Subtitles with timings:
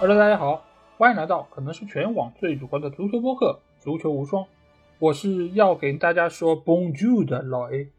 [0.00, 0.64] Hello，大家好，
[0.96, 4.44] 欢迎来到可能是全网最主观的足球播客《足球无双》，
[4.98, 7.90] 我是要给大家说 Bonjour 的老 A。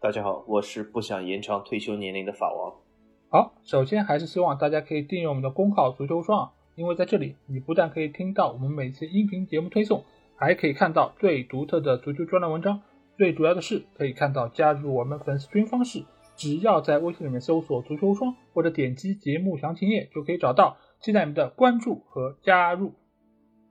[0.00, 2.72] 大家好，我是不想延长退休年龄的法王。
[3.28, 10.02] 好，首先还是希望大家可以订阅我们的公号《足球无双》，因为在这里你不但可以听到我们每次音频节目推送，
[10.36, 12.80] 还可以看到最独特的足球专栏文章。
[13.18, 20.78] 最主要的是可以看到加入我们粉丝群方式，只要在微信里面搜索“足球无双”或者点击节目详情页就可以找到。
[21.04, 22.94] 期待你们的关注和加入。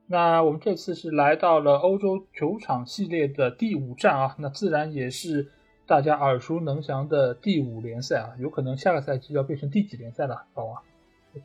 [0.06, 5.50] 那我们这次是来到了欧洲球场系列的第五站啊，那自然也是
[5.88, 10.80] 大家耳熟能详的第五联赛啊，有可能下个赛季要变成第几联赛了，老王？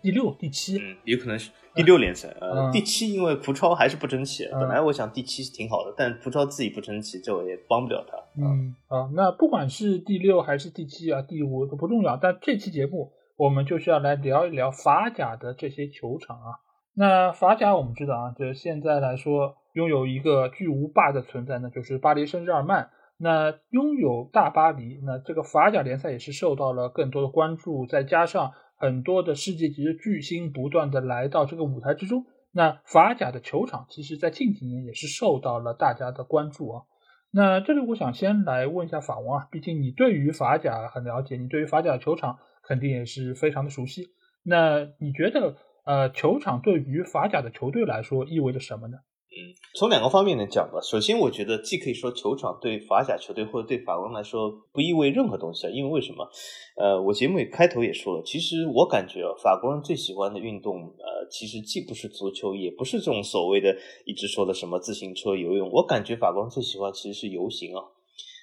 [0.03, 0.77] 第六、第七？
[0.77, 2.37] 嗯，有可能是第六联赛。
[2.39, 8.19] 呃，第七因为葡超还是不争气，本来我想第七是挺好的，但葡超自己不争气，这我也帮不了他。
[8.37, 13.11] 嗯，啊，那不管是第六还是第七啊，第五都不重要，但这期节目。
[13.39, 16.59] 我们就是要来聊一聊法甲的这些球场啊。
[16.93, 22.91] 那法甲我们知道啊，就是现在来说，拥有一个巨无霸的存在呢，就是巴黎圣日耳曼。
[23.17, 27.87] 那拥有大巴黎，那这个法甲联赛也是受到了更多的关注。
[27.87, 36.83] 再加上很多的世界级的巨星不断的来到这个舞台之中，那法甲的球场其实在近几年也是受到了大家的关注啊。
[37.31, 42.41] 那这里我想先来问一下法王啊，毕竟你对于法甲很了解，你对于法甲球场。
[42.69, 44.09] 肯定也是非常的熟悉。
[44.45, 48.99] 那你觉得，呃，球场对于法甲的球队来说意味着什么呢？
[49.31, 50.81] 嗯，从两个方面来讲吧。
[50.83, 55.71] 首先，我觉得既可以说球场对法甲球队或者对法国来说不意味任何东西啊。
[55.71, 56.29] 因为为什么？
[56.77, 63.77] 呃，我节目也开头也说了，其实我感觉啊，法国人最喜欢的运动，呃，其实既不是足球，也不是这种所谓的
[64.07, 65.71] 一直说的什么自行车、游泳。
[65.71, 67.85] 我感觉法国人最喜欢其实是游行啊。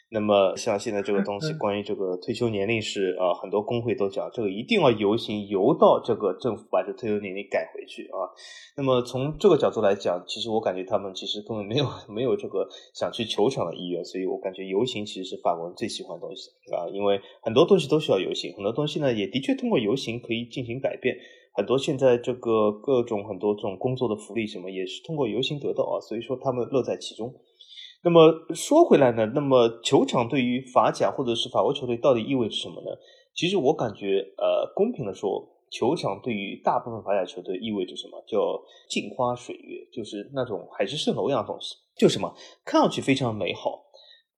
[0.10, 8.30] 那么像现在这个东西，关于这个退休年龄是啊，很多工会都讲这个一定要游行游到这个政府把这退休年龄改回去啊。
[8.78, 21.18] 那么从这个角度来讲，其实我感觉他们其实根本没有 没有这个想去球场的意愿，所以我感觉游行其实是法国人最喜欢的东西啊，因为很多东西都需要游行，很多东西呢也的确通过游行可以进行改变，
[21.52, 27.34] 很多现在这个各种很多这种工作的福利什么也是通过游行得到啊，所以说他们乐在其中。
[28.06, 32.96] 那么说回来呢，那么球场对于法甲或者是法国球队到底意味着什么呢？
[33.34, 38.24] 其实我感觉，呃，公平的说，球场对于大部分法甲球队意味着什么？
[38.28, 42.32] 叫镜花水月，就是那种海市蜃楼一样的东西，就什么
[42.64, 43.86] 看上去非常美好，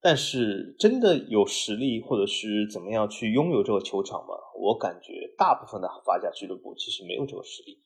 [0.01, 4.33] 但是真的有实力或者是怎么样去拥有这个球场吗？
[4.57, 7.77] 我感觉大部分的法甲俱乐部其实没有这个实力，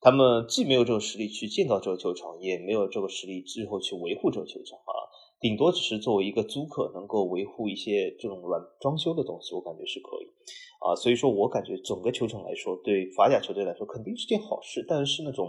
[0.00, 5.06] 他们既没有这个实力去建造这个球场，也没有这个实力之后去维护这个球场啊。
[5.40, 10.26] 顶多只是作为一个租客，能够维护一些这种软装修的东西，我感觉是可以，
[10.82, 15.46] 啊，所以说我感觉整个球场来说，对法甲球队来说肯定是件好事，但是那种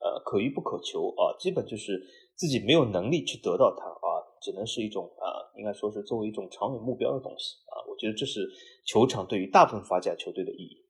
[0.00, 1.98] 呃可遇不可求啊，基本就是
[2.34, 5.24] 自己没有能力去得到它啊，只能是一种啊，
[5.56, 8.46] 应该说是作为一种长远目标的东西啊，我觉得这是
[8.84, 10.84] 球场对于大部分法甲球队的意义。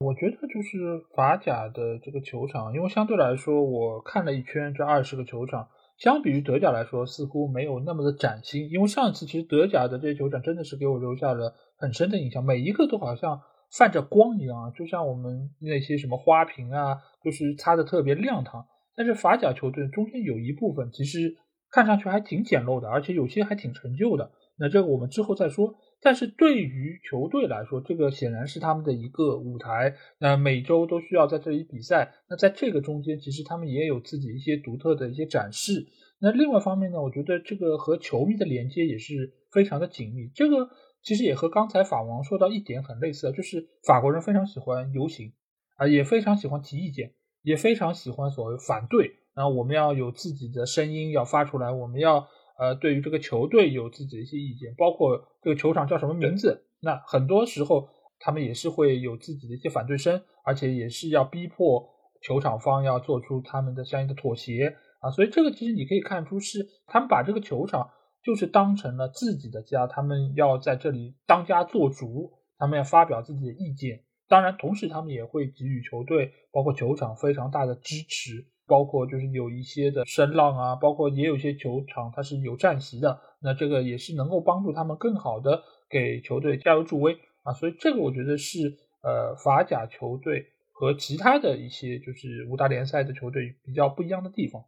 [0.00, 5.68] 我觉得就是法甲的这个球场，因为相对来说，我看了一圈这二十个球场。
[6.00, 8.70] 相比于德甲来说，似乎没有那么的崭新。
[8.70, 18.64] 因为上一次其实德甲的这些球场真的是给我留下了很深的印象，每一个都好像泛着光一样，就像我们那些什么花瓶啊，就是擦的特别亮堂。
[18.96, 21.36] 但是法甲球队中间有一部分其实
[21.70, 24.32] 看上去还挺简陋的，而且有些还挺陈旧的。
[24.58, 25.74] 那这个我们之后再说。
[26.02, 29.94] 但是对于球队来说，这个显然是他们的一个舞台。
[30.18, 32.14] 那每周都需要在这里比赛。
[32.28, 35.86] 那在这个中间，其实他们也有自己一些独特的一些展示。
[36.18, 40.30] 那另外一方面呢，我觉得这个和球迷的连接也是非常的紧密。
[40.34, 40.70] 这个
[41.02, 45.34] 其实也和刚才法王说到一点很类似，就是法国人非常喜欢游行
[45.76, 49.16] 啊，也非常喜欢提意见，也非常喜欢所谓反对。
[49.34, 52.26] 然后我们要有自己的声音要发出来，我们要。
[52.60, 61.88] 呃，对于这个球队有自己的一些意见，包括这个球场叫什么名字，那很多时候他们也是会有自己的一些反对声，而且也是要逼迫
[62.20, 65.10] 球场方要做出他们的相应的妥协啊。
[65.10, 67.88] 所以这个其实你可以看出是他们把这个球场
[68.22, 74.04] 就是当成了自己的家，他们要在这里当家做主，他们要发表自己的意见。
[74.28, 78.46] 当然，同时他们也会给予球队包括球场非常大的支持。
[78.70, 94.64] 包括就是有一些的声浪啊，包括也有一些球场它是有战席的，那这个也是能够帮助他们更好的给球队加油助威啊，所以这个我觉得是呃法甲球队和其他的一些就是五大联赛的球队比较不一样的地方。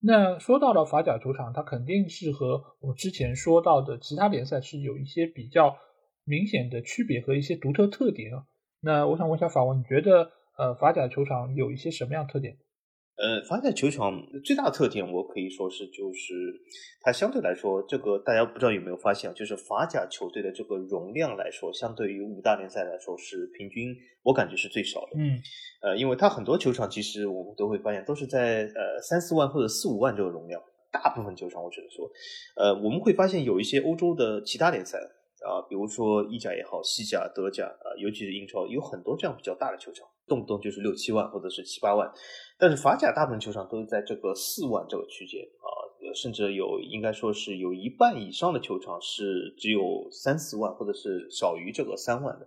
[0.00, 5.76] 那说到了法甲球场，它肯定是和我们之前说到的其他联赛是有一些比较
[6.24, 8.44] 明显的区别和一些独特特点啊。
[8.80, 10.30] 那我想问一下法文，你觉得？
[10.58, 12.58] 呃，法甲球场有一些什么样特点？
[13.20, 16.32] 呃，法甲球场最大的特点，我可以说是就是
[17.02, 25.18] 它相对来说，这个大家不知道有没有发现，就是法甲球队的这个容量来说，相对于五大联赛来说是平均，我感觉是最少的。
[25.18, 25.38] 嗯，
[25.82, 32.10] 呃，因为它很多球场其实我们都会发现都是在呃三四万或者四五万这个容量，大部分球场我只能说，
[32.56, 34.98] 呃，我们会发现有一些欧洲的其他联赛
[35.44, 42.08] 啊，比如说意甲也好，西甲、德甲啊，尤其是英超，有很多这样比较大的球场，动不动就是六七万或者是七八万。
[42.56, 45.68] 但是法甲大部分球场都是在这个四万这个区间啊，
[46.14, 52.46] 甚至有应该说是有一半以上的球场是只有三四万或者是少于这个三万的。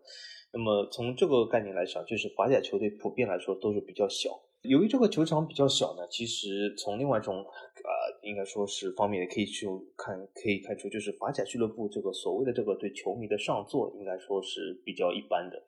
[0.54, 4.30] 那么从这个概念来讲，就是法甲球队普遍来说都是比较小。
[4.63, 9.68] 由于这个球场比较小呢，其实从另外一种啊，应该说是方面可以去
[9.98, 15.62] 看，可以看出就是法甲俱乐部这个所谓的这个对球迷的上座，应该说是比较一般的。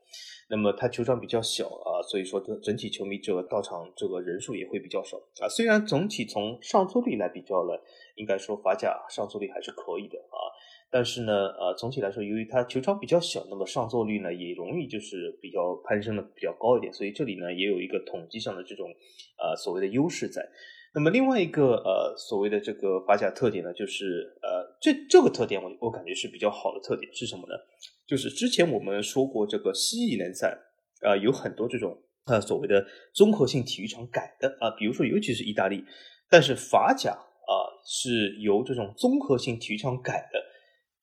[0.49, 5.49] 那么它球场比较小啊，所以说整整体球迷这个到场这个人数也会比较少啊。
[5.49, 7.73] 虽然总体从上座率来比较呢，
[8.15, 10.39] 应该说法甲上座率还是可以的啊。
[10.91, 18.87] 但是呢，呃，总体来说，由于它球场比较小，那么上座率呢也容易就是比较攀升的比较高一点，所以这里呢也有一个统计上的这种
[19.37, 20.47] 呃所谓的优势在。
[20.93, 27.55] 那么另外一个呃所谓的这个法甲特点呢，就是呃这这个特点我我感觉是比较好的特点是什么呢？
[28.07, 30.57] 就是之前我们说过这个西乙联赛
[31.01, 31.97] 啊有很多这种
[32.27, 35.83] 呃所谓的综合性体育场改的啊，比如说尤其是意大利，
[36.29, 37.53] 但是法甲啊
[37.83, 40.41] 是由这种综合性体育场改的。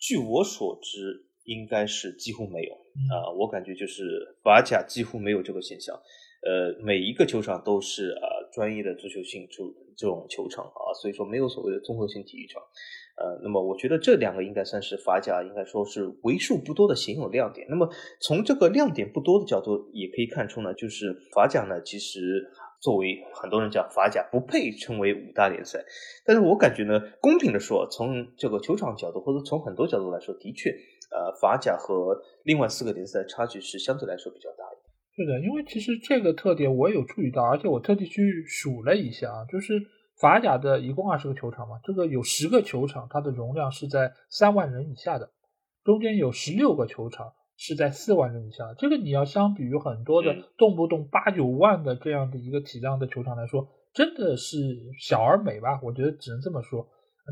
[0.03, 5.95] 据我所知，应该是几乎没有啊，我感觉就是法甲几乎没有这个现象。
[6.43, 9.63] 呃，每一个球场都是啊专业的足球性这
[9.97, 12.61] 这种球场啊，所以说没有所谓的综合性体育场。
[13.17, 17.69] 呃，那么我觉得这两个应该算是法甲应该说是为数不多的鲜有亮点。
[17.71, 17.89] 那么
[18.21, 22.51] 从这个亮点不多的角度，也可以看出呢，就是法甲呢其实。
[22.83, 25.79] 作为很多人讲法甲不配称为五大联赛，
[26.27, 30.71] 但是我感觉呢，公平的说，从这个球场角度或者从很多角度来说，的确，
[31.13, 34.83] 呃，法甲和另外四个联赛差距是相对来说比较大的。
[35.15, 39.75] 是的，因为其实这个特点我有注意到，而且我特地去数了一下啊，就是
[40.21, 45.31] 法甲的一共二十个球场嘛，这个有十个球场它的容量是在三万人以下的，
[45.85, 47.33] 中间有十六个球场。
[47.65, 54.57] 是在四万人以下，这个你要相比于很多的动不动八九万的这样的一个体量的球场来说，真的是
[54.99, 55.79] 小而美吧？
[55.85, 56.89] 我觉得只能这么说。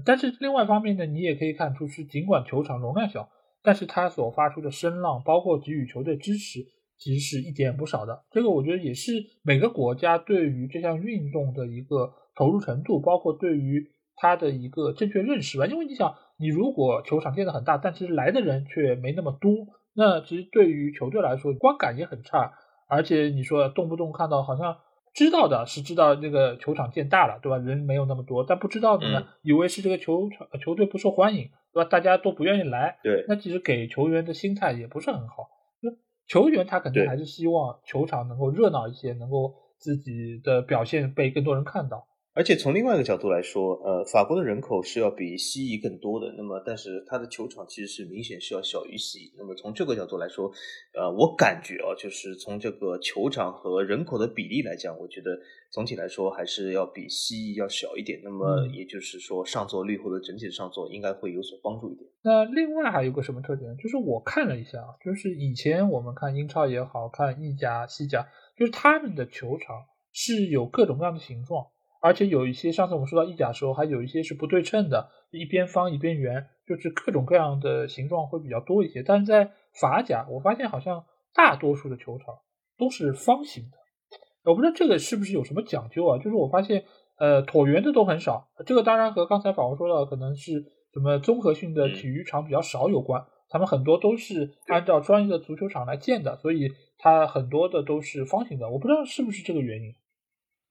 [0.06, 3.28] 但是另外一方面呢，你也可以看出，是尽管球场容量小，
[3.60, 6.60] 但是它所发出的声浪，包括给予球队支持，
[6.96, 8.22] 其实是一点不少的。
[8.30, 9.12] 这个我觉得也是
[9.42, 13.84] 每个国家对于这项运动的一个投入程度，包括对于
[14.14, 15.66] 它的一个正确认识吧。
[15.66, 19.66] 因为你想，你如果球场建得很大，但其实来的人却没那么多。
[19.94, 22.52] 那其实对于球队来说，观感也很差，
[22.88, 24.76] 而且你说动不动看到好像
[25.12, 27.58] 知道的是知道那个球场建大了，对吧？
[27.58, 31.88] 人没有那么多，但不知道的呢，以为是这个球场球队不受欢迎，对吧？
[31.90, 35.48] 大家都不愿意来，对，那其实给球员的心态也不是很好。
[35.82, 35.90] 那
[36.28, 42.06] 球员他肯定还是希望球场能够热闹一些，能够自己的表现被更多人看到。
[42.32, 49.32] 而且从另外一个角度来说，呃，法国的人口是要比西乙更多的，那么但是它的球场其实是明显是要小于西乙。
[49.36, 50.48] 那么从这个角度来说，
[50.94, 55.36] 呃，我感觉啊，就是从这个球场和人口的比例来讲，我觉得
[55.72, 58.20] 总体来说还是要比西乙要小一点。
[58.22, 62.08] 那么也就是说，上座率或者整体的上座应该会有所帮助一点。
[62.22, 63.76] 那另外还有个什么特点？
[63.76, 71.66] 就是我看了一下啊，就是以前我们看英超也好看意甲、西甲，就是他们的球场是有各种各样的形状。
[72.00, 79.02] 而且有一些，上次我们说到意甲的时候，还有一些是不对称的，一边方一边圆，就是各种各样的形状会比较多一些。
[79.02, 81.04] 但是在法甲，我发现好像
[81.34, 82.34] 大多数的球场
[82.78, 86.16] 都是方形的，我不知道这个是不是有什么讲究啊？
[86.16, 86.84] 就是我发现，
[87.18, 88.48] 呃，椭圆的都很少。
[88.64, 90.64] 这个当然和刚才法国说到可能是
[90.94, 98.70] 什么综合性的体育场比较少有关，他们很多都是按照专业的足球场来建的，所以它很多的都是方形的。
[98.70, 99.94] 我不知道是不是这个原因。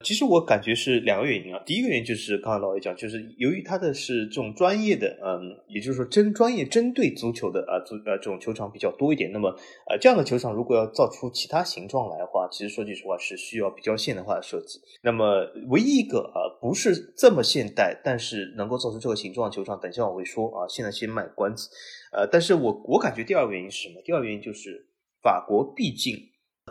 [0.05, 1.61] 其实我感觉是两个原因啊。
[1.65, 9.29] 第一个原因就是刚才老魏讲，就是由于它的是这种专业的，嗯，也就是说针专业针对足球的啊足呃这种球场比较多一点。
[9.33, 9.49] 那么
[9.89, 14.79] 呃这样的球场如果要造出其他形状来的话，其实说句实话是需要比较现代化的设计。
[15.03, 20.65] 那么唯一一个啊不是这么现代，但是能够造出这个形状的球场，等一下我会说啊。
[20.69, 21.69] 现在先卖关子。
[22.13, 24.01] 呃，但是我我感觉第二个原因是什么？
[24.05, 24.87] 第二个原因就是
[25.21, 26.15] 法国毕竟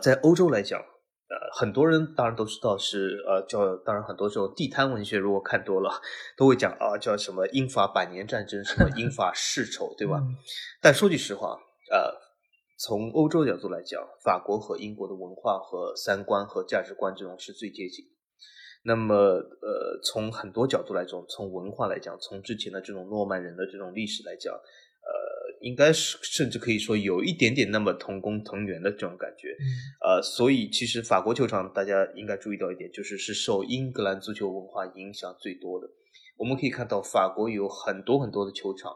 [0.01, 0.81] 在欧洲来讲。
[1.29, 5.91] 呃，很多人当然都知道是呃叫，当然很多这种地摊文学，如果看多了，
[6.35, 10.21] 都会讲啊叫什么英法百年战争，什么英法世仇，对吧？
[10.81, 11.59] 但说句实话，
[11.91, 12.13] 呃，
[12.79, 18.05] 从欧洲角度来讲，法国和英国的文化和三观和价值观这种是最接近。
[18.81, 24.59] 那么，呃，从很多角度来讲，从文化来讲，从之前的这种诺曼人的这种历史来讲，呃，
[25.61, 29.55] 应该是甚至可以说有一点点那么同工同源的这种感觉。
[30.05, 35.87] 呃，所以其实法国球场大家应该注意到一点，就是是受英格兰足球文化影响最多的。
[36.37, 38.91] 我们可以看到，法国有很多很多的球场。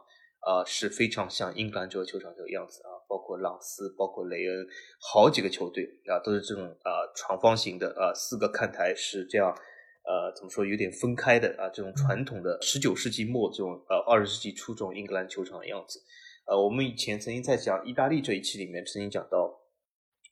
[0.45, 4.67] 啊，是非常像英格兰这个球场这个样子啊，包括朗斯，包括雷恩，
[4.99, 9.47] 好几个球队啊，都是这种啊长方形的啊，四个看台是这样，
[10.03, 16.01] 呃，怎么说有点分开的啊，这种传统的十九世纪末这种呃二十世纪初这种英格兰球场的样子。
[16.45, 19.61] 呃，我们以前曾经在讲意大利这一期里面曾经讲到，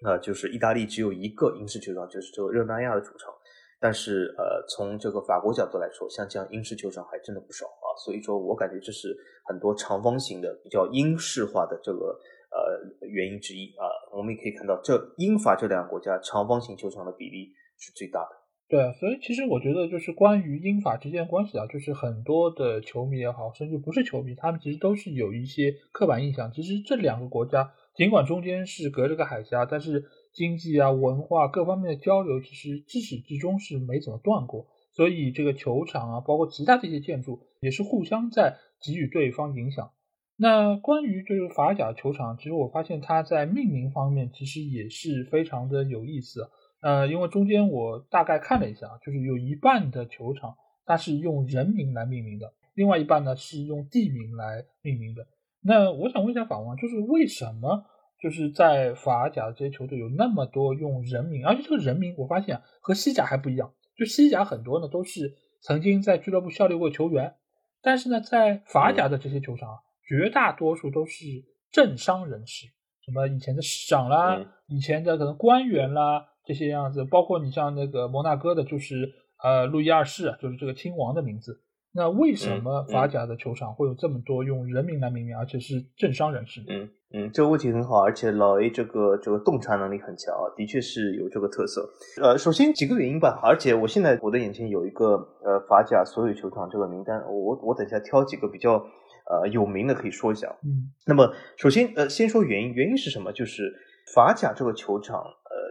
[0.04, 3.34] 啊，就是意大利只有一个英式球场，就是这个热那亚的主场。
[3.80, 12.20] 但是，呃，从这个法国角度来说，像这样英式球场还真的不少啊，所以说我感觉这是很多长方形的比较英式化的这个
[12.52, 13.88] 呃原因之一啊。
[14.12, 18.41] 我们也可以看到，这英法这两个国家长方形球场的比例是最大的。
[18.72, 26.50] 对，所以其实我觉得就是关于英法之间关系啊，就是很多的球迷也好，甚至不是球迷，他们其实都是有一些刻板印象。
[26.54, 30.06] 其实这两个国家尽管中间是隔着个海峡，但是。
[30.34, 34.66] 经济啊，文化各方面的交流，其实自始至终是没怎么断过。
[34.94, 39.92] 所以这个球场啊，包括其他这些建筑，也是互相在给予对方影响。
[40.38, 46.50] 那关于这个法甲球场，其实我发现它在命名方面其实也是非常的有意思。
[46.82, 55.26] 呃，因为中间我大概看了一下，就是有一半的球场它是用人名来命名的，另外一半呢是用地名来命名的。
[55.64, 57.86] 那我想问一下法王，就是为什么？
[58.20, 63.74] 就是在法甲这些球队有那么多用人名，而且这个人名我发现和西甲还不一样。
[63.98, 67.36] 就西甲很多呢都是曾经在俱乐部效力过球员，
[67.82, 71.26] 但是呢在法甲的这些球场，绝大多数都是
[71.72, 72.68] 政商人士，
[73.04, 79.10] 什么以前的市长啦，以前的可能官员啦这些样子，包括你像那个摩纳哥的，就是
[79.42, 81.62] 呃路易二世，就是这个亲王的名字。
[81.94, 86.62] 那为什么法甲的球场会有这么多用人名来命名，而且是政商人士？
[86.68, 91.90] 嗯嗯，这个问题很好，而且老 A 这个这个洞察能力很强啊，的确是有这个特色。
[92.22, 100.48] 呃，首先几个原因吧，而且我现在我的眼前有一个呃法甲所有球场这个名单，我我等一下挑几个比较呃有名的可以说一下。
[100.66, 103.32] 嗯，那么首先呃先说原因，原因是什么？
[103.32, 103.74] 就是
[104.14, 105.24] 法甲这个球场。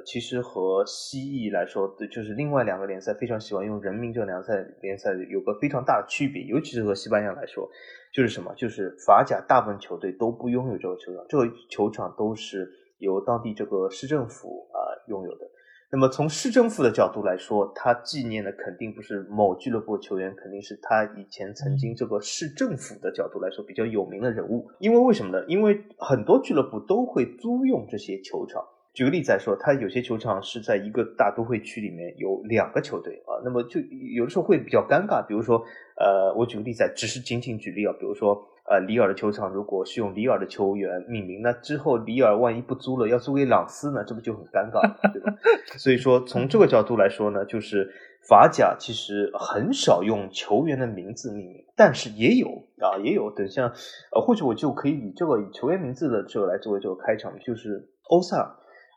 [0.04, 7.68] 其实和西乙来说，就是另外两个联赛非常喜欢用人名这个联赛联赛有个非常大的区别，尤其是和西班牙来说，
[8.12, 8.54] 就是什么？
[8.56, 14.78] 就是法甲大部分球队都不拥有这个球场，这个球场都是由当地这个市政府啊
[15.08, 15.46] 拥有的。
[15.92, 24.70] 那么从市政府的角度来说，他纪念的肯定不是某俱乐部球员，肯定是他以前曾经这个市政府的角度来说比较有名的人物。
[24.78, 25.44] 因为为什么呢？
[25.48, 28.64] 因为很多俱乐部都会租用这些球场。
[28.92, 33.80] 举个例子来说，他有些球场是在一个大都会区里面有两个球队啊，那么就
[34.14, 35.24] 有的时候会比较尴尬。
[35.24, 35.62] 比如说，
[35.96, 38.34] 呃，我举个例子，只是仅仅举例啊，比如说，
[38.68, 44.82] 呃，里尔的球场如果是用里尔的球员命名，那之后里尔万一不租了，要租给朗斯呢，这不就很尴尬，
[45.12, 45.32] 对吧？
[45.78, 47.88] 所以说，从这个角度来说呢，就是
[48.28, 52.48] 法甲其实很少用球员的名字命名，但是也有
[52.80, 53.30] 啊，也有。
[53.30, 53.72] 等下，
[54.12, 58.50] 呃，或许我就可以以这个以球员名字的这个来作为这个开场，就是欧塞尔。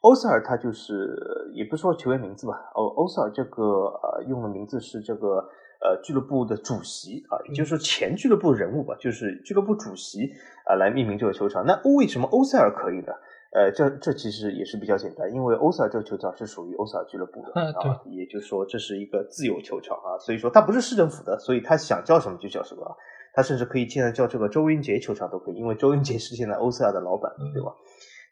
[0.04, 1.18] 欧塞尔他就是
[1.54, 3.64] 也不是说球员名字吧，欧欧塞尔这个
[4.04, 5.38] 呃用的名字是这个
[5.80, 10.30] 呃俱乐部的主席啊，也就是说前俱乐部人物吧，就是俱乐部主席
[10.66, 11.66] 啊来命名这个球场。
[11.66, 13.14] 那为什么欧塞尔可以呢？
[13.54, 17.54] 呃，这这其实也是比较简单，因为欧塞尔这个球场是属于欧塞尔俱乐部的
[17.92, 22.92] 啊，也就是说这是一个自由球场啊，所以说它不是市政府的，所以他想叫什么就叫什么啊，
[23.34, 27.72] 他甚至可以现在叫这个周云杰球场都可以，因为周云杰是现在欧塞尔的老板，对吧？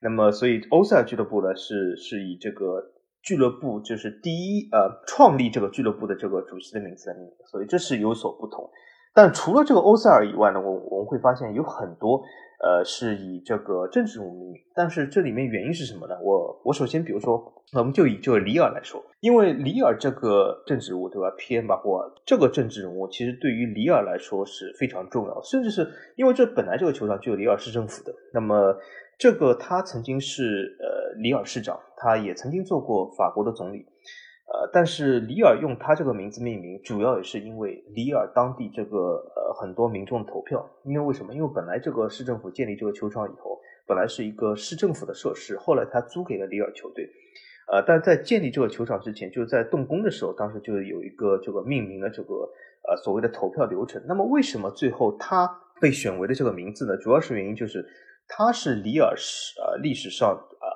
[0.02, 2.92] 那么，所以欧塞尔俱乐部呢，是是以这个
[3.22, 8.68] 俱乐部就是第一呃创立这个俱乐部的这个主席的名字来命名，所以这是有所不同。
[9.14, 12.24] 但除了这个欧塞尔以外呢，我我们会发现有很多
[12.64, 14.62] 呃是以这个政治人物命名。
[14.74, 16.16] 但是这里面原因是什么呢？
[16.22, 28.76] 我我首先比如说，我们就以这个里尔来说，因为里尔这个政治人物对吧？P M 巴霍这个政治人物其实对于里尔来说是非常重要，甚至是因为这本来这个球场就有里尔市政府的，那么。
[29.18, 33.86] 这个他曾经是呃里尔市长，他也曾经做过法国的总理，
[34.52, 38.98] 呃，但是里尔用他这个名字命名，主要也是因为里尔当地这个
[39.36, 41.34] 呃很多民众投票，因为为什么？
[41.34, 47.10] 因为本来这个市政府建立这个球场以后，本来是一个市政府的设施，后来他租给了里尔球队，
[47.72, 52.34] 呃，但在建立这个球场之前，就是在动工的时候，当时就有一个这个命名的这个
[52.90, 54.04] 呃所谓的投票流程。
[54.06, 56.98] 那么为什么最后他被选为的这个名字呢？
[56.98, 57.86] 主要是原因就是。
[58.34, 60.68] 他是里尔市呃历史上呃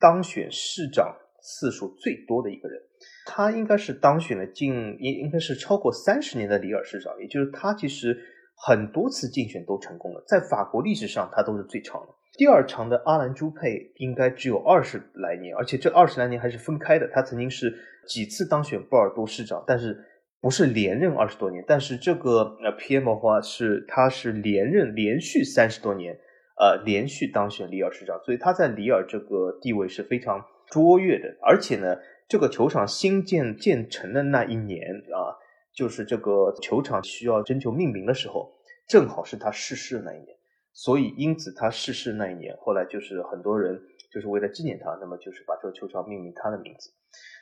[0.00, 2.82] 当选市长次数最多的一个人，
[3.30, 8.18] 他应该是当选了近应应该是超过三十年的里尔市长，也就是他其实
[8.56, 12.08] 很多次竞选都成功了，在法国历史上他都是最长的。
[12.38, 17.06] 第二长的阿兰朱佩应该只有二十来年，而且这二十来年还是分开的。
[17.12, 17.74] 他曾经是
[18.06, 19.98] 几次当选波尔多市长，但是
[20.40, 21.62] 不是连任二十多年。
[21.66, 26.16] 但是这个呃皮埃莫的话是他是连任连续三十多年，
[26.58, 31.36] 呃连续当选里尔市长，所以他在里尔这个地位是非常卓越的。
[31.42, 31.96] 而且呢，
[32.28, 35.34] 这个球场新建建成的那一年啊，
[35.72, 38.52] 就是这个球场需要征求命名的时候，
[38.86, 40.36] 正好是他逝世那一年。
[40.74, 43.80] 所以，因此他逝世那一年，后来就是很多人
[44.12, 46.90] 就是为了纪念他，那么就是把这个球场命名他的名字。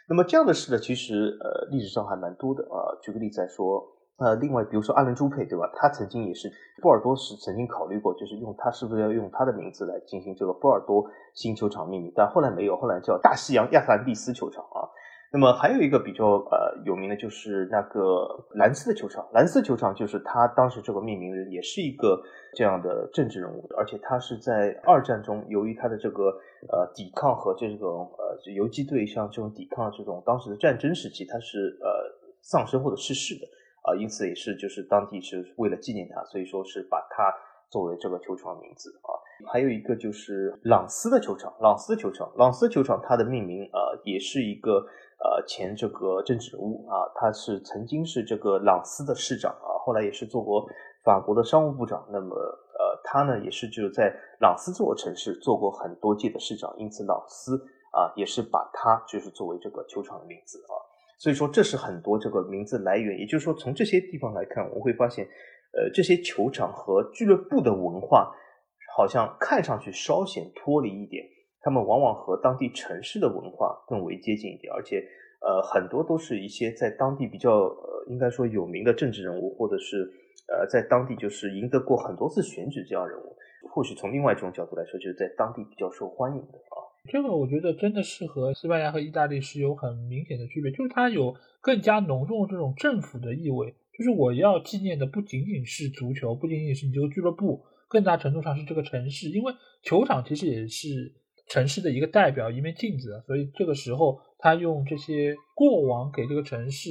[0.08, 2.96] 那么这样的事呢，其实呃历史上还蛮多的啊。
[3.02, 3.84] 举个例子来说，
[4.18, 5.70] 呃，另外比如说阿伦朱佩，对吧？
[5.74, 11.04] 他曾经也是波尔多是曾经考虑过，就是用他是不是要用他的名字来进行这个波尔多
[11.34, 14.88] 新球场命名，但后来没有，后来叫大西洋亚特兰蒂斯球场啊。
[15.32, 22.22] 那么还有一个比较呃有名的就是那个兰斯的球场，兰斯球场就是他当时这个命名人也是一个
[22.54, 26.30] 这样的政治人物，而且他是在二战中由于他的这个
[26.70, 31.88] 呃抵抗和这种呃游击队像这种抵抗这种当时的战争时期，他是呃
[32.40, 33.46] 丧生或者逝世的
[33.86, 37.32] 啊，因此也是就是当地是为了纪念他，所以说是把他
[37.70, 39.14] 作为这个球场名字啊。
[39.52, 44.84] 还有一个就是朗斯的球场，朗斯球场，朗斯球场它的命名呃也是一个。
[45.18, 50.68] 呃，前这个政治人物啊，他是曾经是这个朗斯的市长啊，后来也是做过
[51.02, 52.06] 法国的商务部长。
[52.12, 57.56] 那么，呃，他呢也是就是在朗斯这座城市做过很多届的市长，因此朗斯
[57.92, 60.75] 啊也是把他就是作为这个球场的名字啊。
[61.18, 63.18] 所以说，这是很多这个名字来源。
[63.18, 65.24] 也就是说，从这些地方来看，我们会发现，
[65.72, 68.30] 呃，这些球场和俱乐部的文化
[68.96, 71.24] 好像看上去稍显脱离一点。
[71.62, 75.02] 他们往往和当地城市的文化更为接近一点，而且，
[75.40, 80.08] 呃，很多都是一些在当地比较呃，应该说有名的政治人物，或者是
[80.48, 83.36] 呃，在当地就是赢得过很多次选举这样人物。
[83.68, 86.85] 或许从另外一种角度来说，就是在当地比较受欢迎的啊。
[87.06, 93.74] 这个我觉得真的是和西班牙和意大利是有很明显的区别，就是它有更加浓重的这种政府的意味。
[93.96, 101.14] 就是我要纪念的不仅仅是足球，不仅仅是你这个俱乐部，更大程度上是这个城市，因为球场其实也是。
[101.48, 106.90] 城市的一个代表，一面镜子，所以这个时候他用这些过往给这个城市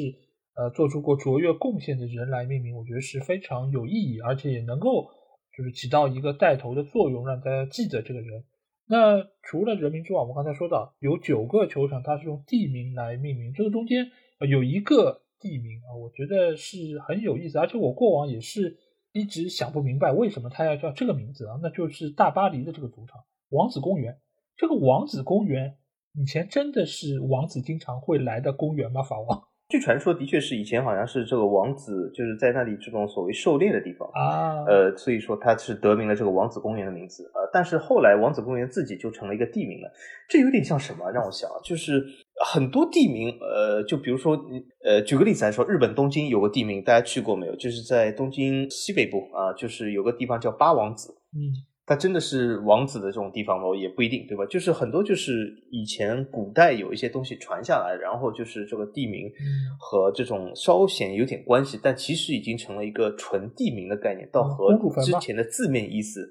[0.55, 5.11] 呃做出过卓越贡献的人来命名，我觉得是非常有意义，而且也能够
[5.57, 8.45] 就是起到一个带头的作用，让大家记得这个人。
[8.87, 14.11] 那除了人名之外，我们刚才说到有九个球场，它是用地名来命名，这个中间
[14.47, 18.77] 有一个地名啊，我觉得是很有意思，而且我过往也是
[19.11, 24.19] 一直想不明白为什么它要叫这个名字啊，那就是大巴黎的这个主场王子公园。
[24.55, 25.77] 这个王子公园
[26.13, 29.01] 以前真的是王子经常会来的公园吗？
[29.01, 29.43] 法王？
[29.67, 34.63] 据传说，的确是以前好像是这个王子就是在那里这种所谓狩猎的地方啊。
[34.65, 39.91] 呃，所以说它是得名了这个王子公园的名字呃，但是后来王子公园自己就成了一个地名了。
[40.29, 41.09] 这有点像什么？
[41.11, 42.03] 让我想，就是
[42.45, 44.39] 很多地名，呃，就比如说，
[44.83, 47.55] 呃，举个例子来说，日本东京有个地名，大家去过没有？
[47.55, 51.15] 就是在东京西北部啊，就是有个地方叫八王子。
[51.33, 51.74] 嗯。
[51.87, 53.65] 它真的是王子的这种地方吗？
[53.77, 54.43] 也不一定，对吧？
[54.47, 59.31] 就是很多就是以前古代有一些东西传下来，然后就是这个地名
[59.79, 66.27] 和这种稍显有点关系，但其实已经成了一个纯地名的概念，到和之前的字面意思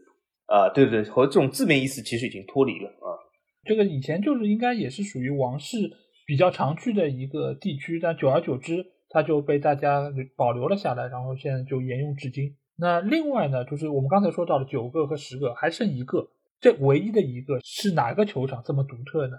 [0.47, 3.15] 啊，对对，和这种字面意思其实已经脱离了啊。
[3.65, 5.77] 这个以前就是应该也是属于王室
[6.27, 12.57] 比较常去的一个地区，但久而久之，它就被大家保留了下来，然后现在就沿用至今。
[12.77, 16.29] 那另外呢，就是我们刚才说到了九个和十个，还剩一个，
[16.61, 19.37] 这唯一的一个是哪个球场这么独特呢？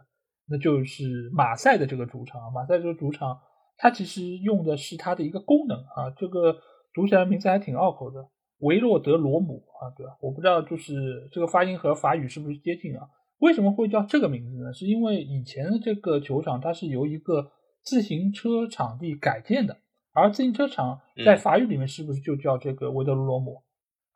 [0.48, 2.54] 那就是马赛的这个主场。
[2.54, 3.39] 马赛这个主场，
[3.78, 6.56] 它其实用的是它的一个功能啊，这个
[6.93, 10.15] 读起来名字还挺拗口的，维洛德罗姆啊，对吧？
[10.21, 13.10] 我不知道就是这个发音和法语是不是接近啊？
[13.39, 14.71] 为什么会叫这个名字呢？
[14.71, 17.52] 是因为以前的这个球场它是由一个
[17.84, 19.78] 自行车场地改建的。
[20.15, 23.62] 而自行车场在法语里面是不是就叫这个维德鲁罗姆？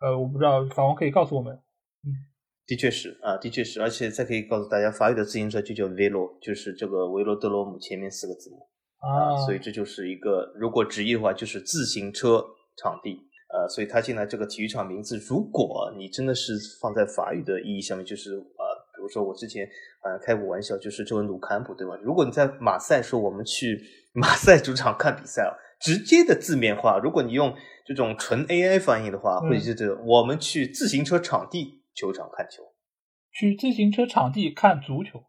[0.01, 1.53] 呃，我不知道，法王可以告诉我们。
[1.53, 2.15] 嗯，
[2.65, 8.65] 的确是啊，的确是，而且再可以告诉大家，法语的自行车就叫 Velo，就是这个维罗德罗姆前面四个字母
[8.99, 12.41] 啊，所以这就是一个，如果直译的话，就是自行车
[12.81, 13.27] 场地。
[13.51, 18.63] 呃，所以它现在这个体育场名字，如果你真的是放在法语的意义上面，就是呃，
[18.95, 19.67] 比如说我之前
[20.05, 21.99] 呃开过玩笑，就是这位鲁坎普对吧？
[22.01, 23.81] 如果你在马赛说我们去
[24.13, 25.51] 马赛主场看比赛啊。
[25.79, 32.63] 直接的字面化，如果你用这种纯 AI 翻译的话，会是这个我们去自行车场地球场看球，
[33.31, 35.23] 去自行车场地看足球，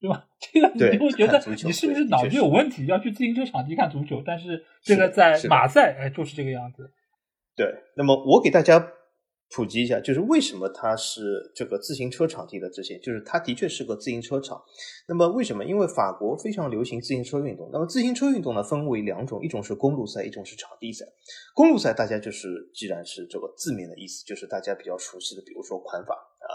[0.00, 0.26] 对吧？
[0.52, 2.86] 这个你会觉得你是不是脑子有问题？
[2.86, 4.22] 要去自行车场地看足球？
[4.24, 6.92] 但是这个在马赛哎就是这个样子。
[7.56, 8.92] 对，那么我给大家。
[9.54, 14.60] 普及一下，就是为什么它是这个自行车场地的这些，就是它的确是个自行车场。
[15.06, 15.64] 那么为什么？
[15.64, 17.70] 因为法国非常流行自行车运动。
[17.72, 21.04] 那么自行车运动呢，分为两种，一种是公路赛，一种是场地赛。
[21.54, 26.50] 公路赛大家就是，既然是这个字面的意思，就是大家比较熟悉的，比如说环法啊，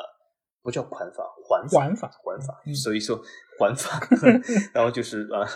[0.62, 2.62] 不叫环法，环环法，环法。
[2.74, 3.22] 所以说
[3.58, 3.98] 环法
[4.76, 5.48] 然后就是啊。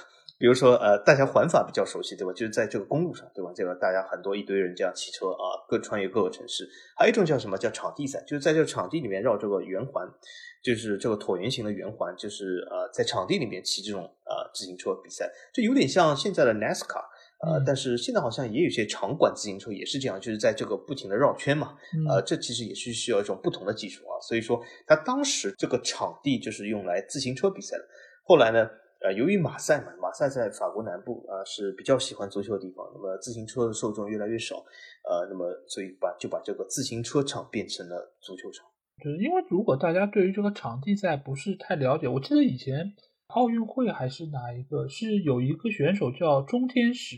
[0.44, 2.34] 比如说，呃，大家环法比较熟悉，对吧？
[2.34, 3.50] 就是在这个公路上，对吧？
[3.56, 6.68] 这个大家很多一堆人这样骑车啊，各穿越各个城市。
[6.98, 7.58] 还有一种叫什么？
[7.58, 10.06] 叫场地赛，就是在这个场地里面绕这个圆环，
[10.62, 17.06] 就是这个椭圆形的圆环，就是呃，在场地里面骑这种呃自行车比赛，就有点像现在的 NASCAR，
[17.48, 21.78] 呃，但是现在好像也有些场馆自行车也是这样，就是在这个不停的绕圈嘛，
[22.10, 24.20] 呃，这其实也是需要一种不同的技术啊。
[24.20, 27.86] 所以说，他当时这个场地就是用来自行车比赛的。
[28.26, 28.70] 后来呢？
[29.04, 34.56] 呃，由于马赛嘛，马赛在法国南部啊是比较喜欢足球的地方，那么自行车的受众越来越少，
[35.04, 38.66] 呃，那么所以把就把这个自行车场变成了足球场。
[39.04, 42.94] 就是因为如果大家对于这个场地赛不是太了解，我记得以前
[43.28, 47.18] 奥运会还是哪一个是有一个选手叫中天石，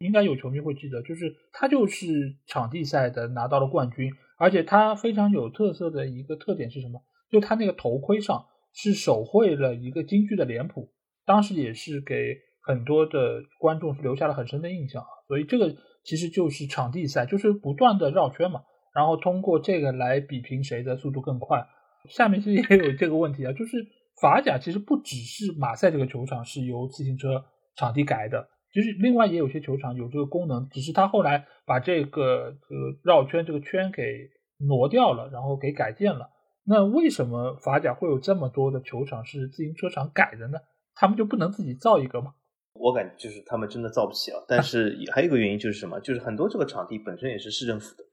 [0.00, 7.00] 应该有球迷会记得，就是他就是场地赛的拿到了冠军，而且他非常有特色的一个特点是什么？
[7.30, 10.90] 就他那个头盔上是手绘了一个京剧的脸谱。
[11.26, 18.62] 当时也是给很多的观众留下了很深的印象啊，所以这个其实就是场地赛，就是不断的绕圈嘛，
[18.94, 21.66] 然后通过这个来比拼谁的速度更快。
[22.08, 23.86] 下面其实也有这个问题啊，就是
[24.20, 27.44] 法甲其实不只是马赛这个球场是由自行车
[27.76, 34.28] 场地改的，其实另外也有些球场有这个功能，只是他后来把这个呃绕圈这个圈给
[34.68, 36.30] 挪掉了，然后给改建了。
[36.66, 40.58] 那为什么法甲会有这么多的球场是自行车场改的呢？
[40.94, 42.34] 他们就不能自己造一个吗？
[42.74, 44.42] 我感觉就是他们真的造不起啊。
[44.48, 46.00] 但是还有一个原因就是什么？
[46.00, 48.04] 就是很多这个场地本身也是市政府的，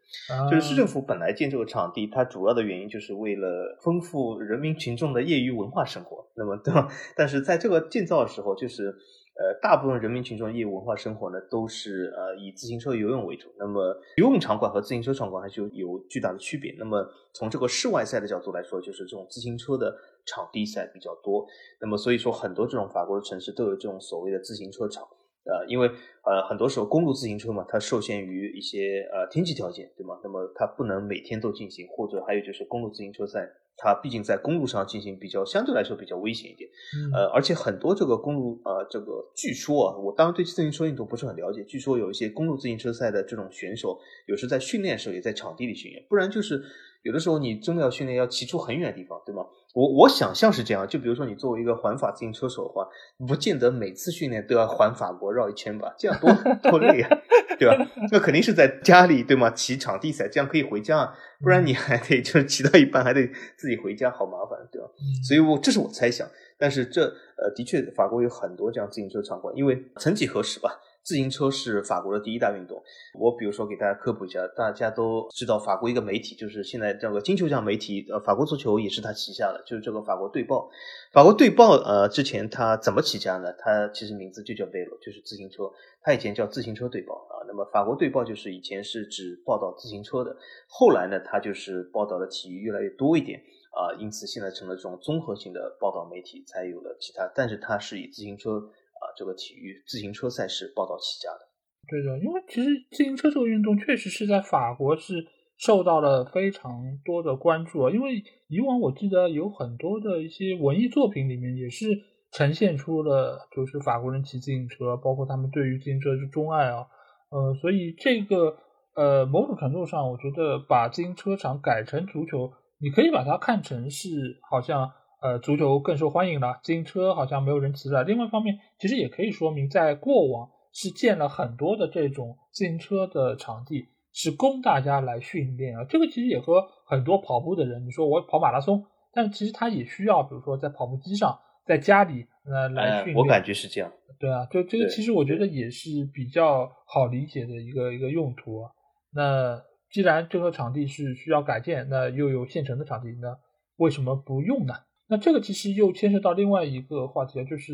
[0.50, 6.28] 就是市政府本来建这个场地，它主要的原因就是为了丰富人民群众的业余文化生活。
[6.36, 6.88] 那么对吧？
[7.17, 8.96] 但是在这个建造的时候，就是
[9.36, 13.50] 呃，大部分人民群众业余文化生活呢，都是呃以自行车游泳为主。
[13.58, 16.76] 那么游泳场馆和自行车场馆还是有有巨大的区别。
[16.78, 19.98] 那么从这个室外赛的角度来说，就是这种自行车的。
[20.25, 21.45] 场地赛比较多，
[21.79, 25.03] 那么所以说很多这种法国的城市都有这种所谓的自行车场，
[25.45, 30.19] 呃，因为呃很多时候公路自行车嘛，它受限于一些呃天气条件，对吗？
[30.23, 36.69] 那么它不能每天都进行，或者还有就是公路自行车赛，它毕竟在公路上进行比较相对来说比较危险一点，
[37.13, 46.62] 呃，而且很多这个公路呃这个据说啊，我当然对自行车运动不是很了解，据说有一些公路自行车赛的这种选手，有时在训练时候也在场地里训练，不然就是
[47.01, 49.43] 有的时候你真的要训练要骑出很远的地方，对吗？
[49.73, 52.88] 我我想象是这样，就比如说你作为一个环法自行车手的话，
[53.25, 56.29] 不见得每次训练都要环法国绕一圈吧，这样多
[56.69, 57.10] 多累啊，
[57.57, 57.75] 对吧？
[58.12, 59.49] 那肯定是在家里对吗？
[59.51, 63.25] 骑场地赛，这样可以回家，不然你还得就是骑到一半还得
[63.57, 64.88] 自己回家，好麻烦，对吧？
[65.27, 67.03] 所以我这是我猜想，但是这
[67.38, 70.69] 呃的确法国有很多这样自行车场馆，因为曾几何时吧。
[71.04, 72.82] 自行车是法国的第一大运动。
[73.20, 80.70] 我比如说给大家科普一下，大家都知道法国一个媒体，就是现在这个金球奖媒体，呃，法国足球也是他旗下的，就是这个法国队报。
[81.12, 83.52] 法国队报，呃，之前他怎么起家呢？
[83.54, 85.64] 他其实名字就叫 Velo，就是自行车。
[86.04, 87.44] 他以前叫自行车队报啊。
[87.48, 90.36] 那么法国队报就是以前是指报道自行车的，
[90.68, 97.30] 后来呢，他就是报道的体育越来越多一点啊，因此现在成了这种综合性的报道媒体，才有了其他。
[97.36, 98.70] 但是它是以自行车。
[99.02, 101.42] 啊，这个体育自行车赛事报道起家的，
[101.90, 105.26] 对的，因为其实自行车这个运动确实是在法国是
[105.58, 106.72] 受到了非常
[107.04, 107.90] 多的关注啊。
[107.90, 111.88] 因为以往我记得有很多的一些文艺作品里面也是
[112.32, 116.86] 呈现出了就是法国人骑自行车，包括他们对于自行车的钟爱啊。
[117.32, 118.56] 呃，所以这个
[118.96, 124.08] 呃某种程度上，我觉得把自行车场改成足球，你可以把它看成是
[124.48, 124.92] 好像。
[125.21, 128.03] 呃，足球更受欢迎了，自行车好像没有人骑了。
[128.03, 135.86] 另外一方面，其实也可以说明，在过往是建了很多的这种自行车的场地，是供大家来训练啊。
[135.88, 143.17] 这个其实也和很多跑步的人，你说我跑马拉松，但其实他也需要，比如说在跑步机上，在家里呃来训练。
[143.17, 143.91] 我感觉是这样。
[144.19, 148.63] 对啊，就这个其实我觉得也是比较好理解的一个一个用途。
[148.63, 148.71] 啊
[149.13, 153.38] 那既然这个场地是需要改建，那又有现成的场地，那
[153.75, 154.73] 为什么不用呢？
[155.12, 157.74] 那这个其实又牵涉到另外一个话题啊，就是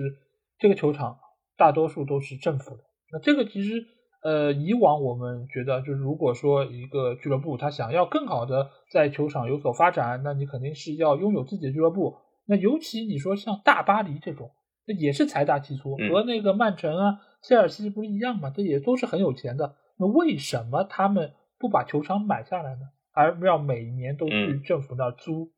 [0.57, 1.19] 这个球场
[1.55, 2.83] 大多数都是政府的。
[3.13, 3.85] 那这个其实
[4.23, 12.17] 呃，以往我们觉得，就是如果说一个俱乐部他想要更好的在球场有所发展，那你肯定是要拥有自己的俱乐部。
[12.47, 14.49] 那尤其你说像大巴黎这种，
[14.87, 18.49] 那也是财大气粗，和那个曼城啊、切尔西不是一样嘛？
[18.49, 19.75] 这也都是很有钱的。
[19.99, 22.81] 那为什么他们不把球场买下来呢？
[23.13, 25.43] 而要每年都去政府那儿租？
[25.43, 25.51] 嗯，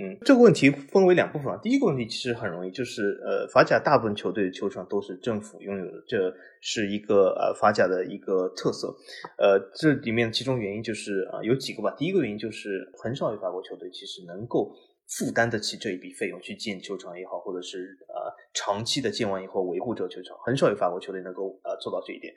[0.00, 1.58] 嗯这个问题分为两部分啊。
[1.62, 8.94] 第一个问题其实很容易，就是呃，法甲大部分球队的球场都是政府拥有的，这是一个呃法甲的一个特色。
[9.38, 11.94] 呃，这里面其中原因就是啊，有几个吧。
[11.98, 14.72] 第一个原因就是很少有法国球队其实能够
[15.08, 22.32] 负担得起这一笔费用去建球场也好，或者是呃长期的建完以后维护这个球场，很少有法国球队能够呃做到这一点。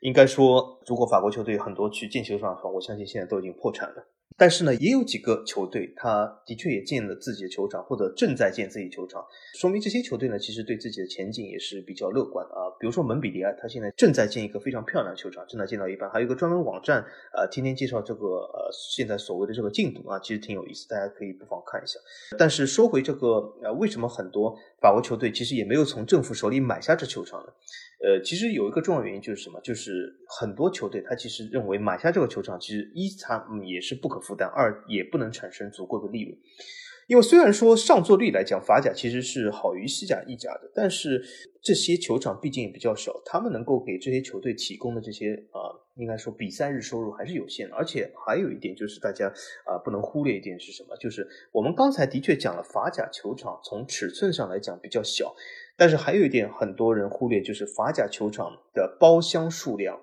[0.00, 4.08] 应该说，如果法国球队很多去建球场的话，我相信现在都已经破产了。
[4.36, 12.66] 但是呢，也有几个球队，他的确也建了自己的球场，或者正在建自己球场，说明这些球队呢，其实对自己的前景也是比较乐观啊。
[12.80, 21.98] 比如说蒙彼利埃，他现在正在建一个非常漂亮的球场，正在建到一半，还有一个专门网站，呃，天天介绍这个呃现在所谓的这个进度啊，其实挺有意思，大家可以不妨看一下。
[22.36, 27.52] 但是说回这个，呃，为什么很多法国球队其实也没有从政府手里买下这球场呢？
[28.04, 29.58] 呃，其实有一个重要原因就是什么？
[29.62, 36.36] 就是很多球队他其实认为买下这个球场，其实一它也是不可负担，二也不能产生足够的利润。
[37.06, 41.22] 因为虽然说上座率来讲，法甲其实是好于西甲、意甲的，但是
[41.62, 47.74] 这些球场毕竟也比较少，他们能够给这些球队提供的这些啊，应该说比赛日收入还是有限的。
[47.74, 49.28] 而且还有一点就是大家
[49.66, 50.96] 啊不能忽略一点是什么？
[50.96, 55.34] 就是我们刚才的确讲了法甲球场从尺寸上来讲比较小。
[55.76, 60.00] 但是还有一点，很多人忽略，就是法甲球场的包厢数量，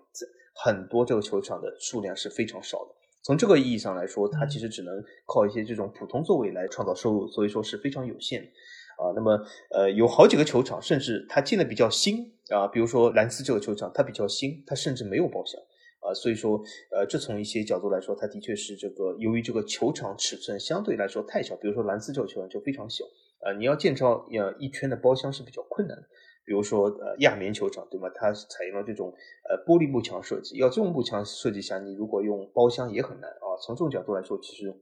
[0.53, 2.95] 很多这个球场的数量是非常少的。
[3.23, 8.51] 从这个意义上来说，它其实只能靠一些这种普通座位来创造收入，所以说是非常有限。
[8.97, 9.39] 啊，那么
[9.71, 15.59] 呃，有好几个球场，甚至它建的比较新啊，比如说兰斯这个球场，它比较新，它甚至没有包厢
[16.01, 23.03] 啊，所以说呃，这从一些角度来说，它的确是这个由于这个球场尺寸相对来说太小，比如说兰斯这个球场就非常小。
[23.43, 26.03] 呃，你要建造呃一圈的包厢是比较困难的，
[26.45, 28.09] 比如说呃亚棉球场，对吗？
[28.13, 29.13] 它采用了这种
[29.49, 33.57] 呃玻璃幕墙设计，要这种幕墙设计下，你如果用包厢也很难啊。
[33.65, 34.73] 从这种角度来说，其实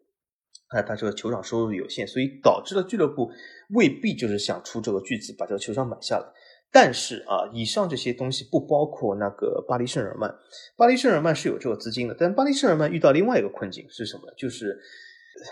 [0.70, 3.30] 哎，它这个球场收入有限，所以导致了俱乐部
[3.70, 6.26] 未必就是想出这个巨资把这个球场买下来。
[6.72, 10.36] 但是啊，以上这些东西不包括那个巴黎圣日耳曼，
[10.78, 14.34] 巴黎圣日耳曼是有这个资金的，但巴黎圣日耳曼遇到另外一个困境是什么呢？
[14.38, 14.78] 就是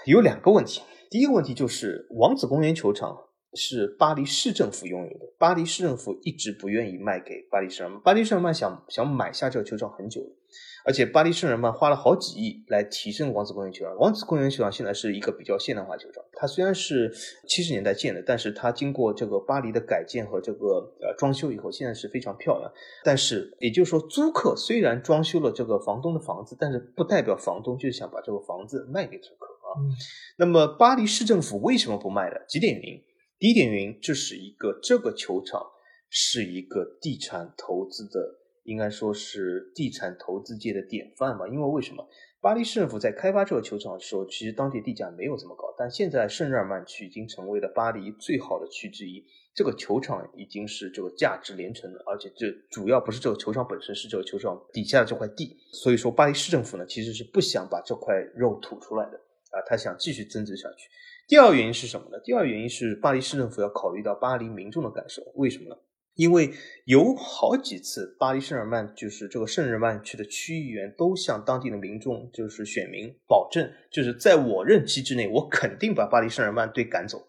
[0.05, 0.81] 有两个问题。
[1.09, 3.17] 第一个问题就是王子公园球场
[3.53, 10.27] 是巴黎市政府拥有的，巴黎市政府一直不愿意卖给巴黎圣日耳曼，巴黎圣日曼想想买下这个球场很久了，
[10.85, 13.95] 而且巴黎圣日曼花了好几亿来提升王子公园球场。
[13.95, 17.09] 王子公园球场现在是一个比较现代化球场，它虽然是
[17.47, 22.69] 七十年代建的，但是它经过这个巴黎的改建和这个呃装修以后，现在是非常漂亮。
[23.05, 29.56] 但是也就是说，租客虽然装修了这个房东的房子，但是不代表房东就是想把这个房子卖给租客。
[29.77, 29.93] 嗯，
[30.37, 32.35] 那么巴黎市政府为什么不卖呢？
[32.47, 33.03] 几点原因。
[33.39, 35.61] 第一点原因，这是一个这个球场
[36.09, 38.19] 是一个地产投资的，
[38.63, 41.47] 应该说是地产投资界的典范吧。
[41.47, 42.07] 因为为什么？
[42.39, 49.23] 巴黎市政府在开发这个球场的时候，其实当地地价没有这么高，但现在圣日耳曼区已经成为了巴黎最好的区之一。
[49.53, 55.57] 这个球场已经是这个价值连城了，而且这主要不是这个球场本身，是这个球场底下的这块地。
[55.73, 59.19] 所以说，巴黎市政府呢，其实是不想把这块肉吐出来的。
[59.57, 60.87] 啊，他想继续增值下去。
[61.27, 62.19] 第二个原因是什么呢？
[62.23, 65.21] 第二个原因是巴黎市政府要考虑到巴黎民众的感受。
[65.35, 65.75] 为什么呢？
[66.15, 66.51] 因为
[66.85, 77.19] 有好几次，巴黎圣日耳曼就是这个圣日耳曼区的区议员都向当地的民众，就是选民保证，就是在我任期之内，我肯定把巴黎圣日耳曼队赶走。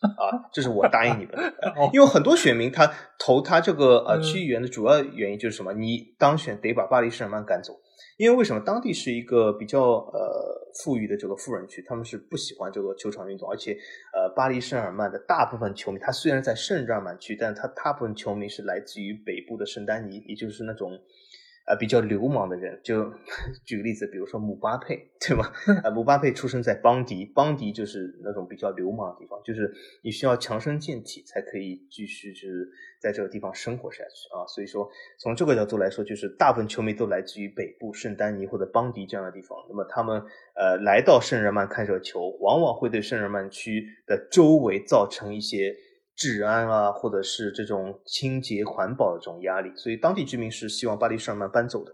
[0.00, 1.52] 啊，这是我答应你们的。
[1.92, 5.72] 因为很多选民他投他这个呃区议员的主要原因就是什么？
[5.72, 7.80] 你当选得把巴黎圣日耳曼赶走。
[8.16, 9.80] 因为为什么当地是一个比较
[10.12, 13.76] 呃富裕的这个富人区，他们是不喜欢这个球场运动，而且
[14.12, 20.98] 呃巴黎圣日耳曼的大部分球迷，他虽然在圣日耳曼区，但他大部分球迷是来自于北部的圣丹尼，也就是那种。
[21.66, 23.12] 啊，比较流氓的人，就
[23.66, 25.52] 举个例子，比如说姆巴佩，对吧？
[25.82, 29.68] 啊，姆巴佩出生在邦迪，邦迪就是那种比较流氓的地方，就是
[30.02, 34.46] 你需要强身健体才可以继续就是在这个地方生活下去啊。
[34.46, 39.58] 所以说，从这个角度来说，就是大部分球迷都来自于北部圣丹尼或者邦迪这样的地方。
[39.68, 40.22] 那么他们
[40.54, 45.74] 呃来到圣日耳曼看这个球，往往会对圣日耳曼区的周围造成一些。
[46.16, 51.92] 治安啊，或者是这种清洁环保的这种压力，所以当地居民是希望巴黎圣日曼搬走的。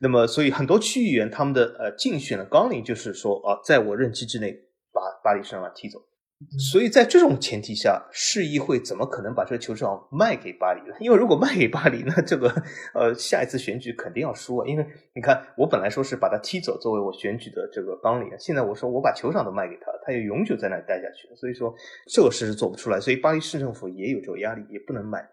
[0.00, 4.52] 那么，所以很多区议员他们的呃竞选的纲领就是说啊，在我任期之内
[4.92, 6.07] 把巴黎圣日曼踢走。
[6.56, 10.94] 所以在这种前提下，市议会怎么可能把这个球场卖给巴黎呢？
[11.00, 12.48] 因为如果卖给巴黎，那这个
[12.94, 14.64] 呃下一次选举肯定要输啊。
[14.64, 21.28] 因为你看，我本来说是把他踢走作为我选举的这个纲领，现在我说我把球场都卖给他，他也永久在那里待下去。
[21.34, 21.74] 所以说
[22.06, 25.28] 这个事是做不出来，所以巴黎市政府也有这个压力，也不能卖。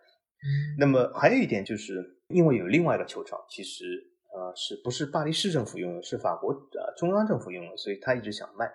[0.79, 3.85] 那么还有一点就是，因为有另外一个球场，其实
[4.33, 8.65] 呃是不是巴黎市政府拥有，是法国呃中央政府拥有，所以他一直想卖。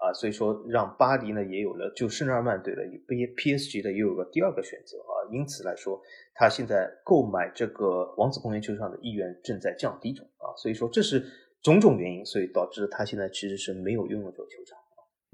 [0.00, 6.00] 啊，所以说让巴黎呢也有了，就圣日耳曼队的 P P S G 的也有个第二个选择啊，因此来说，
[6.34, 11.22] 他现在购买这个王子公园球场的意愿正在降低中啊，所以说这是
[11.62, 14.78] 种种原因，所以导致他现在其实是没有拥有这个球场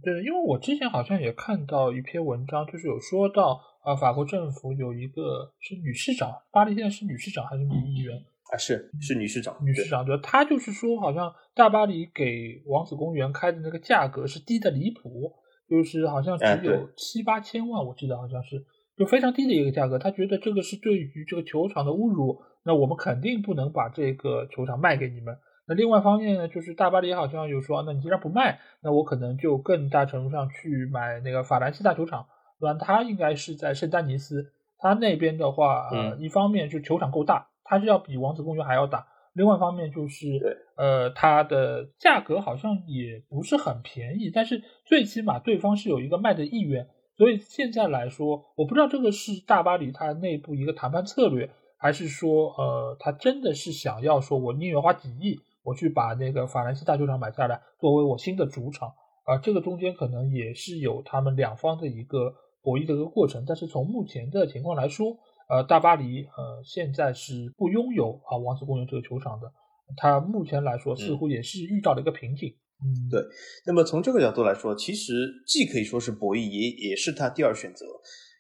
[0.02, 8.22] 对，因为我之前好像也看到一篇文章，就是有说到啊，法国政府有一个是女市长，巴黎现在是女市长还是女议员？
[8.52, 15.32] 啊，是是女市长，女市长对，她就是说，好像大巴黎给王子公园开的那个价格是低的离谱，
[15.68, 18.64] 就是好像只有七八千万，我记得好像是，
[18.96, 19.98] 就非常低的一个价格。
[19.98, 25.36] 他觉得这个是对于这个球场的侮辱，那我们肯定不能把这个球场卖给你们。
[25.66, 32.24] 那另外一方面呢，就是大巴黎好像有说，那你既然不卖，那我可能就更大程度上去买那个法兰西大球场，
[32.60, 32.78] 对吧？
[32.80, 37.48] 它应该是在圣丹尼斯，它那边的话，呃，一方面就球场够大。
[37.68, 58.90] 它是要比王子公园还要大，另外一方面就是，呃，它的价格好像也不是很便宜，但是最起码对方是有一个卖的意愿，所以现在来说，我不知道这个是大巴黎它内部一个谈判策略，还是说，呃，他真的是想要说，我宁愿花几亿，我去把那个法兰西大球场买下来，作为我新的主场，
[59.24, 65.16] 啊，这个中间可能也是有他们两方的一个博弈的一个过程，但是从目前的情况来说。
[65.48, 69.52] 呃，大巴黎呃现在是不拥有啊王子公园这个球场的，
[69.96, 72.54] 它目前来说似乎也是遇到了一个瓶颈。
[72.82, 73.22] 嗯，对。
[73.64, 75.12] 那么从这个角度来说，其实
[75.46, 77.86] 既可以说是博弈，也也是他第二选择。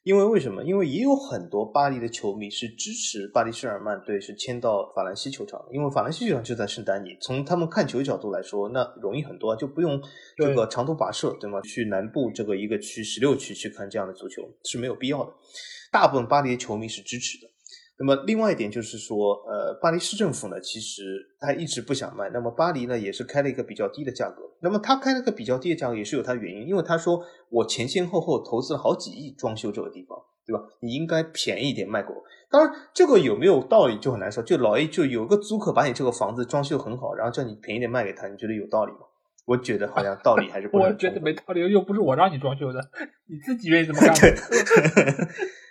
[0.06, 0.62] 因为为什么？
[0.62, 7.08] 因为也有很多巴黎的球迷是支持巴黎圣日耳曼队是迁到法兰西球场的，因为法兰西球场就在圣丹尼。
[7.20, 10.00] 从他们看球角度来说，那容易很多，就不用
[10.36, 11.60] 这个长途跋涉，对吗？
[11.62, 15.32] 去南部这个一个区十六区去看这样的足球是没有必要的。
[15.90, 17.48] 大部分巴黎的球迷是支持的。
[17.98, 22.28] 那么，另外一点就是说，呃，巴黎市政府呢，其实他一直不想卖。
[22.28, 24.42] 那么，巴黎呢，也是开了一个比较低的价格。
[24.60, 30.62] 那么，他开了个比较低的价格，也是有他原因，因为他说我前前后后投资了好几亿装修这个地方，对吧？
[30.80, 32.22] 你应该便宜点卖给我。
[32.50, 34.42] 当然，这个有没有道理就很难说。
[34.42, 38.98] 就老 A 就有个租客把你这个房子装修很好，然后叫你便宜点卖给他，你觉得有道理吗？
[39.46, 40.76] 我觉得好像道理还是不。
[40.76, 42.80] 我觉得没道理，又不是我让你装修的，
[43.26, 44.14] 你自己愿意怎么干。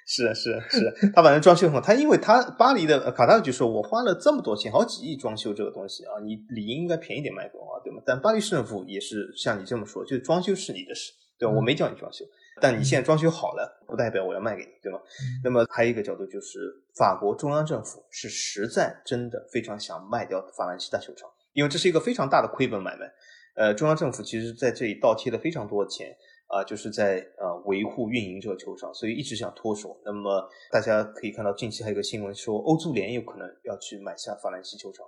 [0.08, 1.82] 是啊是啊是啊，他反正装修很好。
[1.82, 8.00] 他因为他巴黎的卡塔尔就说，我花了这么多钱，好几亿装修这个东西啊，你理应应该便宜点卖给我，对吗？
[8.06, 11.56] 但巴黎市政府也是像你这么说，就是装修是你的事，对吧？
[11.56, 12.24] 我没叫你装修，
[12.62, 15.00] 但你现在装修好了，不代表我要卖给你，对吗？
[15.44, 16.60] 那么还有一个角度就是，
[16.96, 23.12] 法国中央政府是实在真的非常想卖掉法兰西大球场，因为这是一个非常大的亏本买卖。
[23.56, 26.16] 呃，中央政府其实在这里倒贴了非常多的钱。
[26.48, 30.00] 啊，就是在呃维护运营这个球场，所以一直想脱手。
[30.06, 35.04] 那么大家可以看到，近期还有个新闻说，欧足联有可能要去买下法兰西球场。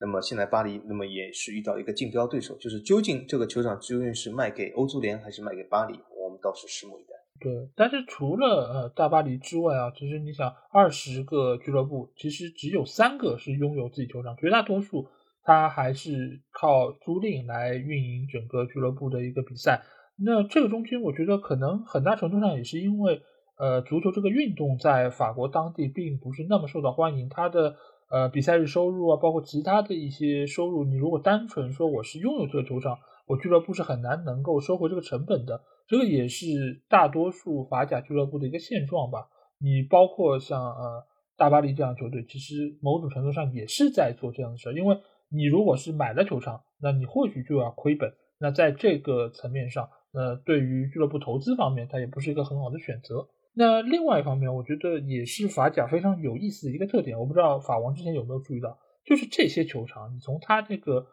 [0.00, 7.10] 那么现在巴黎，那么也是遇到一个竞标对手，就是究竟这个球场究竟是卖给欧足联还是卖给巴黎，我们倒是拭目以待。
[7.38, 15.06] 对，但是除了呃大巴黎之外啊，其实你想，二十个俱乐部其实只有三个是拥有自己球场，绝大多数
[15.42, 19.82] 它还是靠租赁来运营整个俱乐部的一个比赛。
[20.16, 23.22] 那这个中间，我觉得可能很大程度上也是因为，
[23.58, 27.76] 呃，足球这个运动在法国当地并不是那么受到欢迎，它的
[28.10, 35.62] 呃比赛日收入啊，包括其他的一些收入，你如果单纯说我是拥有这个球场，我俱乐部是很难能够收回这个成本的。
[35.88, 39.28] 这个也是大多数法甲俱乐部的一个现状吧。
[39.58, 41.04] 你包括像呃
[41.36, 44.96] 大巴黎这样球队，其实某种程度上也是在做这样的事儿，因为
[45.32, 48.12] 你如果是买了球场，那你或许就要亏本。
[48.38, 49.88] 那在这个层面上。
[50.14, 53.30] 那对于俱乐部投资方面，它也不是一个很好的选择。
[53.54, 57.18] 那另外一方面，我觉得也是法甲非常有意思的一个特点。
[57.18, 61.06] 我不知道法王之前有没有注意到，就是这些球场，你从它这个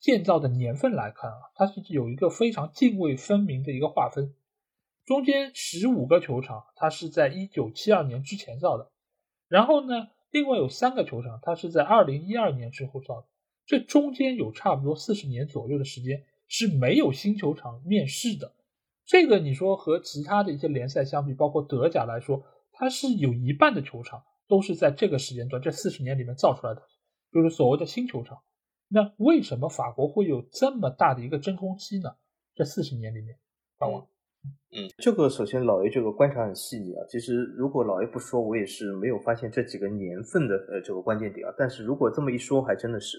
[0.00, 4.34] 建造的年份来看啊，它是有一个非常泾渭分明的一个划分。
[5.04, 8.90] 中间十五个球场，它是在一九七二年之前造的，
[9.48, 13.26] 然后呢，另外有三个球场，它是在二零一二年之后造的。
[13.66, 16.24] 这中间有差不多四十年左右的时间。
[16.48, 18.52] 是没有新球场面世的，
[19.04, 22.40] 这个你说和其他的一些联赛相比，包括德甲来说，
[22.70, 26.80] 它是有一半的球场都是在这个时间段这四十年里面造出来的，
[27.32, 28.38] 就是所谓的新球场。
[28.86, 32.10] 那为什么法国会有这么大的一个真空期呢？
[32.54, 33.36] 这四十年里面，
[33.76, 34.06] 法王，
[34.70, 37.04] 嗯，这个首先老 A 这个观察很细腻啊。
[37.08, 41.52] 其实如果老 A 不说，我也是没有发现这几个年份的呃这个关键点啊。
[41.58, 43.18] 但是如果这么一说，还真的是。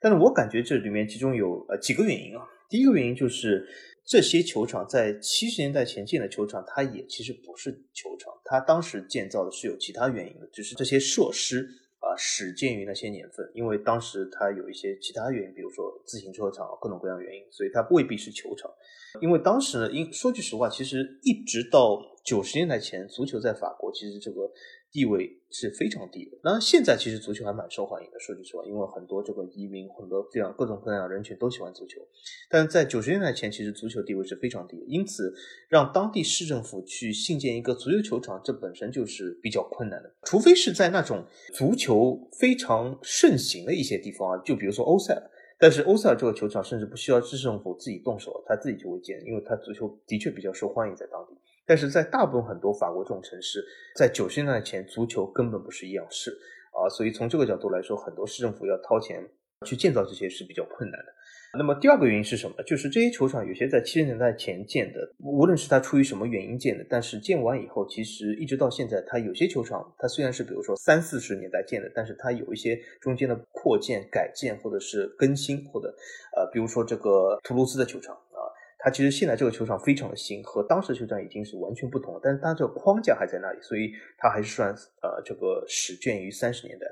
[0.00, 2.42] 但是我感觉这里面其中有呃几个原因啊。
[2.68, 3.66] 第一个原因就是
[4.04, 11.66] 这些球场在七十年代前建的球场，它也其实不是球场，它当时建造的是有其他原因的，只是这些设施
[12.00, 18.70] 啊始建于那些年份，因为当时它有一些其他原因，比如说自行车场各种各样原因，所以它未必是球场。
[19.22, 24.50] 因为当时呢，因说句实话，其实一直到九十年代前，足球在法国其实这个。
[24.98, 26.36] 地位是非常低的。
[26.42, 28.18] 那，现在其实足球还蛮受欢迎的。
[28.18, 32.00] 说句实话，因为很多这个移民，很多这样各种各样的人群都喜欢足球。
[32.50, 34.84] 但是在九十年代前，其实足球地位是非常低的。
[34.88, 35.32] 因此，
[35.68, 40.12] 让当地市政府去兴建一个足球球场，这本身就是比较困难的。
[40.24, 41.24] 除非是在那种
[41.54, 45.22] 足球非常盛行的一些地方啊，就比如说欧塞尔。
[45.60, 51.36] 但是欧塞尔这个球场甚至不需要市政府自己动手，他自己就会建，因为他足球的确比较受欢迎在当地。
[51.68, 53.62] 但是在大部分很多法国这种城市，
[53.94, 56.30] 在九十年代前，足球根本不是一样事
[56.72, 59.22] 啊，所以从这个角度来说，很多市政府要掏钱
[59.66, 61.12] 去建造这些是比较困难的。
[61.56, 62.62] 那么第二个原因是什么？
[62.64, 75.88] 就是这些球场有些在七十年代前建的，无论是它出于什么原因建的，但是建完以后，其实一直到现在，它有些球场，它虽然是比如说三四十年代建的，但是它有一些中间的扩建、改建或者是更新，或者
[76.36, 78.14] 呃，比如说这个图卢兹的球场。
[78.80, 82.20] 它其实现在这个球场非常的新，和当时球场已经是完全不同了。
[82.22, 84.70] 但是它这个框架还在那里，所以它还是算
[85.02, 86.86] 呃这个始建于三十年代。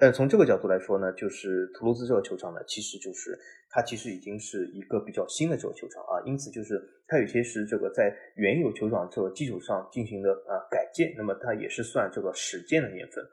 [0.00, 3.38] 但从这个角度来说呢，就是图卢兹这个球场呢，其实就是
[3.70, 6.18] 它其实已经是一个比较新的这个球场啊。
[6.26, 13.24] 因此就是它有些是这个在原有球场这个基础上进行的啊改建，那么它也是算这个始建的年份。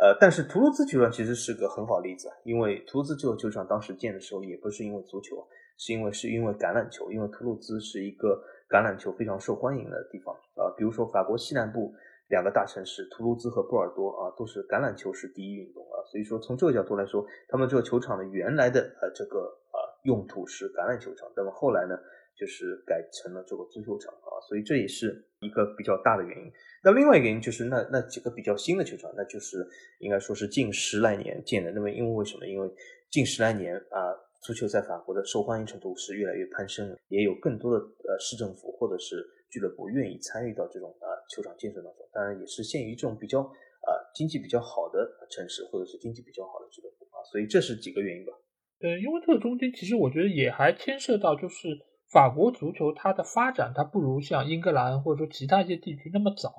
[0.00, 5.46] 呃，但是图卢兹球场其实是个很好例子，因为图卢兹这个球场当时建的时候也不是因为足球。
[5.80, 10.68] 是因为是因为橄榄球，因为图卢兹是一个橄榄球非常受欢迎的地方啊。
[10.76, 11.90] 比如说法国西南部
[12.28, 16.04] 两个大城市图卢兹和波尔多啊，都是橄榄球是第一运动啊。
[16.12, 21.98] 所以说从这个角度来说，他们这个球场的原来的呃这个呃用途是橄榄球场，那么后来呢
[22.36, 24.36] 就是改成了这个足球场啊。
[24.46, 26.52] 所以这也是一个比较大的原因。
[26.84, 29.66] 那另外一个原因就是那那几个比较新的球场，那就是
[30.00, 31.72] 应该说是近十来年建的。
[31.72, 32.46] 那么因为为什么？
[32.46, 32.70] 因为
[33.10, 34.28] 近十来年啊。
[34.40, 42.08] 足球在法国的受欢迎程度是越来越攀升了，也有更多的呃市政府或者是俱乐部愿意参与到这种啊球场建设当中。
[42.10, 47.20] 当然，也是限于这种比较啊经济比较好的城市或者是经济比较好的俱乐部啊。
[47.30, 48.32] 所以这是几个原因吧。
[48.78, 51.68] 对，因为这个中间其实我觉得也还牵涉到，就是
[52.10, 56.50] 法国足球它的发展，它不如像英格兰或者说其他一些地区那么早。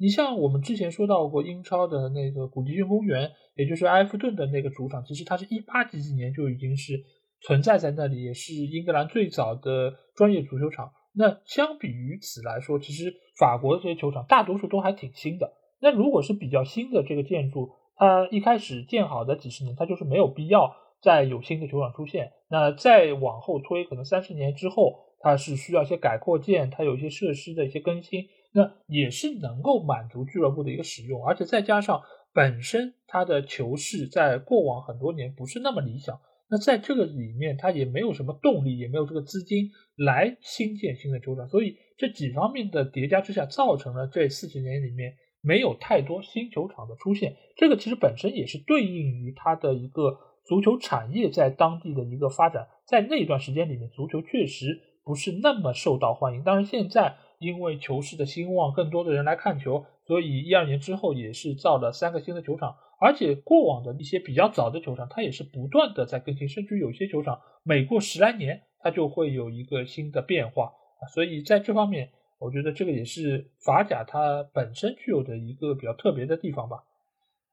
[0.00, 6.94] 你像我们之前说到过英超的那个古迪逊公园，也就是埃弗顿的那个主场，其实它是一八几几年就已经是。
[7.40, 10.92] 存在在那里，也是英格兰最早的专业足球场。
[11.12, 15.52] 那相比于此来说，其实法国的这些球场大多数都还挺新的。
[15.80, 22.32] 那如果是比较新的这个建筑，它一开始建好的几十年，它就是没有必要再有新的球场出现。
[22.48, 31.24] 那再往后推，可能三十年之后，它是需要一些改扩建，它有一些设施的一些更新，那也是能够满足俱乐部的一个使用。
[31.26, 36.20] 而且再加上本身它的球市在过往很多年不是那么理想。
[36.50, 47.36] 那在这个里面，他也没有什么动力，也没有这个资金来新建新的球场，所以这几方面的叠加之下，造成了这四十年里面没有太多新球场的出现。
[47.56, 52.66] 这个其实本身也是对应于它的一个足球产业在当地的一个发展。
[52.86, 56.42] 在那段时间里面，足球确实不是那么受到欢迎。
[56.42, 62.76] 当然，现在因为球市的兴旺，更多的人来看球，所以一二年之后也是造了三个新的球场。
[63.00, 71.06] 而且过往的一些比较早的球场，它也是不断的在更新，甚至有些球场每过十来年，它就会有一个新的变化啊。
[71.14, 76.84] 所以在这方面，我觉得这个也是法甲它本身具有的一个比较特别的地方吧。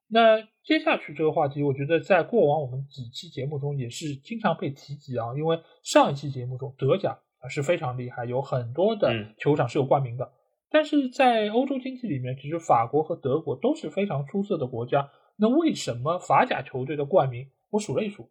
[0.07, 10.31] 那接下去这个话题，我觉得在过往我们几期节目中也是经常被提及啊，因为上一期节目中德甲啊是非常厉害，有很多的球场是有冠名的。
[10.71, 15.11] 但是在欧洲经济里面，其实法国和德国都是非常出色的国家。
[15.37, 18.29] 那为什么法甲球队的冠名我数了一数，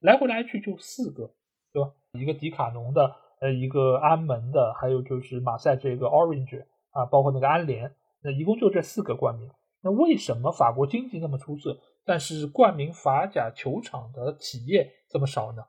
[0.00, 1.34] 来回来去就四个，
[1.72, 1.90] 对吧？
[2.12, 9.50] 一个迪卡侬的，呃，一个安门的，还有就是马赛这个 Orange 啊，包括那个安联，那一共就这四个冠名。
[9.82, 15.62] 那为什么法国经济那么出色，但是冠名法甲球场的企业这么少呢？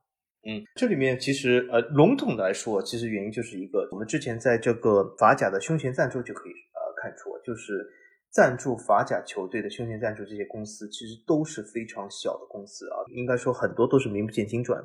[0.45, 7.86] 嗯，这里面其实呃，笼统的来说，其实原因就是一个，我们之前在这个法甲的胸前赞助就可以呃看出，就是。
[8.34, 14.84] 赞助法甲球队的胸前赞助这些公司，其实都是非常小的公司啊，应该说很多都是名不见经传。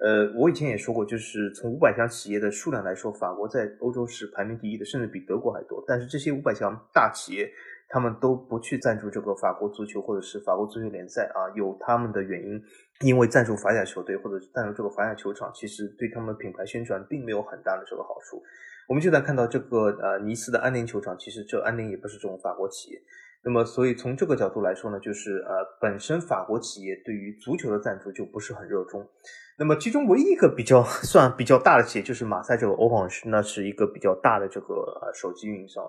[0.00, 5.84] 呃，我以前也说过，就是从五百强企业的数量来说，法国在欧洲是排名第一的，甚至比德国还多。
[5.86, 7.48] 但是这些五百强大企业，
[7.88, 12.60] 他们都不去赞助这个法国足球或者是法国足球联赛啊，有他们的原因。
[13.04, 18.42] 因为赞助法甲球队或者赞助这个法甲球场，其实对他们品牌宣传并没有很大的这个好处。
[18.90, 23.00] 我们就在看到这个呃尼斯的安宁球场，其实这安宁也不是这种法国企业。
[23.44, 29.08] 那么，所以从这个角度来说呢，就是呃，本身法国企业对于足球的赞助就不是很热衷。
[29.56, 35.84] 那么，其中唯一一个比较 算比较大的企业就是马赛这个 Orange，那是一个比较大的这个呃手机运营商。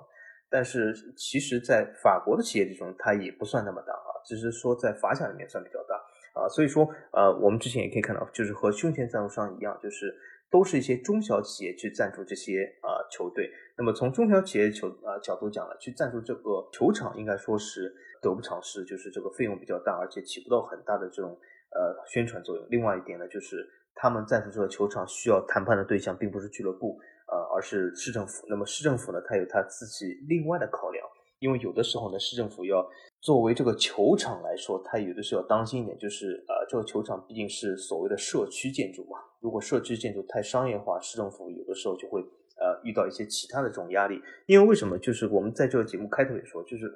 [0.47, 5.95] 但是，其实，在法国的企业之中，它也不算那么大啊，只是说在法甲里面算比较大
[6.39, 6.47] 啊。
[6.49, 10.13] 所以说，呃，我们之前也可以看到，就是和胸前赞助商一样，就是
[10.51, 13.49] 都是一些中小企业去赞助这些啊球队。
[13.77, 21.39] 那么从中小企业球啊角度讲呢，去赞助这个球场，应该说是得不偿失，就是这个费用比较大，而且起不到很大的这种。
[21.73, 22.67] 呃，宣传作用。
[22.69, 26.99] 另外一点呢，就是他们赞助这个球场需要谈判的对象并不是俱乐部，
[27.31, 28.45] 呃，而是市政府。
[28.49, 31.07] 那么市政府呢，它有它自己另外的考量。
[31.41, 32.89] 因为有的时候呢，市政府要
[33.19, 39.17] 作为这个球场来说，它有的时候要当心一点，就是呃，这个球场毕竟是所谓的社区建筑嘛。
[39.41, 44.21] 如果社区建筑太商业化，市政府有的时候就会呃遇到一些其他的这种压力。
[44.45, 44.97] 因为为什么？
[44.99, 46.89] 就是我们在这个节目开头也说，就是。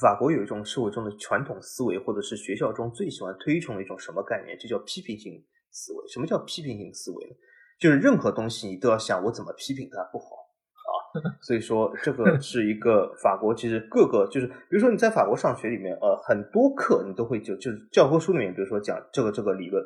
[0.00, 6.08] 法国有一种社会中的传统思维，或者是学校中最喜欢推崇的一种什么概念，就叫批评性思维。
[6.08, 7.34] 什么叫批评性思维呢？
[7.78, 10.39] 就是任何东西你都要想我怎么批评它不好。
[11.40, 19.84] 所以说这个 是一个法国，其实各个就是，比如说你在法国上学里面，呃，很多课你都会就就是教科书里面，比如说讲这个这个理论，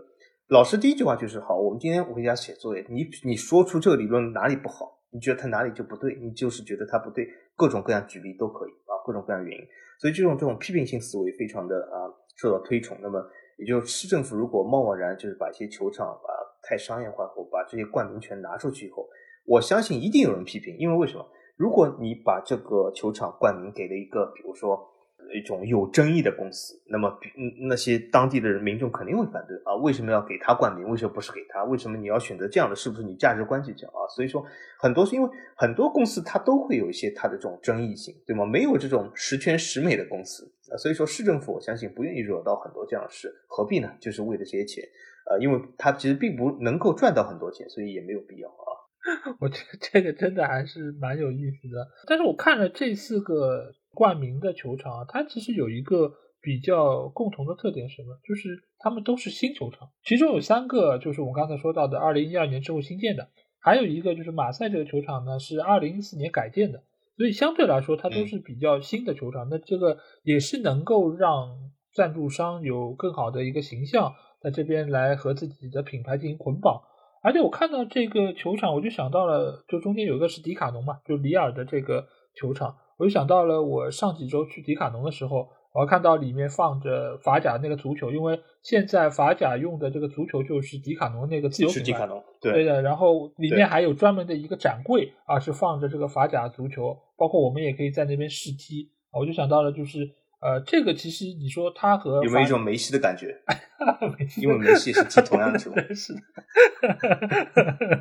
[0.49, 9.64] 老师第一句话就是好，我们今天回家写作业，你你说出这个理论哪里不好，你觉得它哪里就不对，你就是觉得它不对，各种各样举例都可以啊，各种各样原因。
[10.01, 12.99] 所以这种这种批评性思维非常的啊受到推崇。
[13.01, 13.25] 那么，
[13.57, 16.31] 也就是市政府如果贸贸然就是把一些球场啊
[16.62, 19.09] 太商业化后，把这些冠名权拿出去以后，
[19.45, 20.76] 我相信一定有人批评。
[20.78, 21.26] 因为为什么？
[21.57, 24.90] 如果你把这个球场冠名给了一个，比如说。
[25.34, 27.18] 一种有争议的公司，那么
[27.66, 29.74] 那些当地的人民众肯定会反对啊！
[29.82, 30.86] 为什么要给他冠名？
[30.88, 31.64] 为什么不是给他？
[31.64, 32.76] 为什么你要选择这样的？
[32.76, 34.07] 是不是你价值观去讲啊？
[34.14, 34.45] 所以说，
[34.78, 38.45] 很多是因为很多公司它都会有一些它的这种争议性，对吗？
[38.45, 43.90] 没有这种十全十美的公司啊，所以说市政府我相信不愿意惹到很多这样的事，何必呢？
[43.99, 44.84] 就是为了这些钱，
[45.30, 48.74] 呃，因为他其实并不能够赚到很多钱，所以也没有必要啊。
[49.40, 53.74] 我觉得这个真的还是蛮有意思的，但是我看了这四个。
[53.96, 58.18] 冠名的球场啊，它其实有一个比较共同的特点，什么？
[58.24, 63.28] 就是他们都是新球场，其中有三个就是我们刚才说到的二零一二年之后新建的，
[63.61, 66.82] 还有一个就是马赛这个球场呢是二零一四年改建的，
[67.16, 69.46] 所以相对来说它都是比较新的球场。
[69.48, 76.82] 那这个也是能够让赞助商有更好的一个形象在这边来和自己的品牌进行捆绑。
[77.25, 82.07] 而且我看到这个球场，我就想到了，就中间有一个是迪卡侬嘛，就里尔的这个
[82.37, 82.77] 球场。
[82.99, 92.83] 我就想到了我上几周去迪卡侬的时候，我看到里面放着法甲那个足球，因为现在法甲用的这个足球就是迪卡侬那个自由品牌，是迪卡侬，对的。
[92.83, 98.91] 然后里面还有专门的一个展柜啊，是放着这个法甲足球，包括我们也可以在那边试踢。
[99.11, 100.14] 我就想到了，就是。
[100.45, 103.34] 呃，这个其实你说他和有没有一种梅西的感觉？
[104.36, 106.20] 因为梅西是踢同样的球， 是的，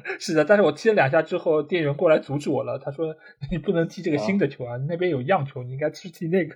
[0.20, 0.44] 是的。
[0.44, 3.16] 但是我踢了两下之后，店员过来阻止我了，他说
[3.50, 6.56] 你不能踢这个新的球啊，那边有样球，你应该去踢那个。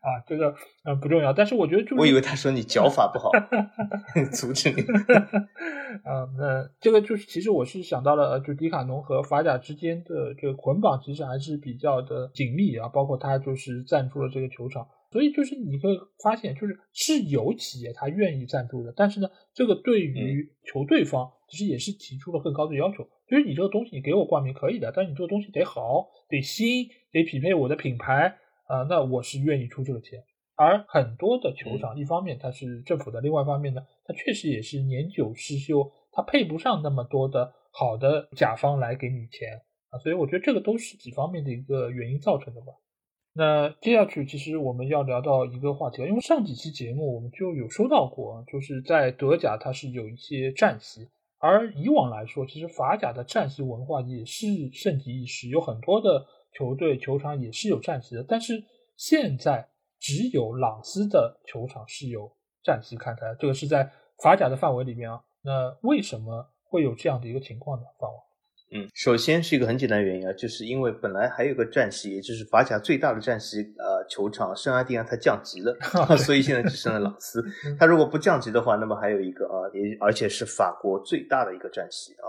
[0.00, 3.30] 啊，这个嗯不重要，但是我觉得就我以为他说你脚法不好，
[4.32, 4.82] 阻止你。
[6.04, 15.90] 啊，那这个就是其实我是想到了，就迪卡侬和法甲之间的这个捆绑其实还是比较的紧密啊，包括他就是赞助了这个球场，所以就是你会
[16.22, 28.38] 发现，就是是有企业他愿意赞助的，但是呢，这个对于球队方其实也是提出了更高的要求，就是你这个东西你给我冠名可以的，但是你这个东西得好，得新，得匹配我的品牌。
[28.68, 30.22] 啊，那我是愿意出这个钱，
[30.54, 42.72] 而很多的球场，一方面它是政府的，另外一方面呢，它确实也是年久失修，它配不上那么多的好的甲方来给你钱啊，所以我觉得这个都是几方面的一个原因造成的吧。
[43.34, 56.26] 那接下去其实我们要聊到一个话题，因为上几期节目我们就有说到过，就是在德甲它是有一些战旗，而以往来说，其实法甲的战旗文化也是盛极一时，有很多的。
[56.54, 58.62] 球队球场也是有战旗的，但是
[58.94, 59.70] 现在
[60.02, 62.28] 只有朗斯的球场是有
[62.64, 63.88] 战旗看台，这个是在
[64.20, 65.20] 法甲的范围里面啊。
[65.44, 67.84] 那为什么会有这样的一个情况呢？
[68.00, 68.16] 法王？
[68.74, 75.76] 嗯，首先是一个很简单的原因啊，就是因为本来还有个战旗，也就是法甲最大的战旗，呃，球场圣阿蒂安它降级了，
[76.18, 77.44] 所以现在只剩了朗斯。
[77.78, 82.26] 他如果不降级的话，那么还有一个啊，也而且是法国最大的一个战旗啊。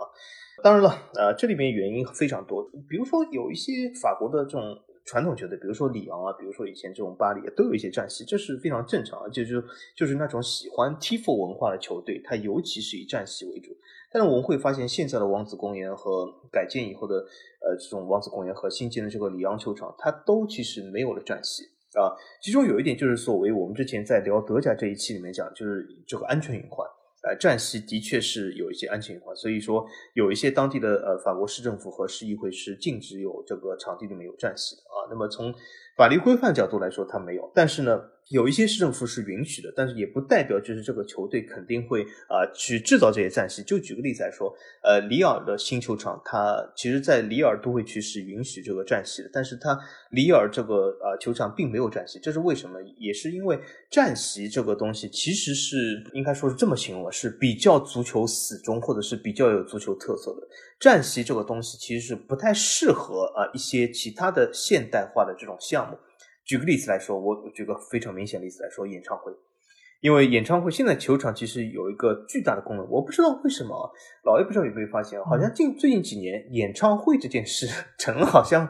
[0.62, 4.62] 当然了，呃，这里面原因非常多，比如说有一些法国的这种
[5.06, 9.64] 传统球队，比如说里昂啊，比如说以前这种巴黎，都有一些战旗，这是非常正常啊，就是
[9.96, 13.76] 就是那种喜欢 T4 文化的球队，它尤其是以战旗为主。
[14.12, 21.64] 但是我们会发现，现在的王子公园和改建以后的呃这种王子公园和新建的这个里昂球场，它都其实没有了战旗
[22.00, 22.16] 啊。
[22.42, 26.88] 其中有一点就是所谓我们之前在聊德甲这一期里面讲，就是这个安全隐患。
[27.24, 35.08] 呃，战旗的确是有一些安全隐患，所以说有一些当地的呃法国市政府和市议会是禁止有这个场地里面有战旗的啊。
[35.10, 35.54] 那么从
[35.96, 38.10] 法律规范角度来说，它没有，但是呢。
[38.34, 43.62] 有一些市政府是允许的，但是也不代表就是这个球队肯定会啊去制造这些战旗。
[43.62, 49.78] 就举个例子来说，呃，里尔的新球场，它其实在里尔都会区是允许这个战旗的，但是它
[50.10, 52.80] 里尔这个呃球场并没有战旗，这是为什么？
[52.98, 53.60] 也是因为
[53.92, 60.48] 战席这个东西其实是应该说是这么形容，是比较足球死忠或者是比较有足球特色的。
[60.80, 65.96] 战旗这个东西其实是不太适合啊一些其他的现代化的这种项目。
[66.46, 69.32] 举个例子来说，我举个非常明显的例子来说，演唱会，
[70.02, 73.90] 因为演唱会现在球场其实有一个巨大的功能，我不知道为什么，
[74.26, 77.66] 老爷不知道有没有发现，好像近最近几年演唱会这件事
[77.98, 78.70] 成了好像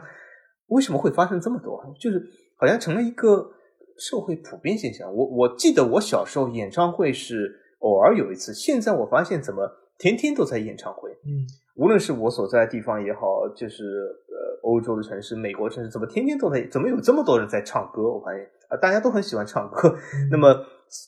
[0.68, 2.22] 为什么会发生这么多，就是
[2.56, 3.50] 好像成了一个
[3.98, 5.12] 社会普遍现象。
[5.12, 9.68] 我我记得我小时候演唱会是偶尔有一次，现在我发现怎么
[9.98, 11.42] 天天都在演唱会，嗯，
[11.74, 14.22] 无论是我所在的地方也好，就是。
[14.64, 16.66] 欧洲的城市、美国城市，怎么天天都在？
[16.68, 18.02] 怎么有这么多人在唱歌？
[18.02, 19.94] 我发现啊，大家都很喜欢唱歌。
[20.30, 20.56] 那么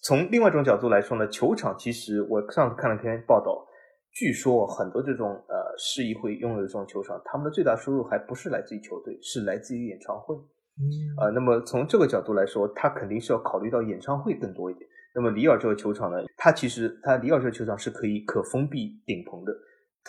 [0.05, 3.67] 从另外一种角度来说呢，球场其实我上次看了篇报道，
[4.13, 10.37] 据说很多这种呃市议会拥有的这种球场，他们的最大收入还不是来自于球队，是来自于演唱会。
[11.19, 14.87] 啊，那么从这个角度来说，他肯定是要考虑到演唱会更多一点。
[15.15, 19.53] 那么里尔这个球场呢，它其实它里尔这个球场是可以可封闭顶棚的。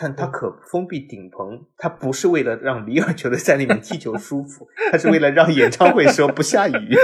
[0.00, 6.94] 但它可封闭顶棚，它不是为了让里尔球队在里面踢球舒服，它是为了让演唱会时候不下雨。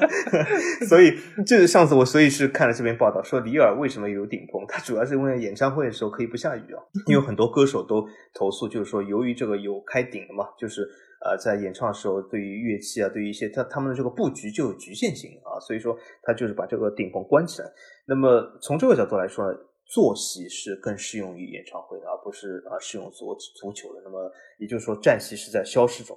[0.86, 1.16] 所以，
[1.46, 6.82] 这是上次我所以是看了这篇报道，说里尔为什么有顶棚，它主要是因为演唱会的时候可以不下雨啊。
[7.06, 10.82] 因为很多歌手都投诉，就是说由于这个有开顶了嘛，就是
[11.24, 17.68] 呃在演唱的时候，对于乐器啊，对于一些他他们的这个布局就有局限性啊，所以说他就是把这个顶棚关起来。
[18.06, 19.58] 那么从这个角度来说呢？
[19.88, 24.02] 坐席是更适用于演唱会的，而不是啊适用足足球的。
[24.04, 26.16] 那么也就是说，战席是在消失中。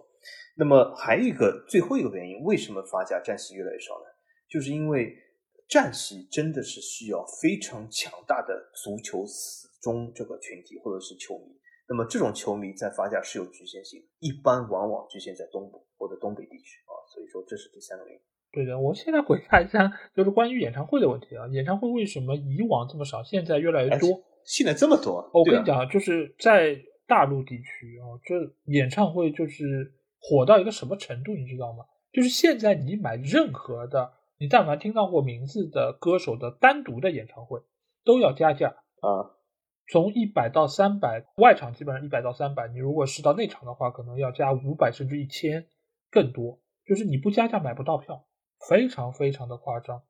[0.58, 4.06] 那么还有一个最后一个原因，为什么发家战席越来越少呢？
[4.50, 5.16] 就是因为
[5.70, 11.58] 战席真的是需要非常强大的足球死忠这个群体或者是球迷。
[11.88, 16.92] 那么这种球迷在发家是有局限性，一般往往局限在东部或者东北地区啊。
[17.14, 18.22] 所以说这是第三个原因。
[18.54, 21.48] 对的，我现在回答一下，就是关于演唱会的问题啊。
[21.48, 24.10] 演唱会为什么以往这么少，现在越来越多？
[24.44, 25.30] 现在这么多？
[25.34, 26.78] 我跟你讲，就是在
[27.08, 28.36] 大陆地区啊，这
[28.66, 31.86] 演唱会就是火到一个什么程度，你知道吗？
[32.12, 37.62] 就是现在你买任何的，你但凡听到过名字的歌手的单独的演唱会，
[38.04, 38.68] 都要加价
[39.00, 39.32] 啊，
[39.88, 45.68] 从一百到三百，外场基本上一百到三百，你如果是到内场的话，可能要加五百甚至一千
[46.10, 48.26] 更多，就是你不加价买不到票。
[48.70, 50.04] 非常非常的夸张，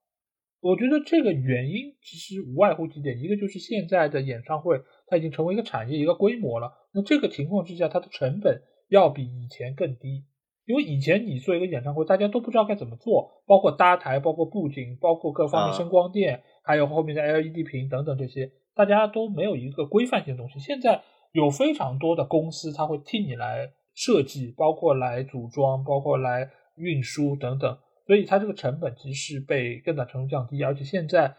[0.60, 10.26] 我觉得这个原因其实无外乎几点，一个就是现在的演唱会它已经成为一个产业一个规模了，那这个情况之下它的成本要比以前更低，
[10.66, 20.60] 因为以前你做一个演唱会大家都不知道该怎么做，包括搭台、包括布景、包括各方面声光电，还有后面的 LED 屏等等这些，大家都没有一个规范性的东西。
[20.60, 27.78] 现在有非常多的公司，他会替你来设计，包括来组装，包括来运输等等。
[28.12, 31.34] 所以它这个成本其实是被更大程度降低，而且现在，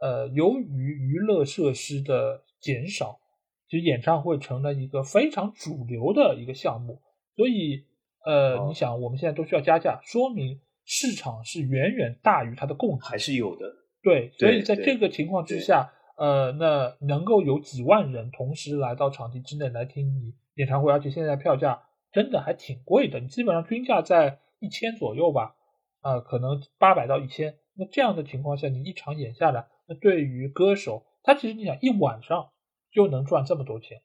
[0.00, 3.20] 呃，由于娱乐设施的减少，
[3.68, 7.02] 其实演唱会成了一个非常主流的一个项目。
[7.36, 7.84] 所以，
[8.24, 13.66] 呃，你想我们现在都需要加价，说明市场是远远大于它的供给，还是有的。
[14.02, 25.56] 对，所以在这个情况之下，呃，那能够有几万人同时来到场地之内来听你演唱会，而且现在票价真的还挺贵的，你基本上均价在一千左右吧。
[26.04, 32.50] 啊，可能八百到一千，那这样的情况下，你一场演下来，那对于歌手，他其实你想一晚上
[32.92, 34.02] 就能赚这么多钱，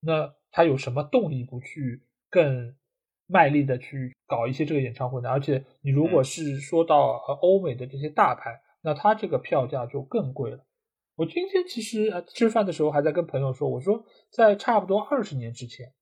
[0.00, 2.74] 那他有什么动力不去更
[3.28, 5.30] 卖力的去搞一些这个演唱会呢？
[5.30, 10.66] 而且你如果是说到欧美的这些大牌，那他这个票价就更贵了。
[11.14, 15.92] 我今天其实吃饭的时候还在跟朋友说，我说在差不多二十年之前，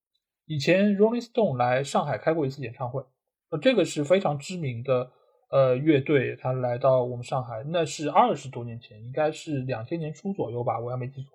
[0.46, 3.04] 以前 Rolling Stone 来上海开过一次演唱会，
[3.50, 5.12] 呃，这个是非常知名的
[5.54, 11.30] 呃乐队，他来到我们上海，那是二十多年前，应该是两千年初左右吧，我要没记错。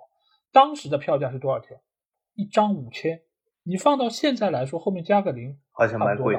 [0.52, 1.80] 当时的票价是多少钱？
[2.36, 3.22] 一张五千。
[3.64, 6.38] 你放到现在来说，后面加个零，好像蛮贵。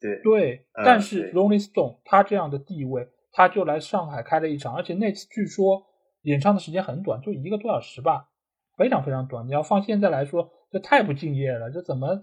[0.00, 5.80] 对对，但是 Rolling Stone 他这样的地位，他就来上海开了一场，而且那次据说
[6.22, 8.28] 演唱的时间很短，就一个多小时吧，
[8.76, 9.46] 非常非常短。
[9.46, 12.20] 你要放现在来说，这太不敬业了，这怎么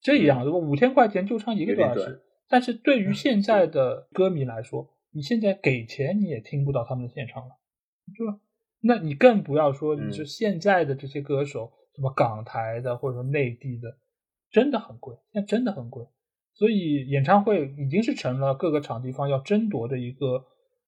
[0.00, 0.42] 这样？
[0.42, 0.58] 对吧？
[0.58, 2.20] 五千块钱就唱一个多小时，
[2.54, 7.56] 但是对于现在的歌迷来说，你现在给钱你也听不到他们的现场了，
[8.16, 8.38] 对吧？
[8.80, 11.72] 那你更不要说你是现在的这些歌手。
[11.96, 13.96] 什么港台的或者说内地的，
[14.50, 16.04] 真的很贵，那真的很贵，
[16.52, 20.44] 所以演唱会已经是成了各个场地方要争夺的一个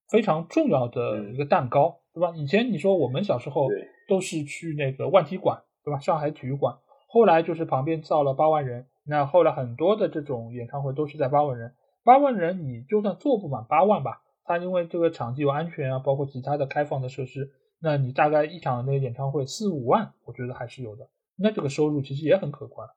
[0.09, 2.33] 非常重要的一个蛋糕，对吧？
[2.37, 3.69] 以前你说我们小时候
[4.09, 6.01] 都是去那个万体馆，对吧？
[6.01, 17.51] 上海体育馆，后来就是旁边造了八万人，那后来很多的这种演唱会都是在八万人，八万人你就算坐不满八万吧，他因为这个场地有安全啊，包括其他的开放的设施。
[17.81, 21.09] 那你大概一场那个演唱会四五万，我觉得还是有的。
[21.39, 22.89] 那这个收入其实也很可观。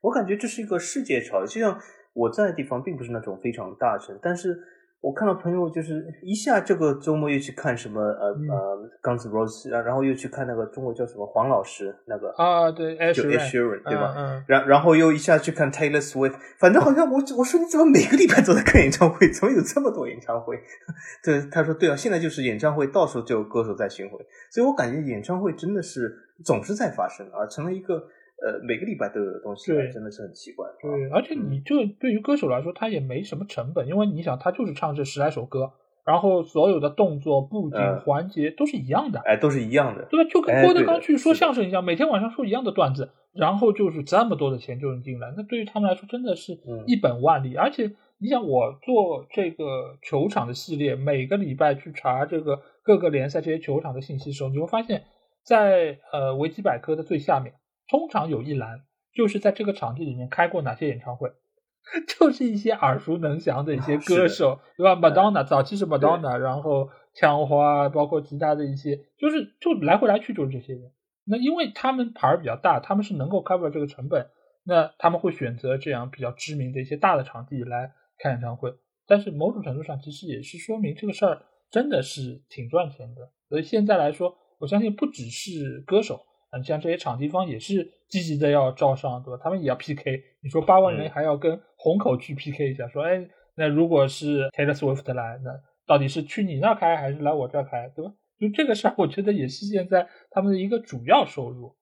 [0.00, 1.78] 我感觉这是一个世界潮，就像
[2.14, 4.58] 我在的地方并不是那种非常大城，但是。
[5.00, 14.14] 我看到朋友就是一下这个周末又去看什么呃呃 Guns Roses，然后又去看那个中国叫什么黄老师那个啊对就 Ed Sheeran 对吧？
[14.18, 19.30] 嗯然然后又一下去看 Taylor Swift，反正好像我我说你怎么每个礼拜都在看演唱会？
[19.30, 20.58] 怎么有这么多演唱会？
[21.22, 24.18] 对他说对啊，现在就是演唱会到处就有歌手在巡回，
[24.50, 26.12] 所以我感觉演唱会真的是
[26.44, 28.02] 总是在发生啊，成了一个。
[28.40, 30.66] 呃，每个礼拜都有的东西，对，真的是很奇怪。
[30.80, 35.72] 对，而且你就对于歌手来说，他也没什么成本，因为你想，他就是唱这十来首歌，
[36.04, 40.30] 然后所有的动作、布景、环节都是一样的，哎，都是一样的，对吧？
[40.30, 47.56] 就跟郭德纲去说相声一样，每天晚上说一样的段子，然后就是这么多的钱就能进来，那对于他们来说真的是一本万利。
[47.56, 55.02] 而且你想，我做这个球场的系列，每个礼拜去查这个各个联赛这些球场的信息的时候，你会发现
[55.44, 57.54] 在呃维基百科的最下面。
[57.88, 58.82] 通常有一栏，
[59.14, 61.30] 就是在这个场地里面开过哪些演唱会，
[62.06, 70.92] 就是一些耳熟能详的一些歌手，对吧？Madonna 早期是 Madonna，然后枪花，包括其他的一些，就是就来回来去就是这些人。
[71.24, 74.26] 那因为他们牌儿比较大，他们是能够 cover 这个成本，
[74.64, 78.74] 那他们会选择这样比较知名的一些大的场地来开演唱会。
[79.06, 83.30] 但是某种程度上，其实也是说明这个事儿真的是挺赚钱的。
[83.48, 86.26] 所以现在来说，我相信不只是歌手。
[86.50, 89.40] 嗯，像这些场地方也是积极的要招商，对吧？
[89.42, 90.22] 他们也要 PK。
[90.42, 95.50] 你说八万人还要跟虹口去 PK 一下，说，哎，那如果是 Taylor Swift 来，那
[95.86, 98.12] 到底是去你那开还是来我这开，对吧？
[98.38, 101.76] 就这个事儿，我觉得也是现在他们的一个主要收入。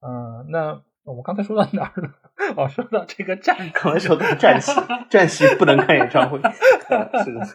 [0.00, 2.10] 嗯，那我刚才说到哪儿了？
[2.56, 4.72] 哦，说到这个战，刚才说到战旗，
[5.08, 6.38] 战旗不能看演唱会。
[7.24, 7.46] 是的。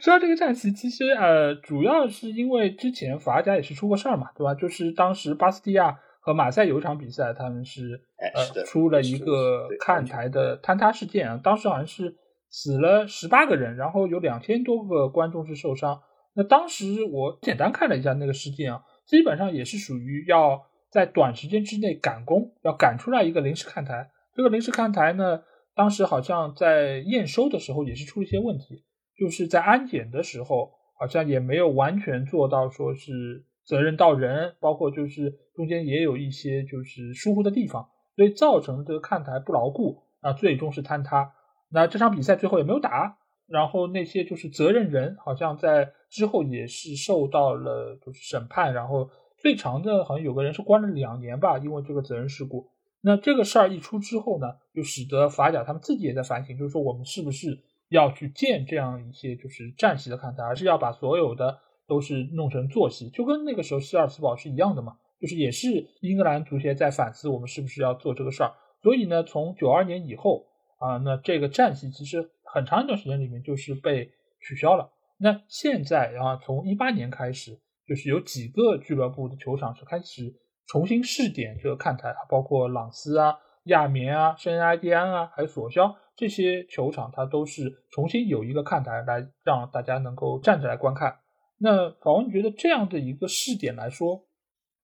[0.00, 4.54] 说到这个战旗，其实呃，主要是因为之前法甲也是出过事儿嘛，对吧？
[4.54, 12.14] 就是当时巴斯蒂亚和马赛有一场比赛，他们是呃出了一个看台的坍塌事件啊，当时好像是
[12.50, 16.00] 死了十八个人，然后有两千多个观众是受伤。
[16.34, 20.62] 那当时我简单看了一下那个事件啊，基本上也是属于要
[20.96, 24.10] 在短时间之内赶工，要赶出来一个临时看台。
[24.34, 25.42] 这个临时看台呢，
[25.74, 28.82] 当时好像在验收的时候也是出了一些问题。
[29.14, 41.34] 就是在安检的时候，好像也没有完全做到说是责任到人，包括就是中间也有一些就是疏忽的地方，所以造成这个看台不牢固啊，最终是坍塌。
[41.68, 52.70] 那这场比赛最后也没有打，然后那些就是责任人好像在之后也是受到了就是审判，然后最长的好像有个人是关了两年吧，因为这个责任事故。
[53.00, 57.62] 那这个事儿一出之后呢，就使得法甲他们自己也在反省，就是说我们是不是。
[57.88, 61.56] 要去建这样一些就是战席的看台，而是要把所有的
[61.86, 68.54] 都是弄成坐席，就跟那个时候希尔茨堡是一样的嘛，就是也是英格兰足协在反思我们是不是要做这个事儿。
[68.82, 70.46] 所以呢，从九二年以后
[70.78, 74.10] 啊，那这个战席其实很长一段时间里面就是被
[74.40, 74.90] 取消了。
[75.16, 80.34] 那现在啊，从一八年开始，就是有几个俱乐部的球场是开始
[80.66, 85.96] 重新试点这个看台，包括朗斯啊、亚眠啊、圣埃蒂安啊，还有索肖。
[86.16, 91.18] 这些球场它都是重新有一个看台来让大家能够站着来观看。
[91.58, 94.26] 那法文，你觉得这样的一个试点来说，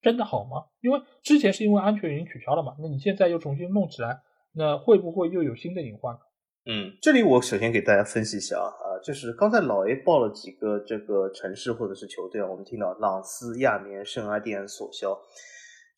[0.03, 0.67] 真的好吗？
[0.81, 4.21] 因为之前是因为安全原因取消了嘛，那你现在又重新弄起来，
[4.53, 6.21] 那会不会又有新的隐患呢？
[6.65, 15.21] 嗯，这里我首先给大家分析一下啊，啊，就是刚才老 A 报了几个这个城市或者是球队啊，我们听到朗斯、亚眠、圣阿蒂安、索肖。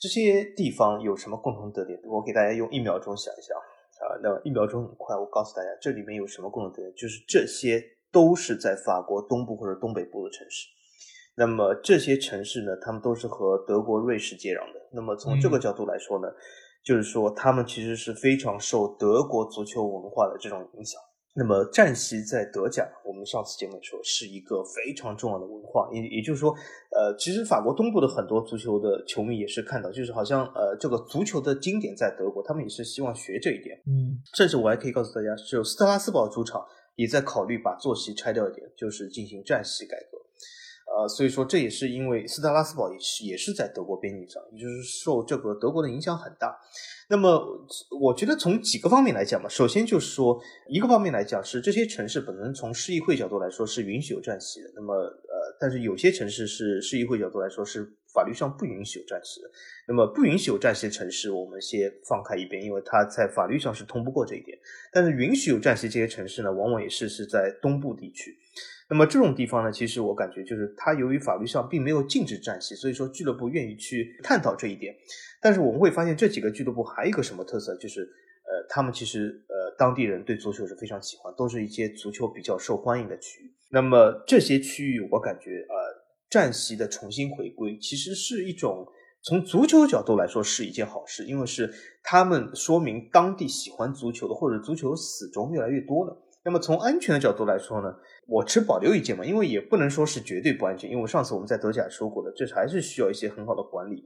[0.00, 2.00] 这些地方有什么共同特点？
[2.04, 3.54] 我给大家用一秒钟想一想
[4.08, 6.90] 啊，那一秒钟很快，我告诉大家，这里面有什么共同特点？
[6.94, 10.68] 就是这些都是在法国东部或者东北部的城市。
[11.36, 14.80] 那么这些城市呢，他们都是和德国、瑞士接壤的。
[14.92, 16.28] 那么从这个角度来说呢，
[16.84, 21.00] 就是说他们其实是非常受德国足球文化的这种影响。
[21.36, 26.54] 那么战旗在德甲，我们上次节目说是一个非常重要的文化，也也就是说，
[26.92, 33.76] 呃，其实法国东部的很多足球的球迷也是看到，就是好像呃，这个足球的经典在德国，他们也是希望学这一点。
[33.84, 36.64] 嗯，甚至我还可以告诉大家，就斯特拉斯堡主场
[36.94, 40.23] 也在考虑把坐席拆掉一点，就是进行战席改革。
[40.96, 46.56] 呃，所以说这也是因为斯特拉斯堡也是也是在德国边境上，也就是受这个德国的影响很大。
[47.10, 47.38] 那么
[48.00, 57.84] 我觉得从几个方面来讲嘛，首先就是说一个方面来讲是这些城市本身从市议会角度来说是允许有战旗的，那么呃，但是有些城市是市议会角度来说是
[58.14, 59.50] 法律上不允许有战旗的。
[59.86, 64.56] 那么不允许有战旗的城市，我们先放开一边，因为它在法律上是通不过这一点。
[64.92, 68.38] 但是允许有战旗这些城市呢，往往也是是在东部地区。
[68.90, 74.94] 那么这种地方呢，其实我感觉就是它由于法律上并没有禁止战旗，所以说俱乐部愿意去探讨这一点。
[75.40, 83.54] 但是我们会发现这几个俱乐部还有一个什么特色，就是呃，他们其实呃当地人对足球是非常喜欢，都是一些足球比较受欢迎的区域。
[83.70, 85.74] 那么这些区域，我感觉呃
[86.30, 88.86] 战旗的重新回归，其实是一种
[89.22, 91.72] 从足球角度来说是一件好事，因为是
[92.02, 96.20] 他们说明当地喜欢足球的或者足球死忠越来越多了。
[96.44, 97.88] 那么从安全的角度来说呢，
[98.26, 104.04] 我持保留意见嘛，因为也不能说是绝对不安全，因为上次我们在德甲说过的，这还是需要一些很好的管理，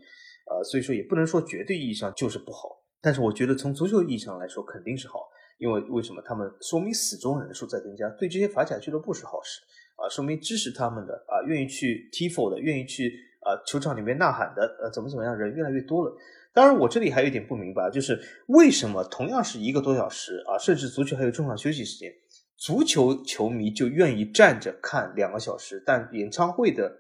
[0.51, 2.83] 呃，所以说也不能说绝对意义上就是不好。
[3.01, 6.21] 但是我觉得从足球意义上来说肯定是好，因为为什么？
[6.23, 9.61] 他们说明死忠人数在增加，对这些法甲俱乐部是好事
[9.95, 16.13] 啊，说明支持他们的啊，愿意去踢 f 的，愿意去啊球场里面呐喊的，呃，怎么怎么样人越来越多了。
[16.53, 22.13] 当然，我这里还有一点不明白，就是为什么同样是一个多小时啊，甚至足球还有中场休息时间。
[22.59, 26.91] 足球球迷就愿意站着看两个小时，但演唱会的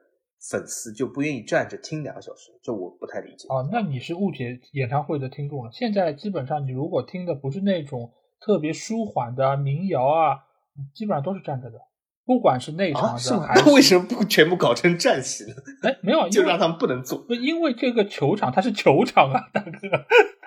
[0.48, 3.48] 粉丝就不愿意站着听两个小时，这我不太理解。
[3.48, 5.70] 哦，那你是误解演唱会的听众了。
[5.72, 10.38] 现在基本上，你如果听的不是那种特别舒缓的民谣啊，
[10.94, 11.78] 基本上都是站着的，
[12.24, 15.56] 不管是内场的还是为什么不全部搞成站席呢？
[15.82, 17.18] 哎，没有， 就让他们不能坐。
[17.18, 19.70] 不，因为这个球场它是球场啊，大哥，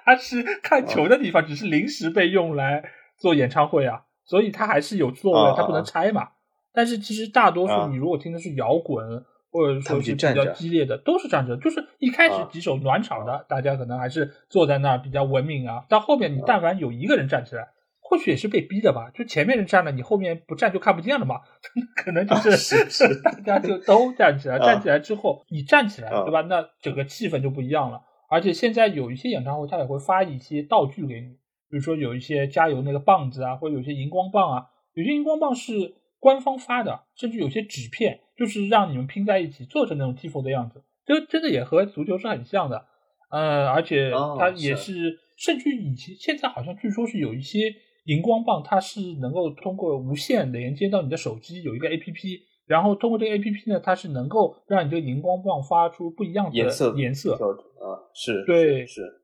[0.06, 2.82] 它是看球的地方，只是临时被用来
[3.18, 4.06] 做演唱会啊。
[4.32, 6.30] 所以它还是有座位，它不能拆嘛。
[6.74, 11.58] 但是其实大多数你如果听的是摇滚，或者说是比较激烈的，都是站着。
[11.58, 15.84] 就是一开始几首暖场的，大家可能还是坐在那儿比较文明啊。
[15.90, 17.68] 到后面你但凡有一个人站起来，
[18.00, 19.12] 或许也是被逼的吧。
[19.14, 21.42] 就前面人站了，你后面不站就看不见了嘛。
[22.02, 26.40] 可能就是 大家就都站起来，站起来之后你站起来，对吧？
[26.44, 28.00] 那整个气氛就不一样了。
[28.30, 31.36] 而且现在有一些演唱会，他也会发一些道具给你。
[31.72, 42.86] 比如说有一些加油那个棒子啊，或者有些荧光棒啊，有些荧光棒是官方发的，甚至有些纸片就是让你们拼在一起做成那种 tifo 的样子，这真的也和足球是很像的，
[43.32, 59.21] 呃，而且它也是，甚至以前现在好像据说是有一些荧光棒，它是能够通过无线连接到你的手机，有一个 A P P，然后通过这个 A P P 呢，它是能够让你这个荧光棒发出不一样的颜色颜色，啊，是，对，是。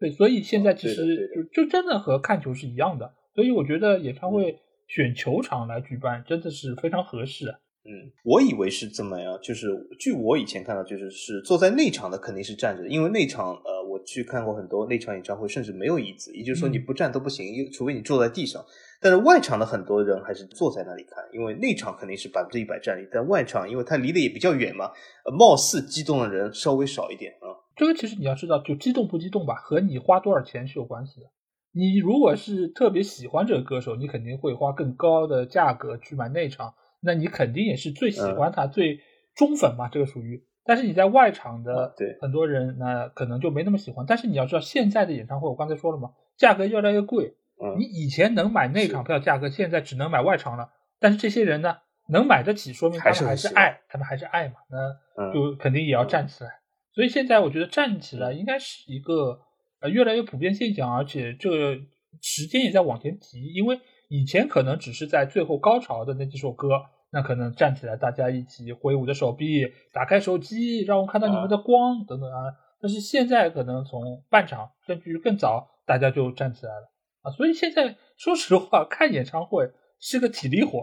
[0.00, 7.46] 对，所以现在其实就就真的和看球是一样的，所以我觉得演唱会选球场来举办真的是非常合适。
[7.84, 9.68] 嗯，我以为是这么样，就是
[9.98, 18.62] 据我以前看到，就是是坐在内场的肯定是站着，因为内场呃，我去看过很多内场演唱会，甚至没有椅子，也就是说你不站都不行，除非你坐在地上。
[19.00, 24.90] 但是外场的很多人还是坐在那里看，因为内场肯定是百分之一百站立，但外场因为它离得也比较远嘛，
[25.38, 27.56] 貌似激动的人稍微少一点啊。
[27.78, 31.28] 这个其实你要知道，就激动不激动吧，和你花多少钱是有关系的。
[31.72, 39.00] 你如果是特别喜欢这个歌手，你肯定会花更高的价格去买内场，那你肯定也是最喜欢他、最
[39.36, 40.44] 忠粉嘛，这个属于。
[40.64, 44.04] 但是你在外场的，对很多人那可能就没那么喜欢。
[44.08, 47.36] 但是你要知道，现在的演唱会，我刚才说了嘛，价格越来越贵。
[47.76, 50.70] 你以前能买内场票价格，现在只能买外场了。
[50.98, 51.76] 但是这些人呢，
[52.08, 56.57] 能买得起，说明他们还是爱，他们还是爱嘛，那就肯定也要站起来。
[56.98, 59.38] 所以现在我觉得站起来应该是一个
[59.80, 61.76] 呃越来越普遍现象，而且这个
[62.20, 63.54] 时间也在往前提。
[63.54, 63.78] 因为
[64.08, 66.70] 以前可能只是在最后高潮的那几首歌，
[67.12, 72.50] 那可能站起来大家一起挥舞着手臂，打开手机，让我看到你们的光等等啊。
[72.82, 76.90] 但是现在可能从半场甚至更早，大家就站起来了
[77.22, 77.30] 啊。
[77.30, 79.70] 所以现在说实话，看演唱会
[80.00, 80.82] 是个体力活，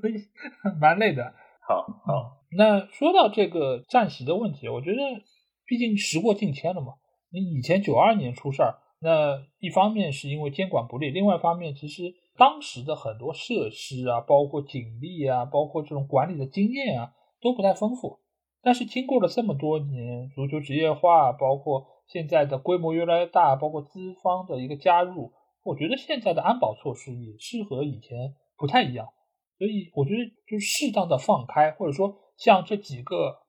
[0.00, 0.28] 所以
[0.80, 1.34] 蛮累的。
[1.66, 4.96] 好，好，那说到这个站席的问题，我觉得。
[5.70, 6.94] 毕竟时过境迁了嘛，
[7.30, 18.18] 你以前九二年出事儿，那一方面是因为监管不力，另外一方面其实当时的很多设施啊，包括警力啊，包括这种管理的经验啊，都不太丰富。
[18.60, 29.06] 但是经过了这么多年足球职业化，包括现在的规模越来越大，包括资方的一个加入，我觉得现在的安保措施也是和以前不太一样。
[29.56, 33.39] 所以我觉得就适当的放开，或者说像这几个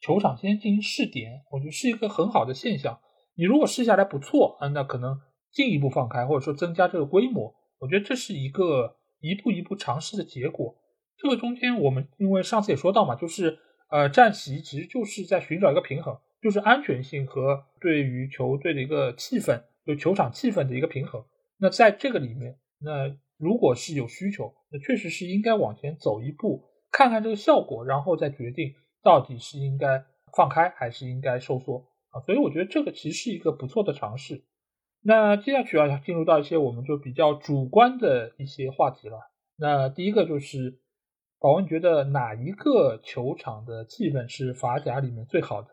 [0.00, 3.00] 球场先进行试点，我觉得是一个很好的现象。
[3.34, 5.20] 你如果试下来不错啊，那可能
[5.52, 10.74] 进一步放开，或者说增加这个规模，我觉得这是一个一步一步尝试的结果。
[11.16, 13.58] 这个中间我们因为上次也说到嘛，就是
[13.90, 21.24] 呃战旗其实就是在寻找一个平衡，就是安全性和对于球队的一个气氛，就球场气氛的一个平衡。
[21.58, 24.54] 那在这个里面，那如果是有需求。
[24.70, 28.74] 那确实是应该往前走一步，看看这个效果，然后再决定
[29.08, 30.04] 到底是应该
[30.36, 32.20] 放开还是应该收缩啊。
[32.26, 34.44] 所以我觉得这个其实是一个不错的尝试。
[35.02, 39.16] 那接下去要，进入到一些我们就比较主观的一些话题了。
[39.56, 40.80] 那第一个就是，
[41.40, 45.68] 宝文觉得哪一个球场的气氛是法甲里面最好的？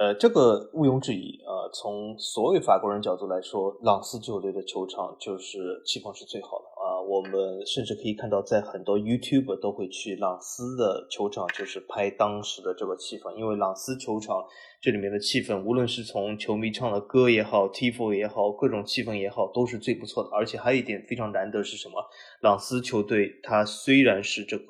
[0.00, 1.70] 呃，这个毋庸置疑啊。
[1.72, 6.64] 从所有法国人角度来说，朗斯球队的球场就是气氛是最好的。
[7.10, 13.34] 我们甚至可以看到，在很多 YouTube 都会去朗斯的球场，就是拍当时的这个气氛。
[13.34, 14.44] 因为朗斯球场
[14.80, 20.30] 这里面的气氛，无论是从球迷唱的歌也好，Tifo 也好，各种气氛也好，都是最不错的。
[20.30, 21.94] 而且还有一点非常难得是什么？
[22.42, 24.64] 朗斯球队它虽然是这个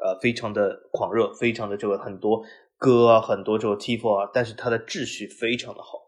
[0.00, 2.42] 呃非常的狂热，非常的这个很多
[2.76, 6.05] 歌啊，很多这个 Tifo 啊，但是它的秩序非常的好。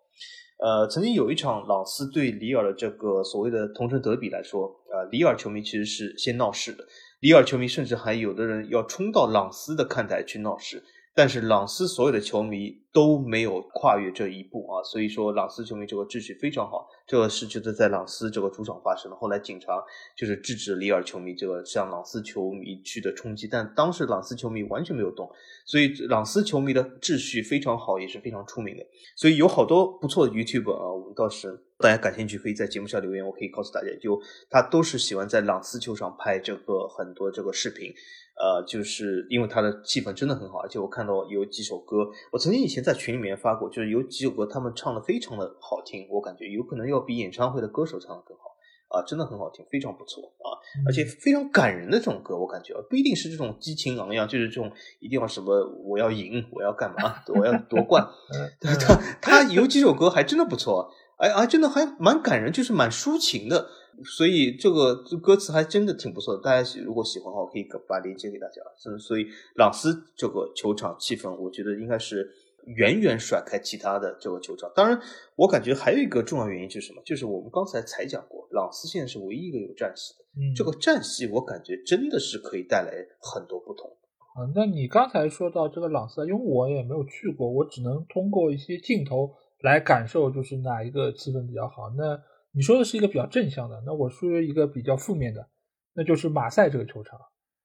[0.59, 6.85] 呃，曾经有一场朗斯对里尔的这个所谓的同城德比来说，呃，里尔球迷其实是先闹事的，
[7.21, 10.83] 里尔球迷甚至还有的人要冲到朗斯的看台去闹事。
[11.15, 16.87] 但是朗斯所有的球迷都没有跨越这一步啊，所以说朗斯球迷这个秩序非常好。
[17.09, 19.17] 这个事就是在朗斯这个主场发生的。
[19.17, 19.83] 后来警察
[20.15, 25.29] 就是制止里尔球迷这个向朗斯球迷去的冲击，但当时朗斯球迷完全没有动，
[25.65, 28.87] 所以朗斯球迷的秩序非常好，也是非常出名的。
[29.17, 34.21] 所以有好多不错的 YouTube 啊，我们倒是大家感兴趣可以在节目下留言，我可以告诉大家，就
[34.51, 37.93] 他都是喜欢在朗斯球场拍这个很多这个视频。
[38.41, 48.45] 呃，就是因为他的气氛真的很好，而且我看到有几首歌，我曾经以前在群里面发过，就是有几首歌他们唱的非常的好听，我感觉有可能要比演唱会的歌手唱的更好
[48.91, 50.55] 啊，真的很好听，非常不错啊，
[50.87, 54.71] 而且非常感人的这种歌，我感觉不一定是这种激情昂扬，就是这种
[55.01, 58.07] 一定要什么我要赢，我要干嘛，我要夺冠，
[58.63, 58.73] 他
[59.21, 60.89] 他有几首歌还真的不错，
[61.19, 63.69] 哎啊，真的还蛮感人，就是蛮抒情的。
[64.05, 68.63] 所以这个歌词还真的挺不错的，大家如果喜欢的话，可以把链接给大家。
[68.99, 72.31] 所以朗斯这个球场气氛，我觉得应该是
[72.77, 74.71] 远远甩开其他的这个球场。
[74.73, 75.01] 当然，
[75.35, 77.03] 我感觉还有一个重要原因就是什么？
[77.05, 80.25] 就是我们刚才才讲过，朗斯现在是唯一一个有战系的。
[80.37, 83.91] 嗯，这个战系我感觉真的是可以带来很多不同。
[84.37, 91.91] 啊，那你刚才说到这个朗斯，因为我也没有去过，我只能通过一些镜头来感受，就是哪一个气氛比较好。
[91.97, 92.21] 那
[92.53, 95.49] 你说的是一个比较正向的，那我说一个比较负面的，
[95.95, 97.19] 那就是马赛这个球场，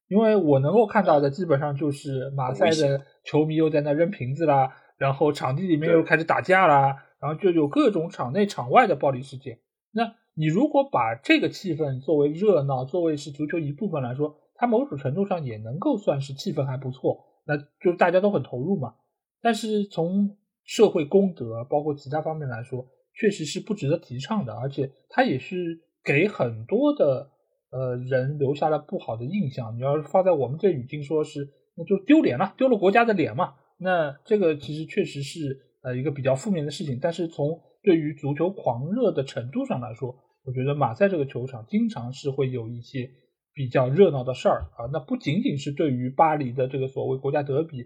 [0.08, 9.60] 因为我能够看到的基本上就是马赛的球迷又在那扔瓶子啦，然后场地里面又开始打架啦，然后就有各种场内场外的暴力事件。
[9.91, 18.96] 那你如果把这个气氛作为热闹，作为是足球一部分来说，它某种程度上也能够算是气氛还不错，那就大家都很投入嘛。
[19.41, 27.30] 但是从社会公德包括其他方面来说，确实是不值得提倡的，而且他也是给很多的
[27.72, 29.76] 呃人留下了不好的印象。
[29.76, 33.55] 你要是放在我们这语境说，是那就丢脸了，丢了国家的脸嘛。
[33.78, 36.99] 那这个其实确实是呃一个比较负面的事情。
[37.01, 43.09] 但是从对于足球狂热的程度上来说，我觉得马赛这个球场经常是会有一些
[43.53, 44.88] 比较热闹的事儿啊。
[44.93, 47.86] 那不仅仅是对于巴黎的这个所谓国家德比，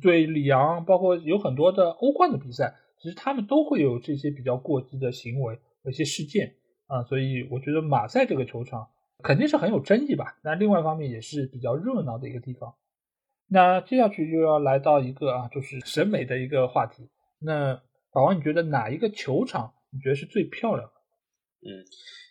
[0.00, 2.74] 对里昂，包括有很多的欧冠的比赛。
[3.00, 6.56] 其实他们都会有这些比较过激的行为和一些事件
[6.88, 8.88] 啊，所以我觉得马赛这个球场
[9.22, 10.36] 肯定是很有争议吧。
[10.42, 12.74] 那另外一方面也是比较热闹的一个地方。
[13.48, 17.08] 那接下去就要来到一个啊，就是审美的一个话题。
[17.38, 17.80] 那
[18.12, 21.70] 宝王，你觉得哪一个球场你觉得是最漂亮的？
[21.70, 21.86] 嗯，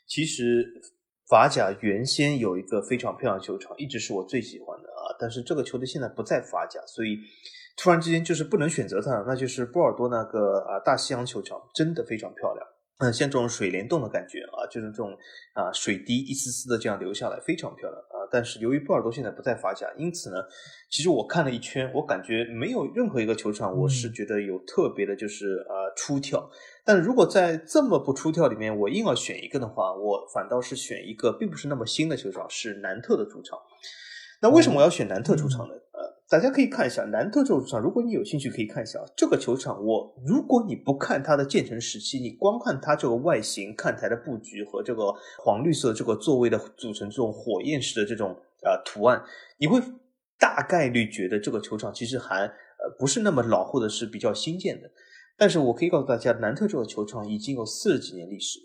[0.05, 0.81] 其实
[1.29, 4.76] 法甲原先有一个非常漂亮球场，一直是我最喜欢。
[5.19, 7.19] 但是这个球队现在不在法甲，所以。
[7.79, 12.67] 突然之间就是不能选择它，那就是波尔多那个啊大西洋球场，真的非常漂亮。
[12.97, 15.15] 嗯，像这种水帘洞的感觉啊，就是这种
[15.53, 18.25] 啊水滴一丝丝的这样流下来，非常漂亮啊。
[18.31, 20.37] 但是由于波尔多现在不在法甲，因此呢，
[20.89, 26.49] 其实我看了一圈，我感觉没有任何一个球场我是觉得有特别的，就是啊出挑。
[26.83, 33.59] 但如果在这么不出挑里面，我硬要选一个的话，我反倒是选一个并不是那么新的球场，是南特的主场。
[34.41, 35.73] 那为什么我要选南特主场呢？
[35.73, 39.83] 呃，大家可以看一下南特这个主场，如果你有兴趣可以看一下这个球场。
[39.83, 45.13] 我如果你不看它的建成时期，你光看它这个外形、看台的布局和这个
[45.43, 49.23] 黄绿色这个座位的组成这种火焰式的这种呃图案，
[49.57, 49.81] 你会
[50.39, 54.89] 大概率觉得这个球场其实还呃不是那么老，或者是比较新建的。
[55.37, 58.59] 但是我可以告诉大家，南特这个球场已经有四十几年历史。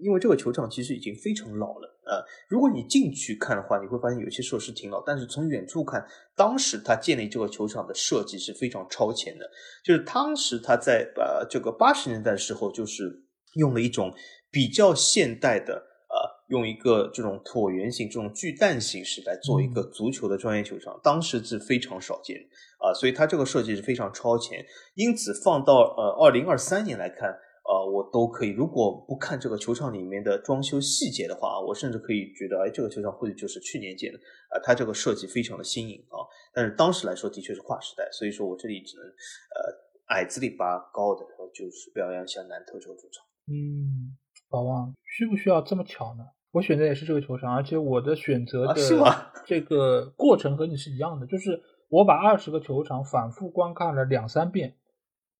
[0.00, 9.48] 因为这个球场其实已经非常老了呃，如果你进去看的话，你会发现有些设施挺老，但是从远处看，当时他建立这个球场的设计是非常超前的。
[9.84, 13.22] 就是当时他在呃这个八十年代的时候，就是
[13.54, 14.12] 用了一种
[14.50, 16.16] 比较现代的呃，
[16.48, 22.36] 用一个这种椭圆形、这种巨蛋形式来做一个足球的专业球场，当时是非常少见
[22.78, 24.66] 啊，所以它这个设计是非常超前。
[24.96, 27.38] 因此放到呃二零二三年来看。
[27.64, 28.50] 呃，我都可以。
[28.50, 34.18] 如果不看这个球场里面的装修细节的话，我甚至可以觉得，哎，这个球场或许就是去年建的。
[34.50, 36.18] 啊，它这个设计非常的新颖啊。
[36.52, 38.08] 但是当时来说，的确是跨时代。
[38.12, 43.24] 所以说我这里只能呃矮子里拔高的，就是表扬一下南特这个主场。
[43.46, 44.16] 嗯，
[44.48, 46.24] 宝王需不需要这么巧呢？
[46.50, 48.74] 我选的也是这个球场，而且我的选择的
[49.46, 54.76] 这个过程和你是一样的，就是我把二十个球场反复观看了两三遍。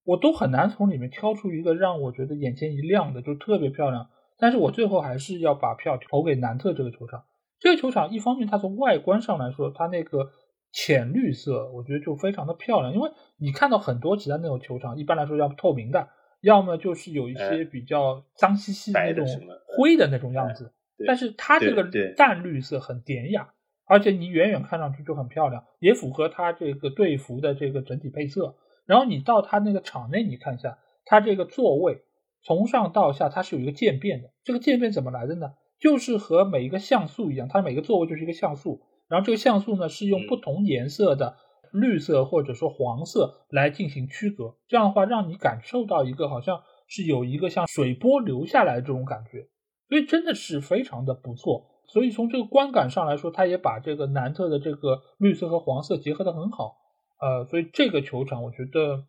[0.04, 4.08] 我都很难从里面挑出一个让我觉得眼前一亮的，就特别漂亮。
[4.38, 7.24] 但是我最后还是要把票投给南特这个球场。
[7.60, 10.30] 这个球场一方面它从外观上来说，它那个
[10.72, 12.92] 浅绿色，我觉得就非常的漂亮。
[12.92, 16.08] 因为你看到很多其他那种球场，一般来说要透明的，
[16.40, 19.26] 要么就是有一些比较脏兮兮的那种
[19.66, 20.72] 灰的那种样子。
[21.06, 23.50] 但是它这个淡绿色很典雅，
[23.86, 28.56] 而且你远远看上去就很漂亮，也符合它这个队服的这个整体配色。
[28.92, 30.76] 然后你到他那个场内，你看一下，
[31.06, 32.02] 它这个座位
[32.42, 34.28] 从上到下它是有一个渐变的。
[34.44, 35.54] 这个渐变怎么来的呢？
[35.80, 38.82] 就是和每一个像素一样，它每个座位就是一个像素。
[39.08, 41.38] 然后这个像素呢是用不同颜色的
[41.72, 44.56] 绿色或者说黄色来进行区隔。
[44.68, 49.48] 这样的话，让你感受到一个好像是有一个像水波流下来的这种感觉。
[49.88, 51.64] 所以真的是非常的不错。
[51.86, 56.76] 所以从这个观感上来说，它也把这个南特的这个绿色和黄色结合的很好。
[57.22, 59.06] 呃，所以这个球场我觉得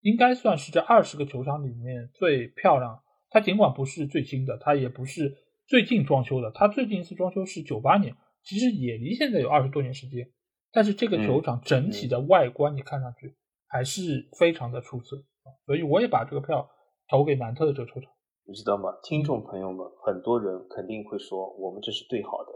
[0.00, 3.00] 应该算是这二十个球场里面最漂亮。
[3.30, 10.30] 它尽管不是最新的，它也不是最近装修的，它最近一次装修是九八年，其实也离现在有二十多年时间。
[10.72, 13.36] 但是这个球场整体的外观你看上去
[13.68, 15.22] 还是非常的出色，
[15.64, 16.68] 所以我也把这个票
[17.08, 18.10] 投给南特的这个球场。
[18.46, 18.90] 你知道吗？
[19.04, 22.50] 听众朋友们，很多人肯定会说我们这是最好的。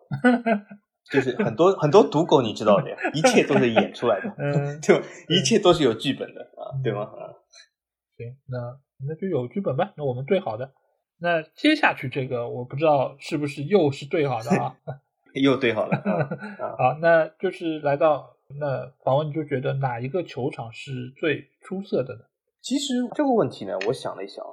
[1.11, 4.95] 就是很多很多赌狗，你知道的，一切都是演出来的，嗯就
[5.29, 7.03] 一切都是有剧本的啊，对吗？
[7.03, 7.33] 啊，
[8.17, 8.79] 行，那
[9.09, 9.93] 那就有剧本吧。
[9.97, 10.73] 那我们最好的，
[11.19, 14.77] 那接下去这个我不知道是不是又是对好的啊？
[15.35, 16.29] 又对好了啊！
[16.79, 22.21] 好，那就是来到那访问，你就觉得哪一个球场是最出色的呢？
[22.63, 24.45] 其实这个问题呢，我想了一想。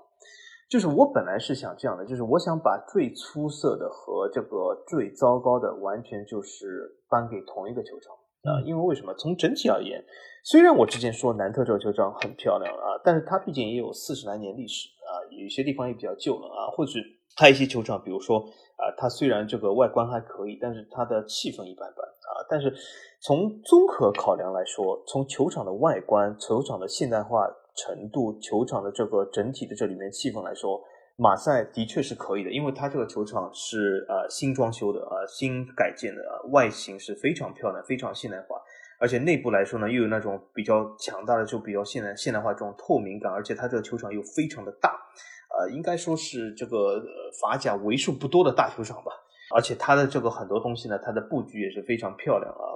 [0.67, 8.13] 就是我本来是想这样的，就是我想把最出色的和这个最糟糕的完全就是颁给同一个球场
[8.51, 9.13] 啊，因为为什么？
[9.13, 10.03] 从整体而言，
[10.43, 16.91] 虽然我之前说南特这个球场很漂亮啊，但是它毕竟也有四十来年历史啊，有些地方也比较旧了啊，或者
[17.35, 22.41] 它一些球场，比如说啊，它虽然这个外观还可以，但是它的气氛一般般啊。
[22.49, 22.73] 但是
[23.21, 27.47] 从综合考量来说，从球场的外观、球场的现代化。
[27.75, 30.81] 程度球场的这个整体的这里面气氛来说，
[31.17, 38.61] 马赛的确是可以的，因为它这个球场是呃新装修的啊，新改建的啊，外形是非常漂亮，非常现代化，
[38.99, 44.91] 而且内部来说呢，又有那种比较强大的，就比较现代现代化这种透明感，而且它这个球场又非常的大，
[45.57, 47.01] 呃，应该说是这个
[47.41, 49.11] 法甲为数不多的大球场吧，
[49.55, 52.75] 而且它的这个很多东西呢，它的布局也是非常漂亮啊。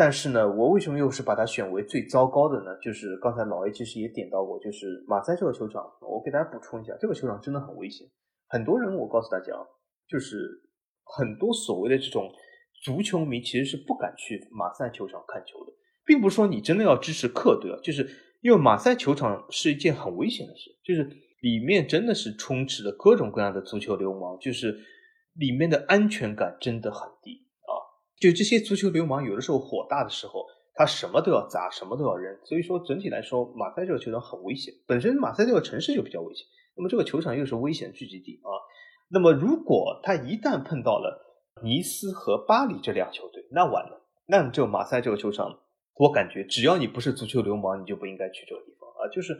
[0.00, 2.74] 但是呢，我为什么又是把它选为最糟糕的呢？
[2.80, 8.08] 就是刚才老 A 其实也点到过，就是马赛这个球场，我给大家补充一下，这个球场真的很危险。
[8.48, 9.52] 很多人，我告诉大家，
[10.08, 10.48] 就是
[11.04, 12.32] 很多所谓的这种
[12.82, 15.72] 足球迷其实是不敢去马赛球场看球的，
[16.06, 18.08] 并不是说你真的要支持客队啊，就是
[18.40, 21.04] 因为马赛球场是一件很危险的事，就是
[21.42, 24.74] 里面真的是充斥着各种各样的足球流氓，就是
[25.34, 27.49] 里面的安全感真的很低。
[28.20, 30.44] 就这些足球流氓，有的时候火大的时候，
[30.74, 32.38] 他什么都要砸，什么都要扔。
[32.44, 34.74] 所以说，整体来说，马赛这个球场很危险。
[34.86, 38.52] 本身马赛这个城市就比较危险，那么这个球场又是危险聚集地啊。
[39.08, 41.18] 那么如果他一旦碰到了
[41.64, 45.58] 尼斯和巴黎这俩球队，那完了，那就马赛这个球场，
[45.96, 49.34] 我感觉只要你不是足球流氓，你就不应该去这个地方啊，就是。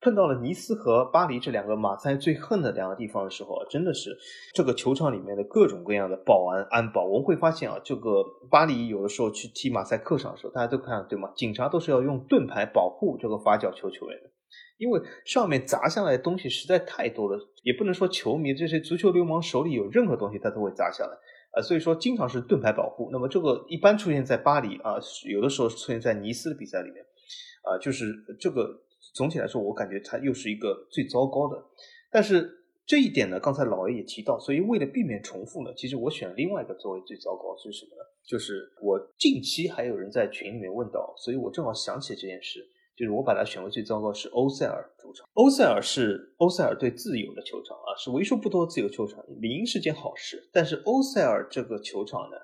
[0.00, 4.16] 碰到了尼斯和巴黎这两个马赛最恨的两个地方的时候啊，真的是
[4.54, 7.04] 这个球场里面的各种各样的保安安保。
[7.04, 11.30] 我们会发现啊，这个巴黎有的时候去踢马赛客场的时候，大家都看对吗？
[11.36, 14.30] 警察都是要用盾牌保护这个罚角球球员的，
[14.78, 21.10] 因为上面砸下来的东西实在太多了，也不能说球迷这些足球流氓手里有任何东西他都会砸下来
[21.52, 23.10] 啊，所以说经常是盾牌保护。
[23.12, 24.94] 那么这个一般出现在巴黎啊，
[25.30, 27.04] 有的时候出现在尼斯的比赛里面
[27.64, 28.80] 啊，就是这个。
[29.14, 31.62] 总体来说，我感觉它又是一个最糟糕的。
[32.10, 32.50] 但是
[32.86, 38.02] 这一点呢，刚才老 A 也提到，所以为了避免重复呢，其实我选另外一个作为最糟糕是什么呢？
[38.26, 42.60] 就是我近期还有人在群里面问到，所以我正好想起这件事，
[42.96, 45.26] 就是我把它选为最糟糕是欧塞尔主场。
[45.34, 50.48] 欧塞尔是欧塞尔队自由的球场啊，是为数不多自由球场，理应是件好事。
[50.52, 52.36] 但是欧塞尔这个球场呢，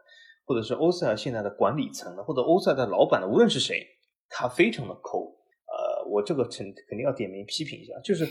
[0.44, 3.84] 或者是欧塞尔现在的管理层呢，或者欧塞尔的老板呢，无论是谁，
[4.28, 5.34] 他非常的抠。
[6.08, 8.24] 我这个肯肯定要点名批评一下，就是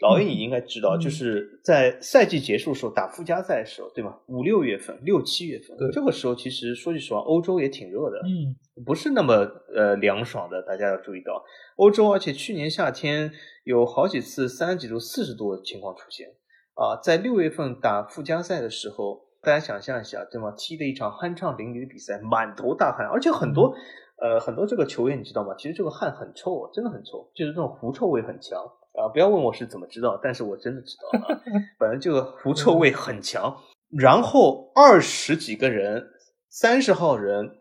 [0.00, 4.16] 老 A 你应该知道，就是在赛季结束时候打附加赛的时候，对吗？
[4.26, 9.34] 五六月份、六七月份，这个时候其实说句实话，欧洲也挺热的，嗯，不是那么
[9.74, 10.62] 呃凉爽的。
[10.62, 11.44] 大家要注意到，
[11.76, 13.30] 欧洲而且去年夏天
[13.64, 16.28] 有好几次三十几度、四十度的情况出现
[16.74, 17.00] 啊。
[17.02, 20.52] 在六月份打附加赛的时候，大家想象一下，对吗？
[20.56, 23.74] 踢的一场酣畅淋漓的比赛，满头大汗，而且很多。
[24.20, 25.54] 呃，很多这个球员你知道吗？
[25.56, 28.60] 其实这个汗很臭，真的很臭，就是这种狐臭味很强
[28.94, 29.06] 啊！
[29.12, 31.40] 不要问我是怎么知道，但是我真的知道啊，
[31.78, 33.56] 反正这个狐臭味很强。
[33.96, 36.10] 然后二十几个人，
[36.50, 37.60] 三十号人，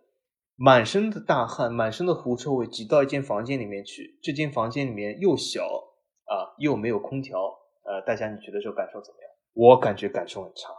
[0.56, 4.20] 满身的大汗，满身的狐臭味，挤到一间房间里面去。
[4.24, 7.40] 这间房间里面又小啊，又没有空调，
[7.86, 9.30] 呃，大家你觉得这个感受怎么样？
[9.54, 10.74] 我感觉感受很差，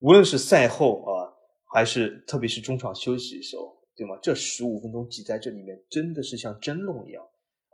[0.00, 1.32] 无论是赛后啊，
[1.72, 3.81] 还是特别是中场休息的时候。
[3.96, 4.16] 对吗？
[4.22, 7.22] 这十五分钟挤在这里面，真的是像蒸笼一样。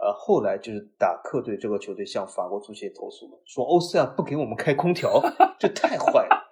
[0.01, 5.20] 呃，后来就是打客队这个球队向法国足协投诉了，说欧塞尔不给我们开空调，
[5.59, 6.49] 这太坏了。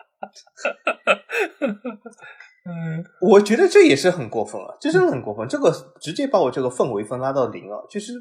[2.67, 5.47] 嗯，我觉得这也是很过分啊，这真的很过分。
[5.47, 7.87] 这个直接把我这个氛围分拉到零了。
[7.89, 8.15] 就是，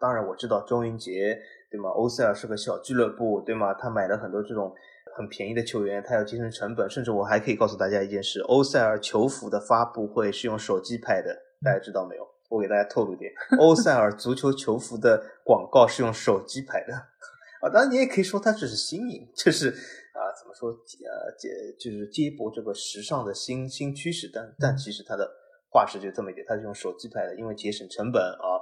[0.00, 1.38] 当然我知道周云杰
[1.70, 1.90] 对吗？
[1.90, 3.74] 欧塞尔是个小俱乐部对吗？
[3.74, 4.74] 他买了很多这种。
[5.16, 11.32] 很便宜的球员，他要节省成本，甚至我还可以告诉大家一件事：欧塞尔球服的发布会是用手机拍的，
[11.62, 12.26] 大家知道没有？
[12.50, 16.94] 我给大家透露点，欧塞尔足球球服的广告是用手机拍的
[17.62, 17.70] 啊。
[17.72, 25.30] 当然，你也可以说它只是新颖，就是啊，怎么说呃接就是接驳这个时尚的新新趋势，但但其实它的
[25.70, 28.58] 画质就这么一点，它是用手机拍的，因为节省成本啊，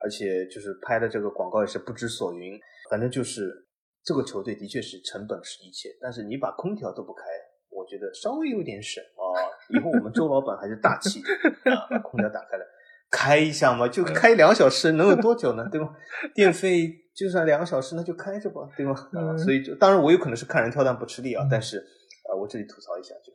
[0.00, 2.58] 而且就是拍的这个广告也是不知所云，
[2.90, 3.65] 反正就是。
[4.06, 7.24] 这个球队的确是成本是一切，但是你把空调都不开，
[7.68, 9.42] 我觉得稍微有点省啊。
[9.68, 11.20] 以后我们周老板还是大气
[11.64, 12.64] 啊，把空调打开了，
[13.10, 15.68] 开一下嘛，就开两小时，能有多久呢？
[15.72, 15.92] 对吧？
[16.36, 18.92] 电费就算两个小时，那就开着吧，对吧？
[18.92, 23.32] 啊，所以就当然我有可能是看人挑担不吃力啊，但是啊，我这里吐槽一下就，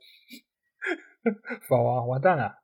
[1.68, 2.61] 法王完蛋了，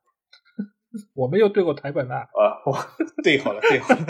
[1.14, 2.76] 我没有对过台本了啊，我
[3.22, 4.00] 对好了，对好了，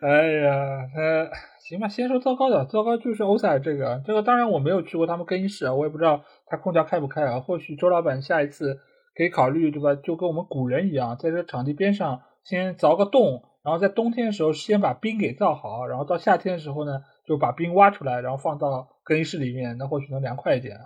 [0.02, 1.30] 哎呀，他。
[1.68, 7.40] 行吧，先说糟糕的，糟糕就是欧塞尔这个，这个当然我没有去过他们更衣室啊，我也不知道他空调开不开啊。
[7.40, 8.80] 或许周老板下一次
[9.14, 9.94] 可以考虑，对吧？
[9.94, 20.84] 就跟我们古人一样，在这场地边上先凿个洞，然后在冬天的时候先把冰给造好，然后到夏天的时候呢，就把冰挖出来，然后放到更衣室里面，那或许能凉快一点啊。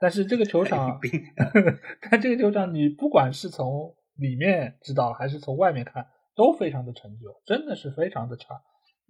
[0.00, 0.98] 但是这个球场，
[2.10, 8.62] 但这个球场你不管是从里面知道还是从外面看，都非常的陈旧，真的是非常的差。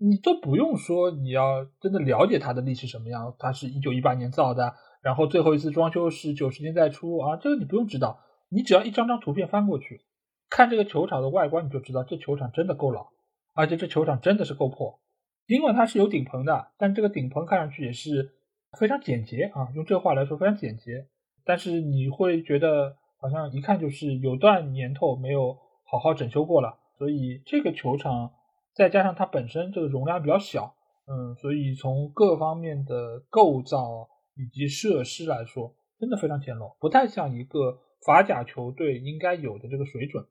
[0.03, 8.19] 你都不用说，你要真的了解它的历史什么样，它是一九一八年造的，然后最后一次装修是九十年代初啊，这个你不用知道，
[8.49, 10.01] 你只要一张张图片翻过去，
[10.49, 13.09] 看这个球场的外观，你就知道这球场真的够老，
[13.55, 15.01] 而且这球场真的是够破。
[15.47, 18.37] 尽管它是有顶棚的，但这个顶棚看上去也是
[18.78, 21.06] 非常简洁啊，用这话来说非常简洁，
[21.44, 28.32] 但是你会觉得好像一看就是有段年头没有好好整修过了，所以这个球场。
[28.72, 30.74] 再加上它本身这个容量比较小，
[31.06, 40.24] 嗯，所以从各方面的构造以及设施来说，真的非常简陋，不太像一个法甲球队应该有的这个水准。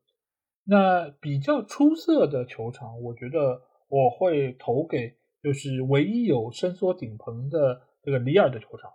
[0.63, 8.91] 那比较出色的球场，我觉得我会投给就是唯一有伸缩顶棚的这个里尔的球场。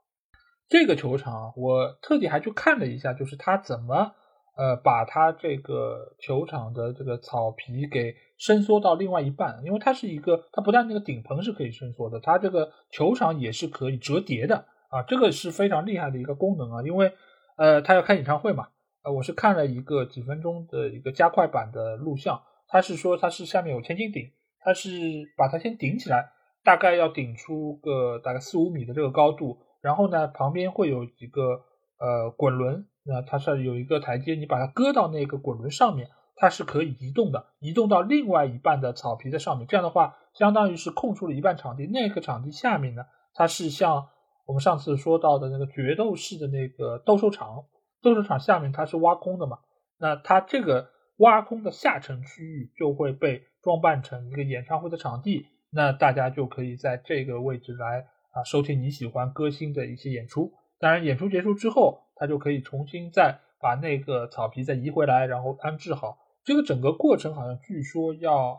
[0.69, 4.13] 这个球场我特地还去看了一下，就是他怎么。
[4.57, 17.13] 呃，把它这个球场的这个草皮给伸缩到另外一半，因为它是一个，它不但那个顶棚是可以伸缩的，它这个球场也是可以折叠的啊，这个是非常厉害的一个功能啊，因为
[17.57, 18.69] 呃，他要开演唱会嘛，
[19.03, 24.31] 呃，我是看了一个几分钟的一个加快版的录像，他是说它是下面有千斤顶，
[24.61, 24.89] 它是
[25.37, 26.31] 把它先顶起来，
[26.65, 31.63] 大概要顶出个大概四五米的这个高度，然后呢旁边会有几个
[31.99, 43.05] 呃滚轮，那它是有一个台阶，你把它搁到那个滚轮上面，它是可以移动的，移动到另外一半的草皮的上面，这样的话相当于是空出了一半场地，那个场地下面呢，
[43.35, 44.09] 它是像
[44.47, 47.65] 我们上次说到的那个决斗式的那个斗兽场。
[48.03, 49.61] 斗兽场下面它是挖空的嘛？
[49.99, 60.53] 那它这个挖空的下沉区域就会被装扮成一个演唱会的场地，那大家就可以在这个位置来啊收听你喜欢歌星的一些演出。
[60.79, 66.19] 当然，演出结束之后，他就可以重新再把那个草皮再移回来，然后安置好。
[66.45, 68.59] 这个整个过程好像据说要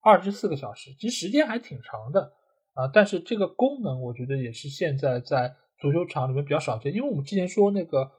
[0.00, 2.32] 二十四个小时，其实时间还挺长的
[2.74, 2.88] 啊。
[2.92, 8.10] 但是这个功能我觉得也是现在在足球场里面比较少见，因为我们之前说那个。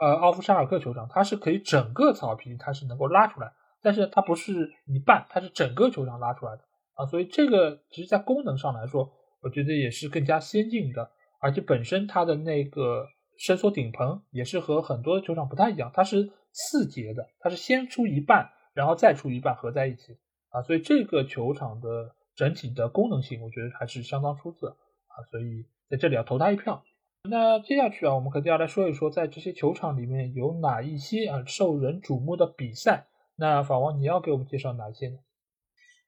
[0.00, 6.62] 呃，奥夫沙尔克球场，它是可以整个草皮它是能够拉出来，但是它不是一半，它是整个球场拉出来的
[6.94, 11.10] 啊，所以这个其实在功能上来说，我觉得也是更加先进的，
[11.40, 13.06] 而且本身它的那个
[13.38, 20.18] 伸缩顶棚也是和很多球场不太一样，它是四节的，它是先出一半，然后再出一半合在一起
[20.50, 26.84] 啊，所以这个球场的整体的功能性，我觉得还是相当出色啊，所以在这里要投他一票。
[27.28, 33.06] 那接下去啊，我们肯定要来说一说，在这些球场里面有哪一些啊受人瞩目的比赛。
[33.36, 35.18] 那法王，你要给我们介绍哪些呢？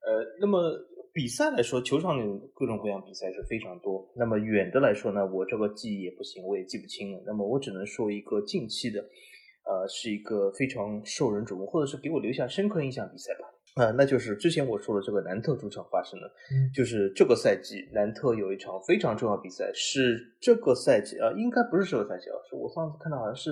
[0.06, 0.72] 呃，那么
[1.12, 2.22] 比赛来说，球场里
[2.55, 4.06] 各种各样比赛是非常多。
[4.16, 7.22] 那么远的来说呢，我这个记忆也不行，我也记不清了。
[7.26, 13.48] 那么我只能说一个近期的，呃，是一个非常受人瞩目，或者是给我留下深刻印象比赛吧。
[13.74, 16.31] 啊，那就是之前我说的这个南特主场发生的，
[16.72, 23.51] 就是这个赛季南特有一场非常重要比赛，是这个赛季啊，应该不是这个赛季啊，是我上次看到好像是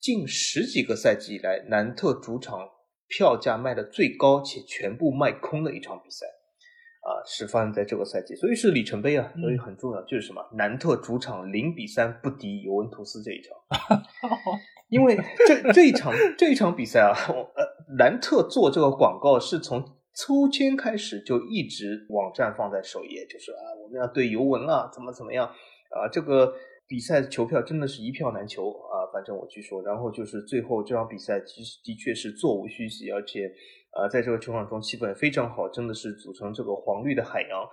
[0.00, 2.68] 近十几个赛季以来南特主场
[3.08, 6.26] 票价卖的最高且全部卖空的一场比赛。
[7.04, 10.00] 啊，是发生在这个赛季，所以是里程碑啊，所以很重要。
[10.04, 14.00] 就是什么，南特主场零比三不敌尤文图斯这一场，
[14.88, 15.14] 因为
[15.46, 19.84] 这这一场这一场比赛啊，呃，南特做这个广告是从
[20.16, 26.54] 抽签开始就一直网站放在首页，就是啊，我们要对尤文啊，怎么怎么样啊，这个
[26.86, 33.52] 比赛球票真的是一票难求啊，反正我据说，然后就是最后这场比赛其实的确是座无虚席，而且。
[33.96, 37.64] 呃，在这个球场中气氛非常好，真的是组成这个黄绿的海洋，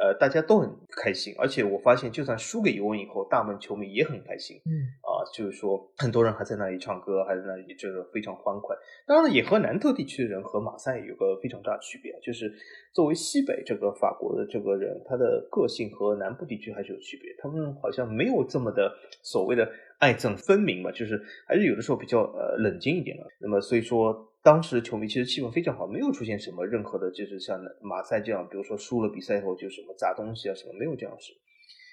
[0.00, 1.34] 呃，大家都很开心。
[1.38, 4.56] 而且我发现，就算输给尤文以后，大部分球迷也很开心。
[4.64, 4.72] 嗯，
[5.04, 8.74] 啊，就是说很多人还在那里唱歌，还在那里这个非常欢快。
[9.06, 12.50] 当然，也和南特地区的人和马赛有个非常大的区别，就是
[12.94, 17.30] 作为西北这个法国的这个人，他的个性和南部地区还是有区别。
[17.38, 18.90] 他们好像没有这么的
[19.22, 23.26] 所谓的爱憎分明嘛，就是还是有的时候比较呃冷静一点的。
[23.38, 24.28] 那么所以说。
[24.42, 31.32] 当时球迷其实气氛非常好，没有出现什么任何的，就是像马赛这样，比如说输了比赛以后就什么砸东西啊什么，没有这样事。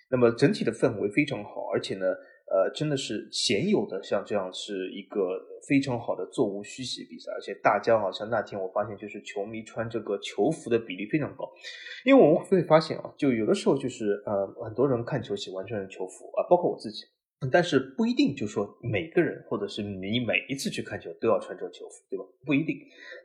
[0.10, 5.38] 那么整体的氛围非常好，而且呢，呃，真的是鲜有的像这样是一个
[5.68, 11.52] 非常好的座无虚席比赛，而且大家好像那天我发现就是球迷穿这个球服的比例非常高，
[12.06, 17.04] 因为我们会发现啊，就有的时候就是呃很多人看球喜欢穿球服啊，包括我自己。
[17.52, 22.26] 但是不一定，就说每个人或者是你每一次去看球都要穿这个球服，对吧？
[22.46, 22.76] 不一定。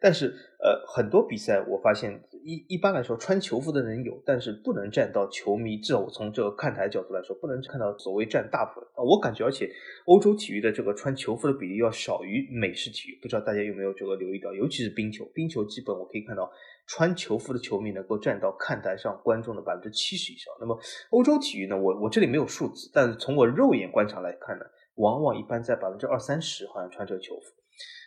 [0.01, 0.27] 但是
[0.61, 5.79] 呃，很多比赛我发现一一般来说穿球服的人有，但是不能占到球迷。
[5.79, 8.89] 至少我从这个看台角度来说，不能看到所谓占大部分。
[8.97, 9.71] 我感觉，而且
[10.05, 13.19] 欧洲体育的这个穿球服的比例要少于美式体育。
[13.23, 14.53] 不知道大家有没有这个留意到？
[14.53, 16.51] 尤其是冰球，冰球基本我可以看到。
[16.87, 20.53] 穿球服的球迷能够占到看台上观众的百分之七十以上。
[20.61, 20.79] 那么
[21.11, 21.77] 欧洲体育呢？
[21.77, 24.65] 我我这里没有数字，但是从我肉眼观察来看呢，
[24.97, 27.47] 往往一般在百分之二三十好像穿这个球服。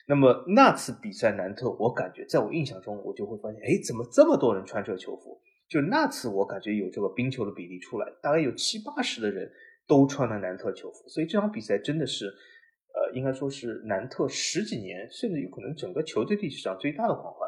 [0.07, 5.41] 那么那次比赛南特，我感觉在我印象中，我就会发现，哎，怎么这么多人穿这个球服？
[5.67, 9.51] 就那次我感觉有这个冰球的比例出来，大概有七八十的人
[9.87, 11.09] 都穿了南特球服。
[11.09, 17.44] 所以这场比赛真的是，呃，应该说是南特十几年，甚至有可能整个球队历史上最大的狂欢。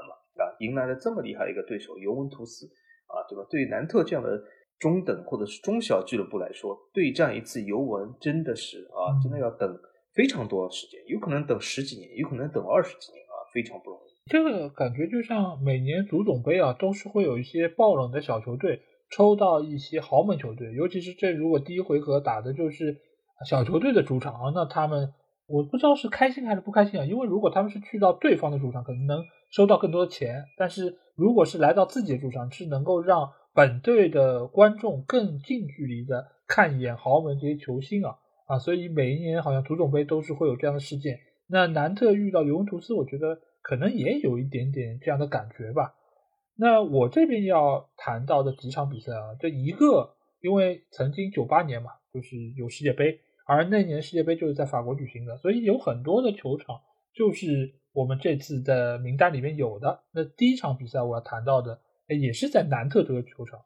[0.59, 2.65] 迎来了这么厉害的一个对手尤文图斯，
[3.07, 3.45] 啊，对吧？
[3.49, 4.41] 对于南特这样的
[4.79, 9.77] 中等或者是中小俱乐部来说，对战一次尤文真的是啊，真的要等
[10.13, 14.29] 非常多的时间，有可能等十几年，有可能等二十几年啊，非常不容易。
[14.29, 22.97] 这个感觉就像每年足总杯啊，都是会有一些爆冷的小球队抽到一些豪门球队，尤其是这如果第一回合打的就是
[23.47, 25.13] 小球队的主场啊，那他们
[25.47, 29.25] 我不知道是开心还是不开心啊，因为如果他们是去到对方的主场，可能能。
[29.49, 38.17] 收到更多的钱，但是如果是来到自己的主场，是能够让本队的观众更近距离的看一眼豪门这些球星啊
[38.47, 41.17] 啊，所以每一年好像足总杯都是会有这样的事件。
[41.47, 45.93] 那南特遇到尤文图斯，我觉得可能也有一点点这样的感觉吧。
[46.57, 56.81] 那我这边要谈到的几场比赛啊，这一个因为曾经九八年嘛，就是有世界杯，而那年世界杯就是在法国举行的，所以有很多的球场
[57.15, 60.03] 就是我们这次的名单里面有的。
[60.11, 63.61] 那第一场比赛我要谈到的，也是在南特这个球场，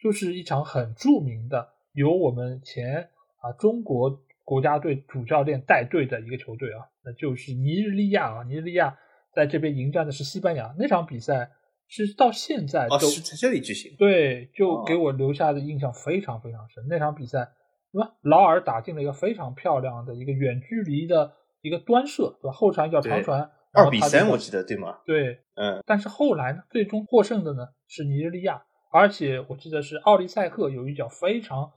[0.00, 3.10] 就是一场很著名的，由我们前
[3.40, 8.98] 啊中国国家队主教练带队的一个球队啊，那就是尼日利亚啊，尼日利亚
[9.34, 11.52] 在这边迎战的是西班牙，那场比赛。
[11.90, 13.96] 是到现在哦，是在这里举行。
[13.96, 16.84] 对，就给我留下的印象非常非常深。
[16.86, 17.48] 那场比赛，
[17.92, 18.14] 对吧？
[18.22, 22.52] 劳尔打进了一个非常漂亮的一个远距离的一个端射，对吧？
[22.52, 24.98] 后传叫长传，二比三，我记得对吗？
[25.04, 25.82] 对，嗯。
[25.86, 31.72] 但是后来呢，最终获胜的呢是尼日利亚，而且我记得是奥利塞克有一脚非常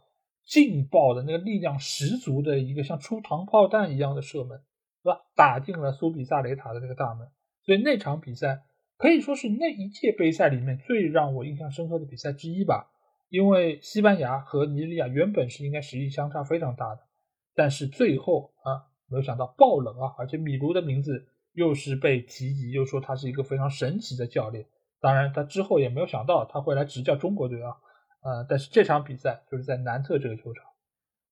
[0.45, 4.61] 劲爆的那个力量十足的一个像出膛炮弹一样的射门，
[5.03, 5.21] 对吧？
[5.35, 7.27] 打进了苏比萨雷塔的那个大门。
[7.63, 8.63] 所以那场比赛。
[8.97, 12.91] 可以说是那一届杯赛里面最让我印象深刻的比赛之一吧，
[13.31, 17.01] 因为西班牙和尼日利亚原本是应该实力相差非常大的，
[17.55, 24.67] 但是最后啊，没有想到爆冷啊，而且米卢的名字又是被提及，又说他是一个非常神奇的教练。
[24.99, 27.77] 当然，他之后也没有想到他会来执教中国队啊，
[28.21, 30.65] 呃，但是这场比赛就是在南特这个球场。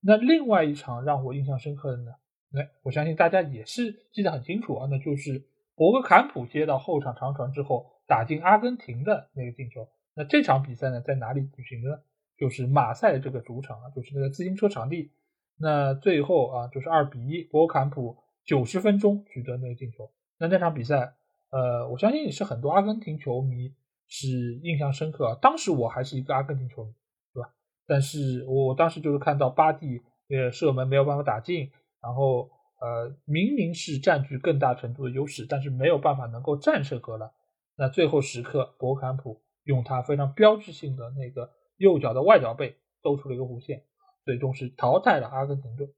[0.02, 2.12] 那另外一场让我印象深刻的呢，
[2.52, 5.46] 那我相信大家也是记得很清楚啊，那就是。
[5.76, 9.88] 博格坎普接到后场长传之后，打进阿根廷的那个进球。
[10.20, 12.00] 那这场比赛呢，在哪里举行的呢？
[12.38, 15.12] 就是马赛这个主场啊，就是那个自行车场地。
[15.56, 20.12] 那最后啊，就是二比一，博坎普九十分钟取得那个进球。
[20.38, 21.14] 那那场比赛，
[21.52, 23.74] 呃，我相信也是很多阿根廷球迷
[24.10, 25.38] 是印象深刻啊。
[25.42, 26.94] 当时我还是一个阿根廷球迷，
[27.34, 27.54] 对吧？
[27.88, 31.72] 但是我当时就是看到巴蒂呃射门没有办法打进，
[32.02, 32.52] 然后。
[32.82, 37.30] 呃，明明是占据更大程度的优势，但是没有办法能够战胜荷兰。
[37.76, 43.84] 那最后时刻，博坎普用他非常标志性的那个右脚的外脚背兜出了一个弧线，
[44.26, 45.94] 最终是淘汰了阿根廷队。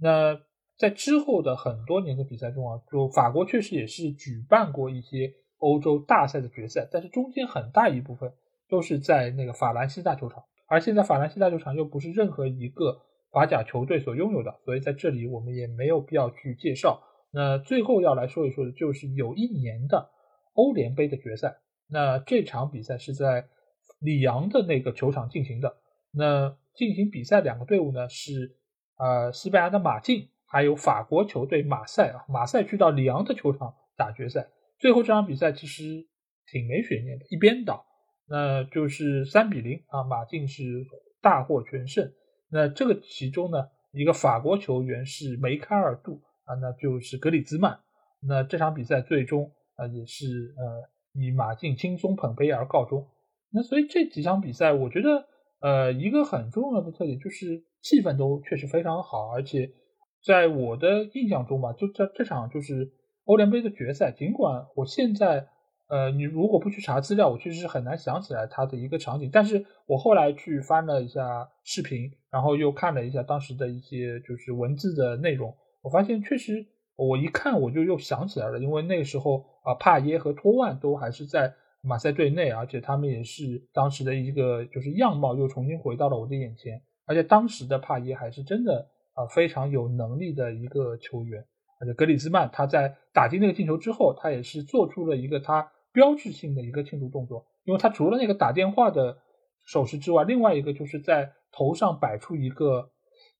[0.00, 0.40] 那
[0.78, 8.32] 在之后的很多年的比赛中啊，就法国确实也是举办过一些欧洲大赛的决赛，但是中间很大一部分
[8.68, 13.02] 都是在那个法兰西大球场，而现在法兰西大球场又不是任何一个。
[13.30, 17.02] 法甲球队所拥有的，所以在这里我们也没有必要去介绍。
[17.30, 20.08] 那最后要来说一说的，就是有一年的
[20.54, 21.58] 欧联杯的决赛。
[21.90, 23.48] 那这场比赛是在
[24.00, 25.76] 里昂的那个球场进行的。
[26.10, 28.56] 那进行比赛两个队伍呢是
[28.96, 32.24] 呃西班牙的马竞，还有法国球队马赛啊。
[32.28, 34.48] 马赛去到里昂的球场打决赛。
[34.78, 36.06] 最后这场比赛其实
[36.46, 37.84] 挺没悬念的，一边倒，
[38.28, 40.62] 那就是三比零啊，马竞是
[41.20, 42.12] 大获全胜。
[42.50, 47.80] 那这个其中呢，一个法国球员是梅开二度啊，那就是格里兹曼。
[48.20, 50.88] 那这场比赛最终啊也是呃
[51.18, 53.06] 以马竞轻松捧杯而告终。
[53.50, 55.26] 那所以这几场比赛，我觉得
[55.60, 59.70] 呃一个很重要的特点就是气氛都确实非常好，而且
[60.24, 62.92] 在我的印象中吧，就在这场就是
[63.24, 65.48] 欧联杯的决赛，尽管我现在。
[65.90, 69.30] 呃，你如果不去查资料，我确实很难想起来它的一个场景。
[69.32, 76.66] 但是我后来去翻了一下视频，然后又看了一下当时的一些就是文字的内容，我发现确实，
[76.98, 91.46] 我一看我就又想起来了，因为那个时候啊，帕耶和托万都还是在马赛队内，而且他们也是当时的一个就是样貌又重新回到了我的眼前，而且当时的帕耶还是真的啊非常有能力的一个球员，
[91.80, 95.70] 而且格里兹曼他在打进那个进球之后，他也是做出了一个他。
[95.90, 99.18] 标志性的一个庆祝动作，因为他除了那个打电话的
[99.64, 102.90] 手势之外，另外一个就是在头上摆出一个，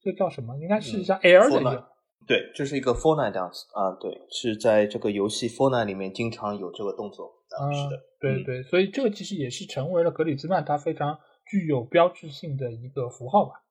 [0.00, 0.56] 这叫什么？
[0.56, 1.88] 应该是像 L 的一个，
[2.28, 11.18] 对，这是一个 Fortnite dance 啊，对，是在这个游戏 Fortnite 里面经常有这个动作啊，是的，对对，所以这个其实也是成为了格里兹曼他非常
[11.50, 13.64] 具有标志性的一个符号吧。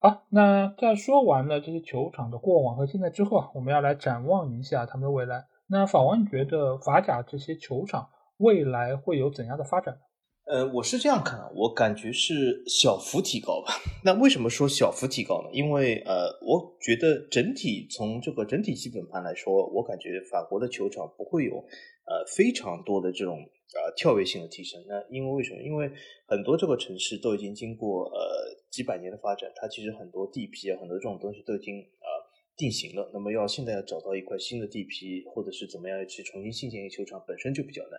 [0.00, 5.46] 好，那在说完了这些球场的过往和现在之后啊，我们要来展望一下他们的未来。
[5.68, 8.08] 那法王，你觉得法甲这些球场？
[8.38, 10.00] 未来会有怎样的发展呢？
[10.50, 13.72] 呃，我是这样看，我感觉是小幅提高吧。
[14.02, 15.48] 那为什么说小幅提高呢？
[15.52, 24.84] 因为呃，我觉得整体从这个整体基本盘来说，我感觉法国的球场不会有呃非常多的这种呃跳跃性的提升。
[24.88, 25.62] 那因为为什么？
[25.62, 25.88] 因为
[26.26, 28.18] 很多这个城市都已经经过呃
[28.72, 32.19] 几百年的发展，它其实很多地皮啊，很多这种东西都已经啊。
[32.60, 37.98] 定型了，那么要现在要找到一块新的地皮，或者是怎么样去重新新建一个球场，本身就比较难。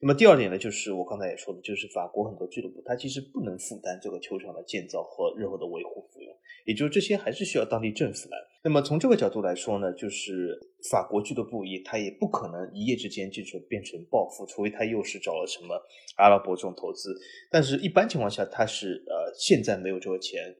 [0.00, 8.38] 那么第二点呢，就是我刚才也说的，就是法国很多俱乐部它其实不能负担这个球场的建造和日后的维护费用，也就是这些还是需要当地政府来。
[8.64, 10.58] 那么从这个角度来说呢，就是
[10.90, 15.80] 法国俱乐部也他也不可能一夜之间就说变成暴富，除非他又是找了什么
[16.16, 17.14] 阿拉伯这种投资。
[17.50, 20.54] 但是一般情况下，他是呃现在没有这个钱，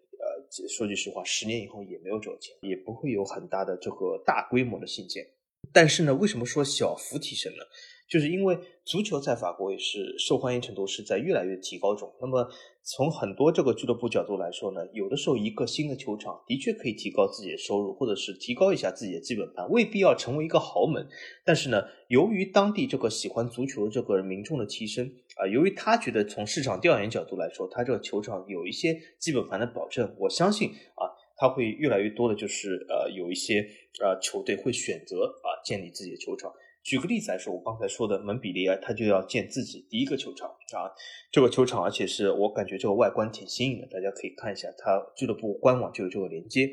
[0.68, 5.26] 说句实话，十年以后也没有这种钱，也不会有很大的这个大规模的信件。
[5.72, 7.62] 但是呢，为什么说小幅提升呢？
[8.08, 12.10] 就是因为足球在法国也是受欢迎程度是在越来越提高中。
[12.22, 12.48] 那么
[12.82, 21.06] 从很多这个俱乐部角度来说呢，有的时候一个新的球场的确可以提高自己的收入，或者是提高一下自己的基本盘，未必要成为一个豪门。
[21.44, 31.06] 但是呢，由于当地这个喜欢足球的这个民众的提升啊，由于他觉得从市场调研角度来说，他这个球场有一些基本盘的保证，我相信啊，
[31.36, 33.60] 他会越来越多的就是呃有一些
[34.02, 36.52] 呃球队会选择啊建立自己的球场。
[36.82, 40.90] 举个例子来说，我刚才说的蒙彼利埃，他就要建自己第一个球场啊，
[41.30, 46.68] 这个球场，而且是我感觉这个外观挺新颖的，大家可以看一下，它俱乐部官网就有这个连接。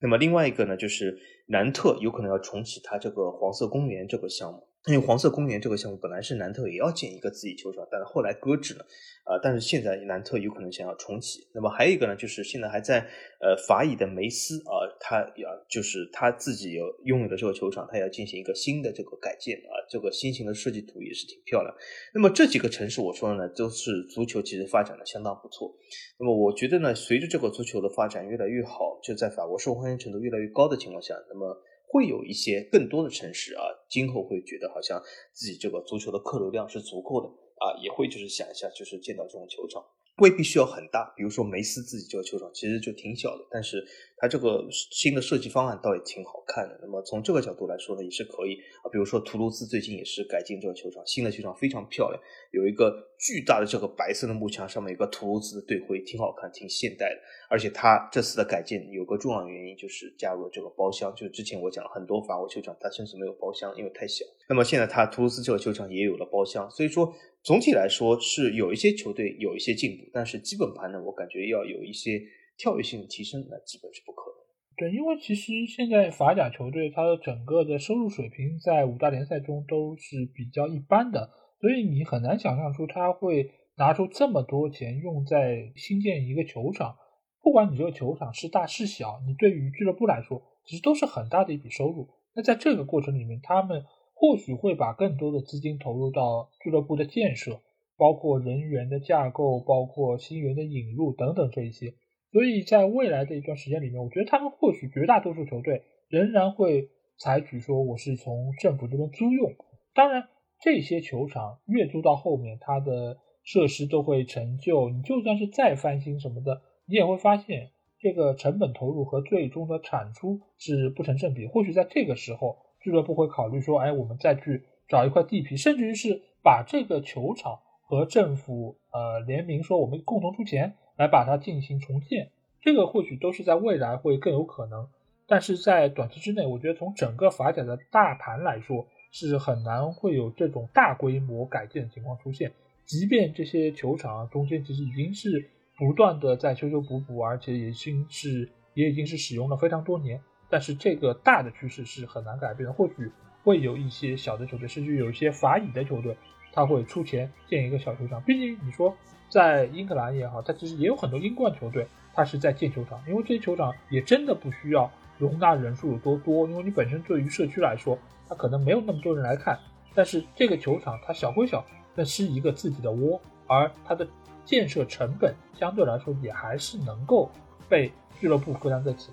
[0.00, 1.18] 那么另外一个呢，就是
[1.48, 4.68] 南特有可能要重启它这个黄色公园这个项目。
[4.86, 8.86] 因为黄色公园这个项目本来是南特也要建一个自己球场，但是后来搁置了，
[9.24, 11.48] 啊，但是现在南特有可能想要重启。
[11.52, 13.00] 那么还有一个呢，就是现在还在
[13.40, 21.74] 呃法乙的梅斯啊，他要就是他自己有拥有的这个球场，他要进行一个新的这个改建啊，这个新型的设计图也是挺漂亮。
[22.14, 25.74] 那么这几个城市我说的呢，都是足球其实发展的相当不错。
[26.16, 31.60] 那么我觉得呢，随着这个足球的发展越来越好，就在法国受欢迎程度越来越高的情况下，那么。
[31.88, 35.02] 会有一些更多的城市啊，今后会觉得好像
[35.32, 39.84] 自己这个足球的客流量是足够的啊，也会就是想一下，就是建到这种球场。
[40.18, 43.84] 未必需要很大，比如说梅斯自己这个球场其实就挺小的，但是
[44.18, 46.78] 它这个新的设计方案倒也挺好看的。
[46.80, 48.88] 那么从这个角度来说呢，也是可以啊。
[48.90, 52.22] 比如说图卢兹最近也是改进这个球场，新的球场非常漂亮，
[52.52, 57.20] 有一个巨大的这个白色的幕墙，上面有个图卢兹的队徽，挺好看，挺现代的。
[57.48, 64.24] 而且它这次的改建有个重要原因就是加入了这个包厢，就之前我讲了很多法国球场它甚至没有包厢，因为太小。
[64.48, 67.12] 那么现在它图卢兹这个球场也有了包厢，所以说。
[67.42, 72.20] 总体来说是有一些球队有一些进步，但是基本盘呢，我感觉要有一些
[72.56, 74.36] 跳跃性的提升，那基本是不可能。
[74.76, 81.30] 对，因为其实现在法甲球队它的整个的收入水平在五大联赛中都是比较一般的，
[81.60, 86.96] 所以你很难想象出他会拿出这么多钱用在新建一个球场。
[87.42, 92.08] 不管你这个球场是大是小，你对于俱乐部来说其实都是很大的一笔收入。
[92.34, 93.84] 那在这个过程里面，他们。
[94.18, 97.60] 或许会把更多的资金投入到俱乐部的建设，
[97.98, 101.92] 包括人员的架构，包括新员的引入等等这一些。
[102.36, 109.54] 所以在未来的一段时间里面，我觉得他们或许绝大多数球队仍然会采取说我是从政府这边租用。
[109.94, 110.28] 当然，
[110.60, 121.46] 这些球场越租到后面，它的设施都会陈旧，你就算是再翻新什么的，你也会发现这个成本投入和最终的产出是不成正比。
[121.46, 122.58] 或许在这个时候。
[122.78, 132.30] 俱乐部会考虑说，哎，我们再去找一块地皮，甚至于是把这个球场和政府呃联名，说我们共同出钱来把它进行重建。
[132.60, 134.88] 这个或许都是在未来会更有可能，
[135.26, 142.52] 但是在短期之内，我觉得从整个法甲的大盘来说，是很难会有这种大规模改建的情况出现。
[142.84, 150.20] 即便这些球场中间其实已经是不断的在修修补补，而且已经是也已经是使用了非常多年。
[150.48, 153.10] 但是这个大的趋势是很难改变的，或许
[153.42, 156.16] 会有一些小的球队，甚至有一些法乙的球队，
[156.56, 158.20] 他会出钱建一个小球场。
[158.22, 158.92] 毕竟你说
[159.28, 169.58] 在英格兰也好，它其实也有很多英冠球队，它是在建球场，因为这些球场也真的不需要容纳人数有多多，因为你本身对于社区来说，它可能没有那么多人来看。
[169.94, 171.64] 但是这个球场它小归小，
[171.94, 174.08] 那是一个自己的窝，而它的
[174.44, 177.30] 建设成本相对来说也还是能够
[177.68, 179.10] 被俱乐部负担得起。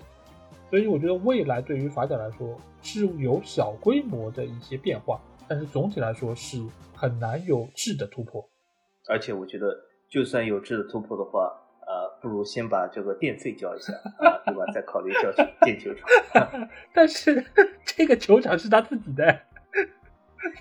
[0.70, 6.62] 所以我觉得未来对于法甲来说是有小规模的一些变化，但是总体来说是
[6.94, 8.48] 很难有质的突破。
[9.08, 9.76] 而且我觉得，
[10.08, 11.52] 就算有质的突破的话，
[11.86, 14.64] 呃，不如先把这个电费交一下，啊对吧？
[14.72, 15.30] 再考虑交
[15.62, 16.68] 建球场。
[16.94, 17.44] 但是
[17.84, 19.40] 这个球场是他自己的。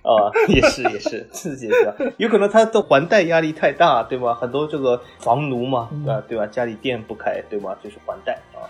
[0.01, 4.34] 啊，也是也是自己的，有可能他的还贷压力太大，对吧？
[4.34, 6.47] 很多这个房奴嘛，啊，对吧？
[6.47, 7.77] 家里店不开，对吗？
[7.84, 8.68] 就是还贷啊。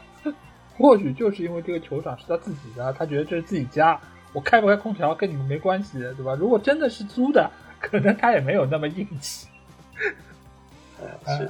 [0.75, 3.99] 或许就是因为这个球场是他自己的，他觉得这是自己家，
[4.33, 6.35] 我开不开空调跟你们没关系，对吧？
[6.35, 7.49] 如果真的是租的，
[7.79, 9.47] 可能他也没有那么硬气。
[11.25, 11.49] 是。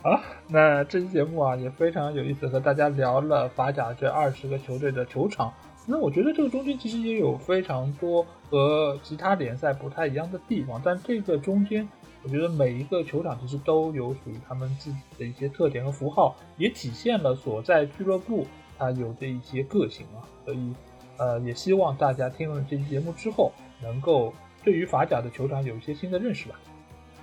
[0.00, 5.52] 好，那这期节目啊也非常有意思，和大家聊了法甲这二十个球队的球场，
[5.86, 11.88] 那我觉得这个中间其实也有非常多和其他联赛不太一样的地方，但这个中间，
[12.22, 18.46] 我觉得每一个球场其实都有属于他们自己的一些特点和符号，也体现了所在俱乐部
[18.78, 20.22] 它有的一些个性啊。
[20.44, 20.72] 所以，
[21.16, 24.32] 呃，也希望大家听了这期节目之后，能够
[24.64, 26.54] 对于法甲的球场有一些新的认识吧。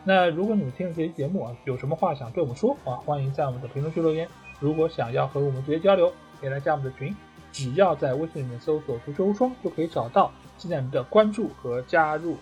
[0.04, 4.28] 那如果你们听了这期节目啊，有什么话想对我们说啊，欢迎在我们的评论区留言。
[4.60, 7.16] 如果想要和我们直接交流，可以来加我们的群。
[7.52, 12.38] 只要在微信里面搜索“足球无双”就可以找到，期待您的关注和加入。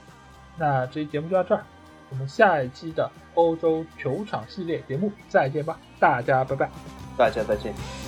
[0.57, 1.63] 那这期节目就到这儿，
[2.09, 6.69] 我们下一期的欧洲球场系列节目再见吧，大家拜拜，
[7.17, 8.06] 大家再见。